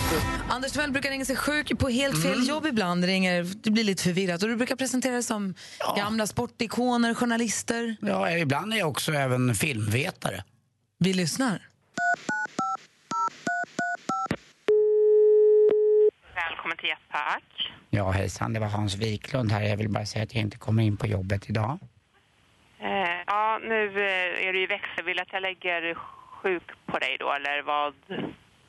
Anders 0.49 0.73
Timell 0.73 0.93
brukar 0.93 1.11
ringa 1.11 1.25
sig 1.25 1.37
sjuk 1.37 1.79
på 1.79 1.89
helt 1.89 2.23
fel 2.23 2.49
jobb 2.49 2.67
ibland. 2.67 3.05
Ringer, 3.05 3.47
det 3.63 3.71
blir 3.71 3.85
lite 3.85 4.03
förvirrat. 4.03 4.43
Och 4.43 4.49
du 4.49 4.57
brukar 4.57 4.77
presentera 4.77 5.13
dig 5.13 5.23
som 5.23 5.55
gamla 5.97 6.27
sportikoner, 6.27 7.15
journalister. 7.15 7.97
Ja, 8.01 8.31
ibland 8.31 8.73
är 8.73 8.77
jag 8.77 8.89
också 8.89 9.13
även 9.13 9.55
filmvetare. 9.55 10.45
Vi 10.99 11.13
lyssnar. 11.13 11.63
Välkommen 16.35 16.77
till 16.77 16.89
Jetpack. 16.89 17.73
Ja, 17.91 18.11
hejsan, 18.11 18.53
det 18.53 18.61
var 18.61 18.69
Hans 18.69 18.95
Wiklund 18.97 19.53
här. 19.53 19.63
Jag 19.63 19.77
vill 19.77 19.89
bara 19.89 20.07
säga 20.07 20.23
att 20.23 20.35
jag 20.35 20.43
inte 20.43 20.59
kommer 20.59 20.83
in 20.83 20.97
på 20.97 21.07
jobbet 21.07 21.51
idag. 21.51 21.79
Eh, 22.81 22.89
ja, 23.27 23.61
nu 23.63 23.85
eh, 23.87 24.49
är 24.49 24.53
du 24.53 24.63
i 24.63 24.67
växel. 24.67 25.05
Vill 25.05 25.19
att 25.21 25.33
jag 25.33 25.43
lägger 25.43 25.95
sjuk 26.43 26.63
på 26.87 26.99
dig 26.99 27.17
då, 27.21 27.33
eller 27.33 27.63
vad? 27.63 27.95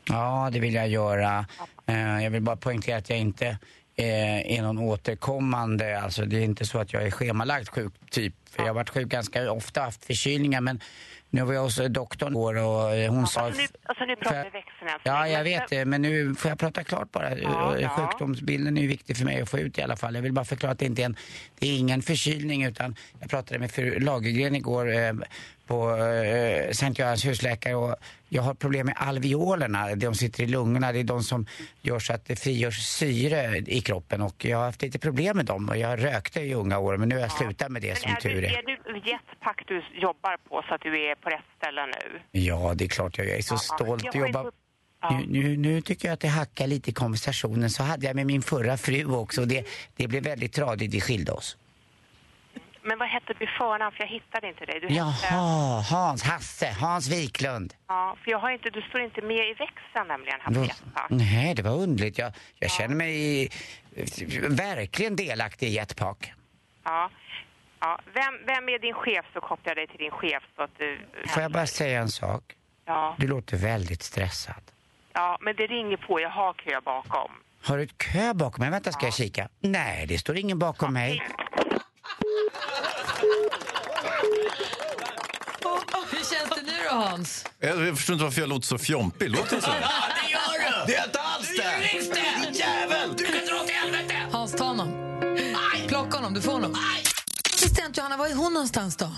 Ja, 0.09 0.49
det 0.51 0.59
vill 0.59 0.73
jag 0.73 0.87
göra. 0.87 1.45
Eh, 1.87 2.23
jag 2.23 2.29
vill 2.29 2.41
bara 2.41 2.55
poängtera 2.55 2.97
att 2.97 3.09
jag 3.09 3.19
inte 3.19 3.47
eh, 3.95 4.51
är 4.57 4.61
någon 4.61 4.77
återkommande, 4.77 6.01
alltså 6.01 6.25
det 6.25 6.37
är 6.37 6.43
inte 6.43 6.65
så 6.65 6.79
att 6.79 6.93
jag 6.93 7.03
är 7.03 7.11
schemalagt 7.11 7.69
sjuk 7.69 7.93
typ. 8.11 8.33
För 8.49 8.61
jag 8.63 8.69
har 8.69 8.73
varit 8.73 8.89
sjuk 8.89 9.07
ganska 9.07 9.51
ofta, 9.51 9.81
haft 9.81 10.05
förkylningar 10.05 10.61
men 10.61 10.79
nu 11.29 11.41
var 11.43 11.53
jag 11.53 11.61
hos 11.61 11.75
doktorn 11.89 12.33
igår 12.33 12.55
och 12.57 12.95
eh, 12.95 13.11
hon 13.11 13.27
sa... 13.27 13.41
Alltså 13.41 13.61
nu, 13.61 13.67
alltså 13.83 14.05
nu 14.05 14.15
pratar 14.15 14.43
vi 14.43 14.49
växeln 14.49 14.89
än 14.89 14.89
så 14.89 15.01
Ja, 15.03 15.27
jag 15.27 15.43
vet 15.43 15.69
det, 15.69 15.85
men 15.85 16.01
nu 16.01 16.35
får 16.35 16.49
jag 16.49 16.59
prata 16.59 16.83
klart 16.83 17.11
bara. 17.11 17.37
Ja, 17.37 17.75
Eh, 17.75 17.81
ja. 17.81 17.89
Sjukdomsbilden 17.89 18.77
är 18.77 18.81
ju 18.81 18.87
viktig 18.87 19.17
för 19.17 19.25
mig 19.25 19.41
att 19.41 19.49
få 19.49 19.59
ut 19.59 19.77
i 19.77 19.81
alla 19.81 19.95
fall. 19.95 20.15
Jag 20.15 20.21
vill 20.21 20.33
bara 20.33 20.45
förklara 20.45 20.71
att 20.71 20.79
det 20.79 20.85
inte 20.85 21.01
är 21.01 21.05
en, 21.05 21.15
det 21.59 21.67
är 21.67 21.77
ingen 21.77 22.01
förkylning 22.01 22.63
utan 22.63 22.95
jag 23.19 23.29
pratade 23.29 23.59
med 23.59 23.71
fru 23.71 23.99
Lagergren 23.99 24.55
igår 24.55 24.93
eh, 24.95 25.13
på 25.67 25.95
eh, 25.97 26.71
Sankt 26.71 26.99
Görans 26.99 27.25
husläkare 27.25 27.75
och 27.75 27.95
jag 28.29 28.41
har 28.41 28.53
problem 28.53 28.85
med 28.85 28.95
alveolerna. 28.97 29.95
De 29.95 30.15
sitter 30.15 30.43
i 30.43 30.47
lungorna, 30.47 30.91
det 30.91 30.99
är 30.99 31.03
de 31.03 31.23
som 31.23 31.45
gör 31.81 31.99
så 31.99 32.13
att 32.13 32.25
det 32.25 32.35
frigörs 32.35 32.77
syre 32.79 33.57
i 33.57 33.81
kroppen 33.81 34.21
och 34.21 34.45
jag 34.45 34.57
har 34.57 34.65
haft 34.65 34.81
lite 34.81 34.99
problem 34.99 35.37
med 35.37 35.45
dem 35.45 35.69
och 35.69 35.77
jag 35.77 36.03
rökte 36.03 36.39
i 36.41 36.53
unga 36.53 36.77
år 36.79 36.97
men 36.97 37.09
nu 37.09 37.15
har 37.15 37.21
jag 37.21 37.31
slutat 37.31 37.71
med 37.71 37.81
det 37.81 37.97
som 37.97 38.09
Men 38.11 38.17
är, 38.17 38.21
tur 38.21 38.41
du, 38.41 38.47
är. 38.47 38.51
är 38.57 38.63
du 38.93 39.09
jetpack 39.11 39.63
du 39.67 39.83
jobbar 40.01 40.37
på 40.49 40.63
så 40.67 40.73
att 40.75 40.81
du 40.81 41.09
är 41.11 41.15
på 41.15 41.29
rätt 41.29 41.45
ställe 41.57 41.85
nu? 41.85 42.19
Ja, 42.31 42.73
det 42.75 42.83
är 42.85 42.89
klart 42.89 43.17
jag 43.17 43.27
är. 43.27 43.29
Jag 43.31 43.37
är 43.37 43.43
så 43.43 43.53
Ja, 43.53 43.57
stolt 43.57 44.07
att 44.07 44.15
jobba. 44.15 44.51
Ja. 45.01 45.09
Nu, 45.09 45.25
nu, 45.43 45.57
nu 45.57 45.81
tycker 45.81 46.07
jag 46.07 46.13
att 46.13 46.19
det 46.19 46.27
hackar 46.27 46.67
lite 46.67 46.89
i 46.89 46.93
konversationen. 46.93 47.69
Så 47.69 47.83
hade 47.83 48.05
jag 48.05 48.15
med 48.15 48.25
min 48.25 48.41
förra 48.41 48.77
fru 48.77 49.05
också. 49.05 49.45
Det, 49.45 49.65
det 49.95 50.07
blev 50.07 50.23
väldigt 50.23 50.53
tradigt, 50.53 50.93
vi 50.93 51.01
skilde 51.01 51.31
oss. 51.31 51.57
Men 52.87 52.97
vad 52.99 53.07
hette 53.07 53.33
förnamn? 53.57 53.91
För 53.95 54.03
jag 54.03 54.09
hittade 54.09 54.47
inte 54.47 54.65
dig. 54.65 54.79
Du 54.79 54.87
hette... 54.87 54.95
Jaha, 54.95 55.81
Hans, 55.81 56.23
Hasse, 56.23 56.75
Hans 56.81 57.09
Wiklund. 57.11 57.73
Ja, 57.87 58.15
för 58.23 58.31
jag 58.31 58.39
har 58.39 58.51
inte, 58.51 58.69
du 58.69 58.81
står 58.81 59.01
inte 59.01 59.21
med 59.21 59.49
i 59.51 59.53
växeln 59.53 60.07
nämligen 60.07 60.39
jetpack. 60.63 61.09
Nej, 61.09 61.55
det 61.55 61.61
var 61.61 61.75
underligt. 61.75 62.17
Jag, 62.17 62.33
jag 62.59 62.71
känner 62.71 62.95
mig 62.95 63.49
verkligen 64.49 65.15
delaktig 65.15 65.67
i 65.67 65.69
Jetpack. 65.69 66.33
Ja. 66.83 67.09
Ja. 67.79 67.99
Vem, 68.13 68.33
vem 68.45 68.69
är 68.69 68.79
din 68.79 68.93
chef 68.93 69.25
så 69.33 69.41
kopplar 69.41 69.69
jag 69.71 69.77
dig 69.77 69.87
till 69.87 69.97
din 69.97 70.11
chef 70.11 70.43
så 70.55 70.61
att 70.61 70.71
du... 70.77 70.99
Får 71.27 71.41
jag 71.41 71.51
bara 71.51 71.67
säga 71.67 71.99
en 72.01 72.09
sak? 72.09 72.43
Ja. 72.85 73.15
Du 73.17 73.27
låter 73.27 73.57
väldigt 73.57 74.03
stressad. 74.03 74.63
ja, 75.13 75.37
men 75.41 75.55
det 75.55 75.67
ringer 75.67 75.97
på. 75.97 76.21
Jag 76.21 76.29
har 76.29 76.53
kö 76.53 76.81
bakom. 76.85 77.31
Har 77.63 77.77
du 77.77 77.83
ett 77.83 77.97
kö 77.97 78.33
bakom 78.33 78.61
mig? 78.61 78.71
Vänta, 78.71 78.91
ska 78.91 79.05
jag 79.05 79.13
kika? 79.13 79.49
Nej, 79.59 80.05
det 80.07 80.17
står 80.17 80.37
ingen 80.37 80.59
bakom 80.59 80.93
mig. 80.93 81.23
Hur 86.11 86.16
känns 86.29 86.49
det 86.55 86.71
nu 86.71 86.77
då, 86.89 86.95
Hans? 86.95 87.45
Jag 87.59 87.87
jag 87.87 87.97
förstår 87.97 88.13
inte 88.13 88.23
varför 88.23 88.41
jag 88.41 88.49
låter 88.49 88.67
så 88.67 88.77
fjompig. 88.77 89.31
Låter 89.31 89.55
det 89.55 89.61
så? 89.61 89.67
det 89.71 90.31
gör 90.31 90.85
du! 90.85 90.91
Det 90.91 90.97
är 90.97 91.05
inte 91.05 91.19
alls 91.19 91.47
det! 91.57 91.63
det! 91.63 92.45
Din 92.45 92.53
jävel! 92.53 93.09
Du 93.17 93.23
kan 93.23 93.33
dra 93.33 93.65
till 93.65 93.75
helvete! 93.75 94.15
Hans, 94.31 94.51
ta 94.51 94.63
honom. 94.63 94.91
Plocka 95.87 96.17
honom, 96.17 96.33
du 96.33 96.41
får 96.41 96.51
honom. 96.51 96.75
Assistent 97.53 97.97
Johanna, 97.97 98.17
var 98.17 98.27
är 98.27 98.35
hon 98.35 98.53
någonstans 98.53 98.95
då? 98.95 99.11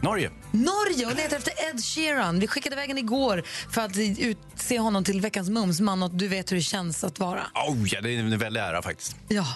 Norge. 0.00 0.30
Norge 0.52 1.06
och 1.06 1.16
letar 1.16 1.36
efter 1.36 1.52
Ed 1.70 1.84
Sheeran. 1.84 2.40
Vi 2.40 2.46
skickade 2.46 2.76
iväg 2.76 2.98
igår 2.98 3.42
för 3.70 3.80
att 3.80 3.96
utse 4.18 4.78
honom 4.78 5.04
till 5.04 5.20
veckans 5.20 5.48
mumsman 5.48 6.02
och 6.02 6.10
du 6.10 6.28
vet 6.28 6.52
hur 6.52 6.56
det 6.56 6.62
känns 6.62 7.04
att 7.04 7.18
vara. 7.18 7.40
Oh, 7.68 7.86
ja, 7.86 8.00
det 8.00 8.10
är 8.10 8.18
en 8.18 8.38
väldig 8.38 8.60
ära 8.60 8.82
faktiskt. 8.82 9.16
Ja, 9.28 9.46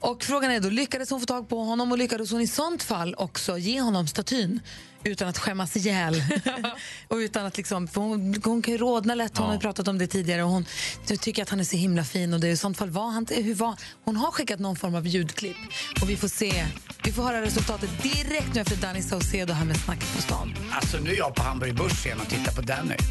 och 0.00 0.24
frågan 0.24 0.50
är 0.50 0.60
då, 0.60 0.68
lyckades 0.68 1.10
hon 1.10 1.20
få 1.20 1.26
tag 1.26 1.48
på 1.48 1.64
honom 1.64 1.92
och 1.92 1.98
lyckades 1.98 2.30
hon 2.30 2.40
i 2.40 2.46
sånt 2.46 2.82
fall 2.82 3.14
också 3.18 3.58
ge 3.58 3.80
honom 3.80 4.06
statyn 4.06 4.60
utan 5.04 5.28
att 5.28 5.38
skämmas 5.38 5.76
ihjäl? 5.76 6.22
och 7.08 7.16
utan 7.16 7.46
att 7.46 7.56
liksom, 7.56 7.88
för 7.88 8.00
hon, 8.00 8.34
hon 8.44 8.62
kan 8.62 8.72
ju 8.72 8.78
rodna 8.78 9.14
lätt, 9.14 9.38
hon 9.38 9.46
har 9.46 9.54
ju 9.54 9.60
pratat 9.60 9.88
om 9.88 9.98
det 9.98 10.06
tidigare 10.06 10.42
och 10.42 10.50
hon 10.50 10.64
tycker 11.20 11.42
att 11.42 11.48
han 11.48 11.60
är 11.60 11.64
så 11.64 11.76
himla 11.76 12.04
fin 12.04 12.34
och 12.34 12.40
det, 12.40 12.48
i 12.48 12.56
sånt 12.56 12.78
fall 12.78 12.90
var 12.90 13.10
han 13.10 13.26
hur 13.30 13.54
var, 13.54 13.74
Hon 14.04 14.16
har 14.16 14.30
skickat 14.30 14.60
någon 14.60 14.76
form 14.76 14.94
av 14.94 15.06
ljudklipp 15.06 15.56
och 16.02 16.10
vi 16.10 16.16
får 16.16 16.28
se, 16.28 16.66
vi 17.04 17.12
får 17.12 17.22
höra 17.22 17.42
resultatet 17.42 18.02
direkt 18.02 18.54
nu 18.54 18.60
efter 18.60 18.76
Danny 18.76 19.02
Saucedo 19.02 19.52
här 19.52 19.64
med 19.64 19.76
Snacket 19.76 20.16
på 20.16 20.22
stan. 20.22 20.54
Alltså, 20.72 20.98
nu 20.98 21.10
är 21.10 21.16
jag 21.16 21.34
på 21.34 21.42
Hamburg 21.42 21.76
Börs 21.76 22.06
igen 22.06 22.20
och 22.20 22.28
tittar 22.28 22.52
på 22.52 22.62
den 22.62 22.86
nu. 22.86 22.96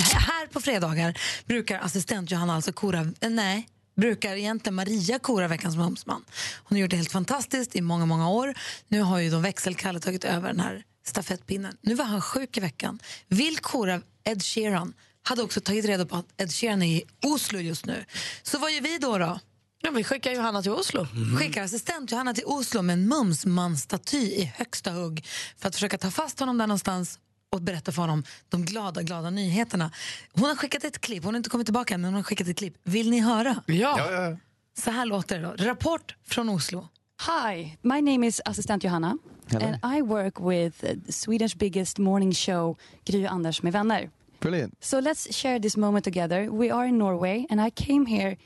Här 0.00 0.46
på 0.46 0.60
fredagar 0.60 1.18
brukar 1.46 1.78
assistent 1.78 2.30
Johanna 2.30 2.54
alltså 2.54 2.72
kora, 2.72 3.06
nej, 3.20 3.68
brukar 3.98 4.36
egentligen 4.36 4.74
Maria 4.74 5.18
kora 5.18 5.48
veckans 5.48 5.76
mumsman. 5.76 6.24
Hon 6.64 6.76
har 6.76 6.80
gjort 6.80 6.90
det 6.90 6.96
helt 6.96 7.12
fantastiskt 7.12 7.76
i 7.76 7.80
många, 7.80 8.06
många 8.06 8.30
år. 8.30 8.54
Nu 8.88 9.00
har 9.00 9.18
ju 9.18 9.30
de 9.30 9.42
växelkalle 9.42 10.00
tagit 10.00 10.24
över 10.24 10.48
den 10.48 10.60
här 10.60 10.82
stafettpinnen. 11.06 11.76
Nu 11.80 11.94
var 11.94 12.04
han 12.04 12.20
sjuk 12.20 12.56
i 12.56 12.60
veckan. 12.60 12.98
Vill 13.28 13.58
kora 13.58 14.00
Ed 14.24 14.42
Sheeran. 14.42 14.94
Hade 15.22 15.42
också 15.42 15.60
tagit 15.60 15.84
reda 15.84 16.06
på 16.06 16.16
att 16.16 16.26
Ed 16.36 16.52
Sheeran 16.52 16.82
är 16.82 16.96
i 16.96 17.04
Oslo 17.26 17.58
just 17.58 17.86
nu. 17.86 18.04
Så 18.42 18.58
vad 18.58 18.72
gör 18.72 18.80
vi 18.80 18.98
då? 18.98 19.18
då? 19.18 19.38
Ja, 19.82 19.90
vi 19.90 20.04
skickar 20.04 20.32
Johanna 20.32 20.62
till 20.62 20.72
Oslo. 20.72 21.06
Skickar 21.38 21.62
assistent 21.62 22.12
Johanna 22.12 22.34
till 22.34 22.44
Oslo 22.46 22.82
med 22.82 22.94
en 22.94 23.08
mumsmansstaty 23.08 24.18
i 24.18 24.52
högsta 24.56 24.90
hugg 24.90 25.26
för 25.56 25.68
att 25.68 25.74
försöka 25.74 25.98
ta 25.98 26.10
fast 26.10 26.40
honom 26.40 26.58
där 26.58 26.66
någonstans 26.66 27.18
och 27.50 27.62
berätta 27.62 27.92
för 27.92 28.02
honom 28.02 28.24
de 28.48 28.64
glada, 28.64 29.02
glada 29.02 29.30
nyheterna. 29.30 29.90
Hon 30.32 30.44
har 30.48 30.56
skickat 30.56 30.84
ett 30.84 31.00
klipp, 31.00 31.24
hon 31.24 31.34
har 31.34 31.36
inte 31.36 31.50
kommit 31.50 31.66
tillbaka 31.66 31.94
än, 31.94 32.00
men 32.00 32.08
hon 32.08 32.14
har 32.14 32.22
skickat 32.22 32.48
ett 32.48 32.58
klipp. 32.58 32.74
Vill 32.84 33.10
ni 33.10 33.20
höra? 33.20 33.62
Ja. 33.66 33.98
Så 34.78 34.90
här 34.90 35.06
låter 35.06 35.38
det 35.38 35.44
då. 35.44 35.64
Rapport 35.64 36.14
från 36.26 36.48
Oslo. 36.48 36.88
Hi, 37.26 37.76
my 37.82 38.00
name 38.00 38.26
is 38.26 38.40
Assistant 38.44 38.84
Johanna 38.84 39.18
Hello. 39.46 39.66
and 39.66 39.96
I 39.98 40.02
work 40.02 40.40
with 40.40 40.84
Sweden's 41.08 41.58
biggest 41.58 41.98
morning 41.98 42.32
show 42.34 42.76
Gry 43.04 43.26
Anders 43.26 43.62
med 43.62 43.72
vänner. 43.72 44.10
Brilliant. 44.40 44.84
So 44.84 45.00
let's 45.00 45.32
share 45.42 45.60
this 45.60 45.76
moment 45.76 46.04
together. 46.04 46.48
We 46.50 46.74
are 46.74 46.86
in 46.86 46.98
Norway 46.98 47.46
and 47.50 47.60
I 47.66 47.70
came 47.70 48.06
here 48.06 48.36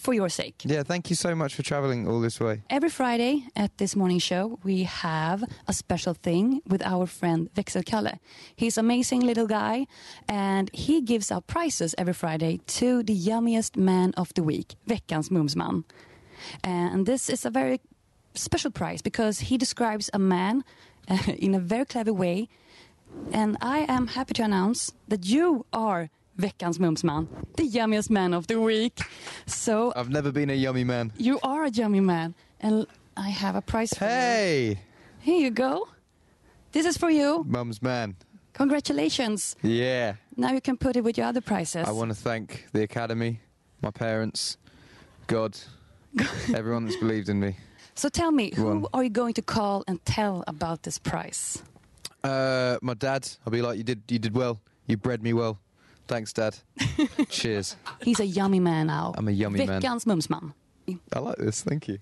for 0.00 0.14
your 0.14 0.28
sake. 0.28 0.62
Yeah, 0.64 0.82
thank 0.82 1.10
you 1.10 1.16
so 1.16 1.34
much 1.34 1.54
for 1.54 1.62
traveling 1.62 2.08
all 2.08 2.20
this 2.20 2.40
way. 2.40 2.62
Every 2.68 2.88
Friday 2.90 3.46
at 3.54 3.78
this 3.78 3.94
morning 3.94 4.18
show, 4.18 4.58
we 4.64 4.84
have 4.84 5.44
a 5.68 5.72
special 5.72 6.14
thing 6.14 6.62
with 6.66 6.82
our 6.82 7.06
friend 7.06 7.48
Växelkalle. 7.54 8.18
He's 8.56 8.78
an 8.78 8.86
amazing 8.86 9.20
little 9.20 9.46
guy, 9.46 9.86
and 10.28 10.70
he 10.72 11.00
gives 11.00 11.30
out 11.30 11.46
prizes 11.46 11.94
every 11.98 12.14
Friday 12.14 12.60
to 12.78 13.02
the 13.02 13.16
yummiest 13.16 13.76
man 13.76 14.12
of 14.16 14.32
the 14.34 14.42
week, 14.42 14.74
veckans 14.86 15.30
mumsman. 15.30 15.84
And 16.64 17.06
this 17.06 17.28
is 17.28 17.44
a 17.44 17.50
very 17.50 17.80
special 18.34 18.70
prize 18.70 19.02
because 19.02 19.40
he 19.40 19.58
describes 19.58 20.10
a 20.12 20.18
man 20.18 20.64
uh, 21.08 21.18
in 21.38 21.54
a 21.54 21.60
very 21.60 21.84
clever 21.84 22.12
way. 22.12 22.48
And 23.32 23.56
I 23.60 23.80
am 23.88 24.06
happy 24.08 24.34
to 24.34 24.42
announce 24.44 24.92
that 25.08 25.26
you 25.26 25.66
are 25.72 26.10
veckans 26.40 26.78
mumsman, 26.78 27.28
the 27.56 27.62
yummiest 27.68 28.10
man 28.10 28.34
of 28.34 28.46
the 28.46 28.60
week. 28.60 28.98
So 29.46 29.92
I've 29.94 30.08
never 30.10 30.32
been 30.32 30.50
a 30.50 30.54
yummy 30.54 30.84
man. 30.84 31.12
you 31.18 31.38
are 31.42 31.64
a 31.64 31.70
yummy 31.70 32.00
man, 32.00 32.34
and 32.60 32.86
I 33.16 33.28
have 33.30 33.56
a 33.56 33.60
prize 33.62 33.92
for 33.92 34.04
you. 34.04 34.10
Hey, 34.10 34.78
Here 35.20 35.40
you 35.40 35.50
go. 35.50 35.88
This 36.72 36.86
is 36.86 36.96
for 36.96 37.10
you. 37.10 37.44
mum's 37.48 37.82
man. 37.82 38.16
Congratulations. 38.54 39.56
Yeah. 39.62 40.14
Now 40.36 40.52
you 40.52 40.60
can 40.60 40.76
put 40.76 40.96
it 40.96 41.02
with 41.04 41.16
your 41.18 41.26
other 41.26 41.40
prizes. 41.40 41.88
I 41.88 41.92
want 41.92 42.10
to 42.10 42.14
thank 42.14 42.66
the 42.72 42.82
academy, 42.82 43.40
my 43.82 43.90
parents, 43.90 44.56
God, 45.26 45.58
everyone 46.54 46.84
that's 46.84 46.96
believed 46.96 47.28
in 47.28 47.40
me. 47.40 47.56
so 47.94 48.08
tell 48.08 48.30
me, 48.32 48.52
who 48.54 48.68
on. 48.70 48.86
are 48.92 49.02
you 49.04 49.10
going 49.10 49.34
to 49.34 49.42
call 49.42 49.82
and 49.88 50.04
tell 50.04 50.44
about 50.46 50.82
this 50.82 50.98
prize? 50.98 51.62
Uh, 52.22 52.76
my 52.82 52.94
dad, 52.94 53.28
I'll 53.46 53.50
be 53.52 53.62
like, 53.62 53.78
you 53.78 53.84
did, 53.84 54.02
you 54.08 54.18
did 54.18 54.34
well. 54.34 54.60
You 54.86 54.96
bred 54.96 55.22
me 55.22 55.32
well. 55.32 55.58
Thanks, 56.10 56.32
Dad. 56.32 56.56
Cheers. 57.30 57.76
He's 58.00 58.20
a 58.20 58.24
yummy 58.26 58.60
man 58.60 58.86
now. 58.88 59.14
I'm 59.16 59.28
a 59.28 59.30
yummy 59.30 59.58
man. 59.66 59.80
Veckans 59.80 60.06
mumsman. 60.06 60.52
I 60.88 61.18
like 61.20 61.36
this. 61.38 61.62
Thank 61.62 61.88
you. 61.88 61.98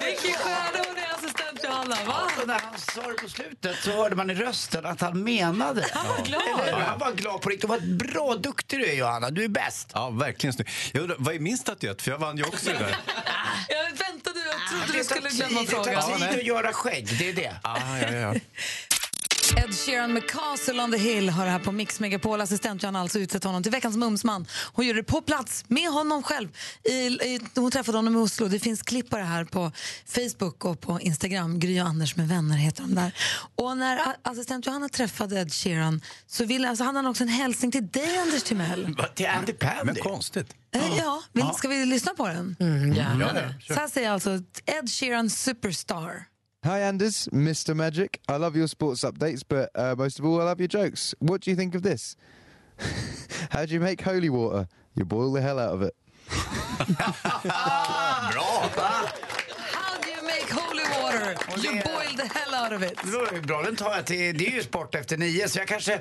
Vilken 0.00 0.32
stjärna 0.32 0.78
hon 0.88 0.96
är, 0.96 1.14
assistent 1.14 1.64
Johanna. 1.64 1.96
Va? 2.06 2.30
När 2.46 2.58
han 2.58 2.78
sa 2.78 3.02
det 3.02 3.14
på 3.14 3.28
slutet 3.28 3.76
så 3.76 3.90
hörde 3.90 4.16
man 4.16 4.30
i 4.30 4.34
rösten 4.34 4.86
att 4.86 5.00
han 5.00 5.22
menade. 5.24 5.86
Han 5.92 6.08
var 6.08 6.24
glad. 6.24 6.42
Eller? 6.68 6.80
Han 6.80 6.98
var 6.98 7.12
glad 7.12 7.40
på 7.40 7.48
riktigt. 7.50 7.68
Vad 7.70 7.96
bra 7.96 8.34
duktig 8.34 8.78
du 8.78 8.86
är 8.86 8.94
Johanna, 8.94 9.30
du 9.30 9.44
är 9.44 9.48
bäst. 9.48 9.90
Ja, 9.94 10.10
verkligen 10.10 10.52
snygg. 10.52 10.68
Jag 10.92 11.00
undrar, 11.02 11.16
vad 11.18 11.34
är 11.34 11.38
min 11.38 11.58
statyett? 11.58 12.02
För 12.02 12.10
jag 12.10 12.18
vann 12.18 12.36
ju 12.36 12.44
också 12.44 12.70
det 12.70 12.78
där. 12.78 12.96
Jag 13.68 13.84
väntade, 13.84 14.40
jag 14.40 14.68
trodde 14.70 14.92
Det 14.92 14.98
du 14.98 15.04
skulle 15.04 15.28
glömma 15.28 15.60
Det 15.60 15.66
tar 15.66 15.84
frågan. 15.84 16.20
tid 16.30 16.38
att 16.38 16.44
göra 16.46 16.72
skägg, 16.72 17.18
det 17.18 17.28
är 17.28 17.32
det. 17.32 17.56
Ah, 17.62 17.98
ja, 17.98 18.10
ja. 18.12 18.34
Ed 19.56 19.74
Sheeran 19.74 20.12
med 20.12 20.30
Castle 20.30 20.82
on 20.82 20.92
the 20.92 20.98
Hill 20.98 21.28
har 21.28 21.44
det 21.44 21.50
här 21.50 21.58
på 21.58 21.72
Mix 21.72 22.00
Megapol. 22.00 22.40
Assistent 22.40 22.82
Johanna 22.82 22.98
har 22.98 23.02
alltså 23.02 23.18
utsett 23.18 23.44
honom 23.44 23.62
till 23.62 23.72
veckans 23.72 23.96
mumsman. 23.96 24.46
Hon 24.72 24.86
gör 24.86 24.94
det 24.94 25.02
på 25.02 25.20
plats 25.22 25.64
med 25.68 25.88
honom 25.90 26.22
själv. 26.22 26.48
I, 26.84 26.92
i, 26.92 27.40
hon 27.54 27.70
träffade 27.70 27.98
honom 27.98 28.14
i 28.14 28.18
Oslo. 28.18 28.48
Det 28.48 28.58
finns 28.58 28.82
klipp 28.82 29.10
på 29.10 29.16
det 29.16 29.22
här 29.22 29.44
på 29.44 29.72
Facebook 30.06 30.64
och 30.64 30.80
på 30.80 31.00
Instagram. 31.00 31.58
Gry 31.60 31.80
och 31.80 31.86
Anders 31.86 32.16
med 32.16 32.28
vänner 32.28 32.56
heter 32.56 32.82
de 32.82 32.94
där. 32.94 33.12
Och 33.54 33.76
när 33.76 34.00
assistent 34.22 34.66
Johanna 34.66 34.88
träffade 34.88 35.40
Ed 35.40 35.52
Sheeran 35.52 36.00
så 36.26 36.44
ville, 36.44 36.68
alltså, 36.68 36.84
hade 36.84 36.98
han 36.98 37.06
också 37.06 37.22
en 37.22 37.28
hälsning 37.28 37.70
till 37.70 37.88
dig, 37.88 38.18
Anders 38.18 38.42
Timell. 38.42 38.96
Till 39.14 39.26
Andy 39.26 39.52
Pandy. 39.52 39.84
Men 39.84 39.94
konstigt. 39.94 40.54
Eh, 40.74 40.96
Ja, 40.98 41.22
vill, 41.32 41.44
ska 41.56 41.68
vi 41.68 41.86
lyssna 41.86 42.14
på 42.14 42.26
den? 42.28 42.56
Mm, 42.60 42.92
Ja, 42.92 43.04
ja, 43.20 43.42
Så 43.68 43.74
här 43.74 43.88
säger 43.88 44.10
alltså 44.10 44.30
Ed 44.66 44.90
Sheeran 44.90 45.30
Superstar. 45.30 46.24
Hi, 46.64 46.80
Anders, 46.80 47.28
Mr. 47.32 47.74
Magic. 47.74 48.20
I 48.28 48.36
love 48.36 48.56
your 48.56 48.66
sports 48.66 49.04
updates, 49.04 49.42
but 49.48 49.70
uh, 49.76 49.94
most 49.96 50.18
of 50.18 50.24
all, 50.24 50.40
I 50.40 50.44
love 50.44 50.58
your 50.58 50.66
jokes. 50.66 51.14
What 51.20 51.40
do 51.42 51.50
you 51.50 51.56
think 51.56 51.76
of 51.76 51.82
this? 51.82 52.16
How 53.50 53.64
do 53.64 53.72
you 53.74 53.80
make 53.80 54.00
holy 54.02 54.28
water? 54.28 54.66
You 54.96 55.04
boil 55.04 55.32
the 55.32 55.40
hell 55.40 55.60
out 55.60 55.74
of 55.74 55.82
it. 55.82 55.94
Bra! 56.28 57.12
How 59.72 59.98
do 60.02 60.10
you 60.10 60.22
make 60.26 60.50
holy 60.50 60.82
water? 61.00 61.36
You 61.62 61.80
boil 61.82 62.16
the 62.16 62.26
hell 62.26 62.54
out 62.54 62.72
of 62.72 62.82
it. 62.82 62.96
Det 63.04 63.10
var 63.10 63.40
bra, 63.46 63.62
den 63.62 63.76
tar 63.76 63.96
jag 63.96 64.06
till, 64.06 64.38
det 64.38 64.46
är 64.46 64.52
ju 64.52 64.62
sport 64.62 64.94
efter 64.94 65.16
nio 65.16 65.48
så 65.48 65.58
jag 65.58 65.68
kanske 65.68 66.00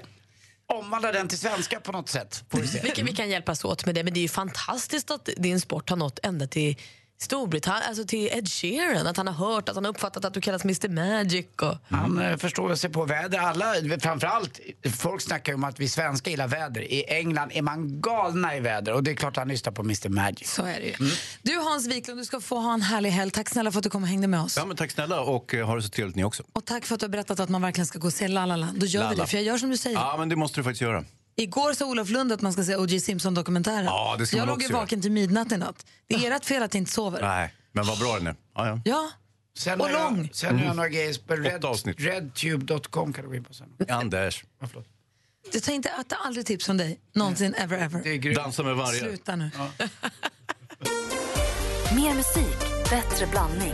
omvandlar 0.68 1.14
den 1.14 1.28
till 1.28 1.38
svenska 1.38 1.80
på 1.80 1.91
något 1.91 2.10
sätt. 2.10 2.43
Får 2.49 2.60
vi 2.60 2.68
se. 2.68 2.80
Vi 2.84 2.89
kan, 2.89 3.05
vi 3.05 3.14
kan 3.14 3.30
hjälpas 3.30 3.66
åt 3.66 3.86
med 3.86 3.95
det, 3.95 4.03
men 4.03 4.14
det 4.14 4.20
är 4.20 4.22
ju 4.22 4.28
fantastiskt 4.28 5.12
att 5.12 5.30
din 5.38 5.62
sport 5.62 5.89
har 5.89 5.97
nått 5.97 6.20
ända 6.24 6.47
till 6.47 6.78
Storbritannien, 7.20 7.84
alltså 7.88 8.05
till 8.05 8.30
Ed 8.32 8.49
Sheeran. 8.49 9.07
Att 9.07 9.18
han 9.18 9.28
har 9.28 9.34
hört, 9.34 9.70
att 9.70 9.76
han 9.76 9.86
har 9.86 9.89
uppfattat 9.89 10.26
att 10.26 10.34
du 10.34 10.41
kallas 10.41 10.63
Mr 10.63 10.89
Magic. 10.89 11.45
Och... 11.61 11.76
Han 11.89 12.22
eh, 12.22 12.38
förstår 12.38 12.76
sig 12.76 12.89
på 12.89 13.05
väder. 13.05 13.39
Alla, 13.39 13.74
framförallt, 13.99 14.59
folk 14.97 15.22
snackar 15.22 15.53
om 15.53 15.63
att 15.63 15.80
vi 15.80 15.89
svenskar 15.89 16.32
gillar 16.32 16.47
väder. 16.47 16.82
I 16.82 17.03
England 17.07 17.51
är 17.53 17.61
man 17.61 18.01
galna 18.01 18.55
i 18.55 18.59
väder 18.59 18.93
och 18.93 19.03
det 19.03 19.11
är 19.11 19.15
klart 19.15 19.38
han 19.38 19.47
lyssnar 19.47 19.72
på 19.72 19.82
Mr 19.82 20.09
Magic. 20.09 20.51
Så 20.51 20.63
är 20.63 20.80
det 20.80 20.86
ju. 20.86 21.11
Du 21.41 21.57
Hans 21.57 21.88
Wiklund, 21.88 22.20
du 22.20 22.26
ska 22.26 22.39
få 22.39 22.59
ha 22.59 22.74
en 22.74 22.82
härlig 22.82 23.09
helg. 23.09 23.32
Tack 23.32 23.49
snälla 23.49 23.72
för 23.72 23.80
att 23.80 23.84
du 23.84 23.89
kom 23.89 24.03
och 24.03 24.09
hängde 24.09 24.28
med 24.28 24.41
oss. 24.41 24.57
Ja, 24.57 24.65
men 24.65 24.78
tack 24.78 24.91
snälla 24.91 25.22
och 25.22 25.53
eh, 25.53 25.65
ha 25.65 25.76
det 25.76 25.82
så 25.82 25.89
trevligt 25.89 26.15
ni 26.15 26.24
också. 26.24 26.43
Och 26.53 26.65
tack 26.65 26.86
för 26.86 26.93
att 26.93 26.99
du 26.99 27.05
har 27.05 27.11
berättat 27.11 27.39
att 27.39 27.49
man 27.49 27.61
verkligen 27.61 27.86
ska 27.86 27.99
gå 27.99 28.07
och 28.07 28.13
se 28.13 28.28
La 28.28 28.45
La 28.45 28.55
Land. 28.55 28.80
Då 28.80 28.86
gör 28.86 29.03
La 29.03 29.09
vi 29.09 29.15
det, 29.15 29.28
för 29.28 29.38
jag 29.38 29.43
gör 29.43 29.57
som 29.57 29.70
du 29.70 29.78
säger. 29.78 29.97
Ja, 29.97 30.15
men 30.20 30.30
det 30.30 30.36
måste 30.36 30.59
du 30.59 30.63
faktiskt 30.63 30.82
göra. 30.82 31.03
Igår 31.39 31.73
sa 31.73 31.85
Olof 31.85 32.09
Lund 32.09 32.31
att 32.31 32.41
man 32.41 32.53
ska 32.53 32.63
se 32.63 32.75
O.J. 32.75 32.99
Simpson-dokumentären. 32.99 33.85
Ja, 33.85 34.15
det 34.19 34.27
ska 34.27 34.38
jag 34.38 34.47
man 34.47 34.53
låg 34.53 34.61
ju 34.63 34.67
vaken 34.73 35.01
till 35.01 35.11
midnatt 35.11 35.51
i 35.51 35.57
natt. 35.57 35.85
Det 36.07 36.15
är 36.15 36.31
ert 36.31 36.45
fel 36.45 36.63
att 36.63 36.73
jag 36.73 36.81
inte 36.81 36.91
sover. 36.91 37.21
Nej, 37.21 37.53
men 37.71 37.85
vad 37.85 37.99
bra 37.99 38.15
den 38.17 38.27
är. 38.27 38.35
Ja, 38.55 38.67
ja. 38.67 38.81
Ja. 38.85 39.09
Sen 39.57 39.81
Och 39.81 39.88
har 39.88 39.93
jag, 39.93 40.11
lång. 40.17 40.29
sen 40.33 40.59
har 40.59 40.65
jag 40.65 40.75
några 40.75 40.89
grejer 40.89 41.27
på 41.27 41.35
red, 41.35 41.65
redtube.com 41.97 43.13
kan 43.13 43.23
du 43.23 43.29
gå 43.29 43.35
in 43.35 43.43
på 43.43 43.53
sen. 43.53 43.67
Anders. 43.89 44.45
Jag 45.53 45.63
tar 45.63 45.73
inte 45.73 45.91
att 45.91 46.13
aldrig 46.25 46.45
tips 46.45 46.65
från 46.65 46.77
dig. 46.77 46.99
Någonsin, 47.13 47.53
ever, 47.53 47.77
ever. 47.77 48.33
Dansa 48.35 48.63
med 48.63 48.75
vargar. 48.75 48.99
Sluta 48.99 49.35
nu. 49.35 49.51
Mer 51.95 52.13
musik, 52.13 52.57
bättre 52.89 53.27
blandning. 53.27 53.73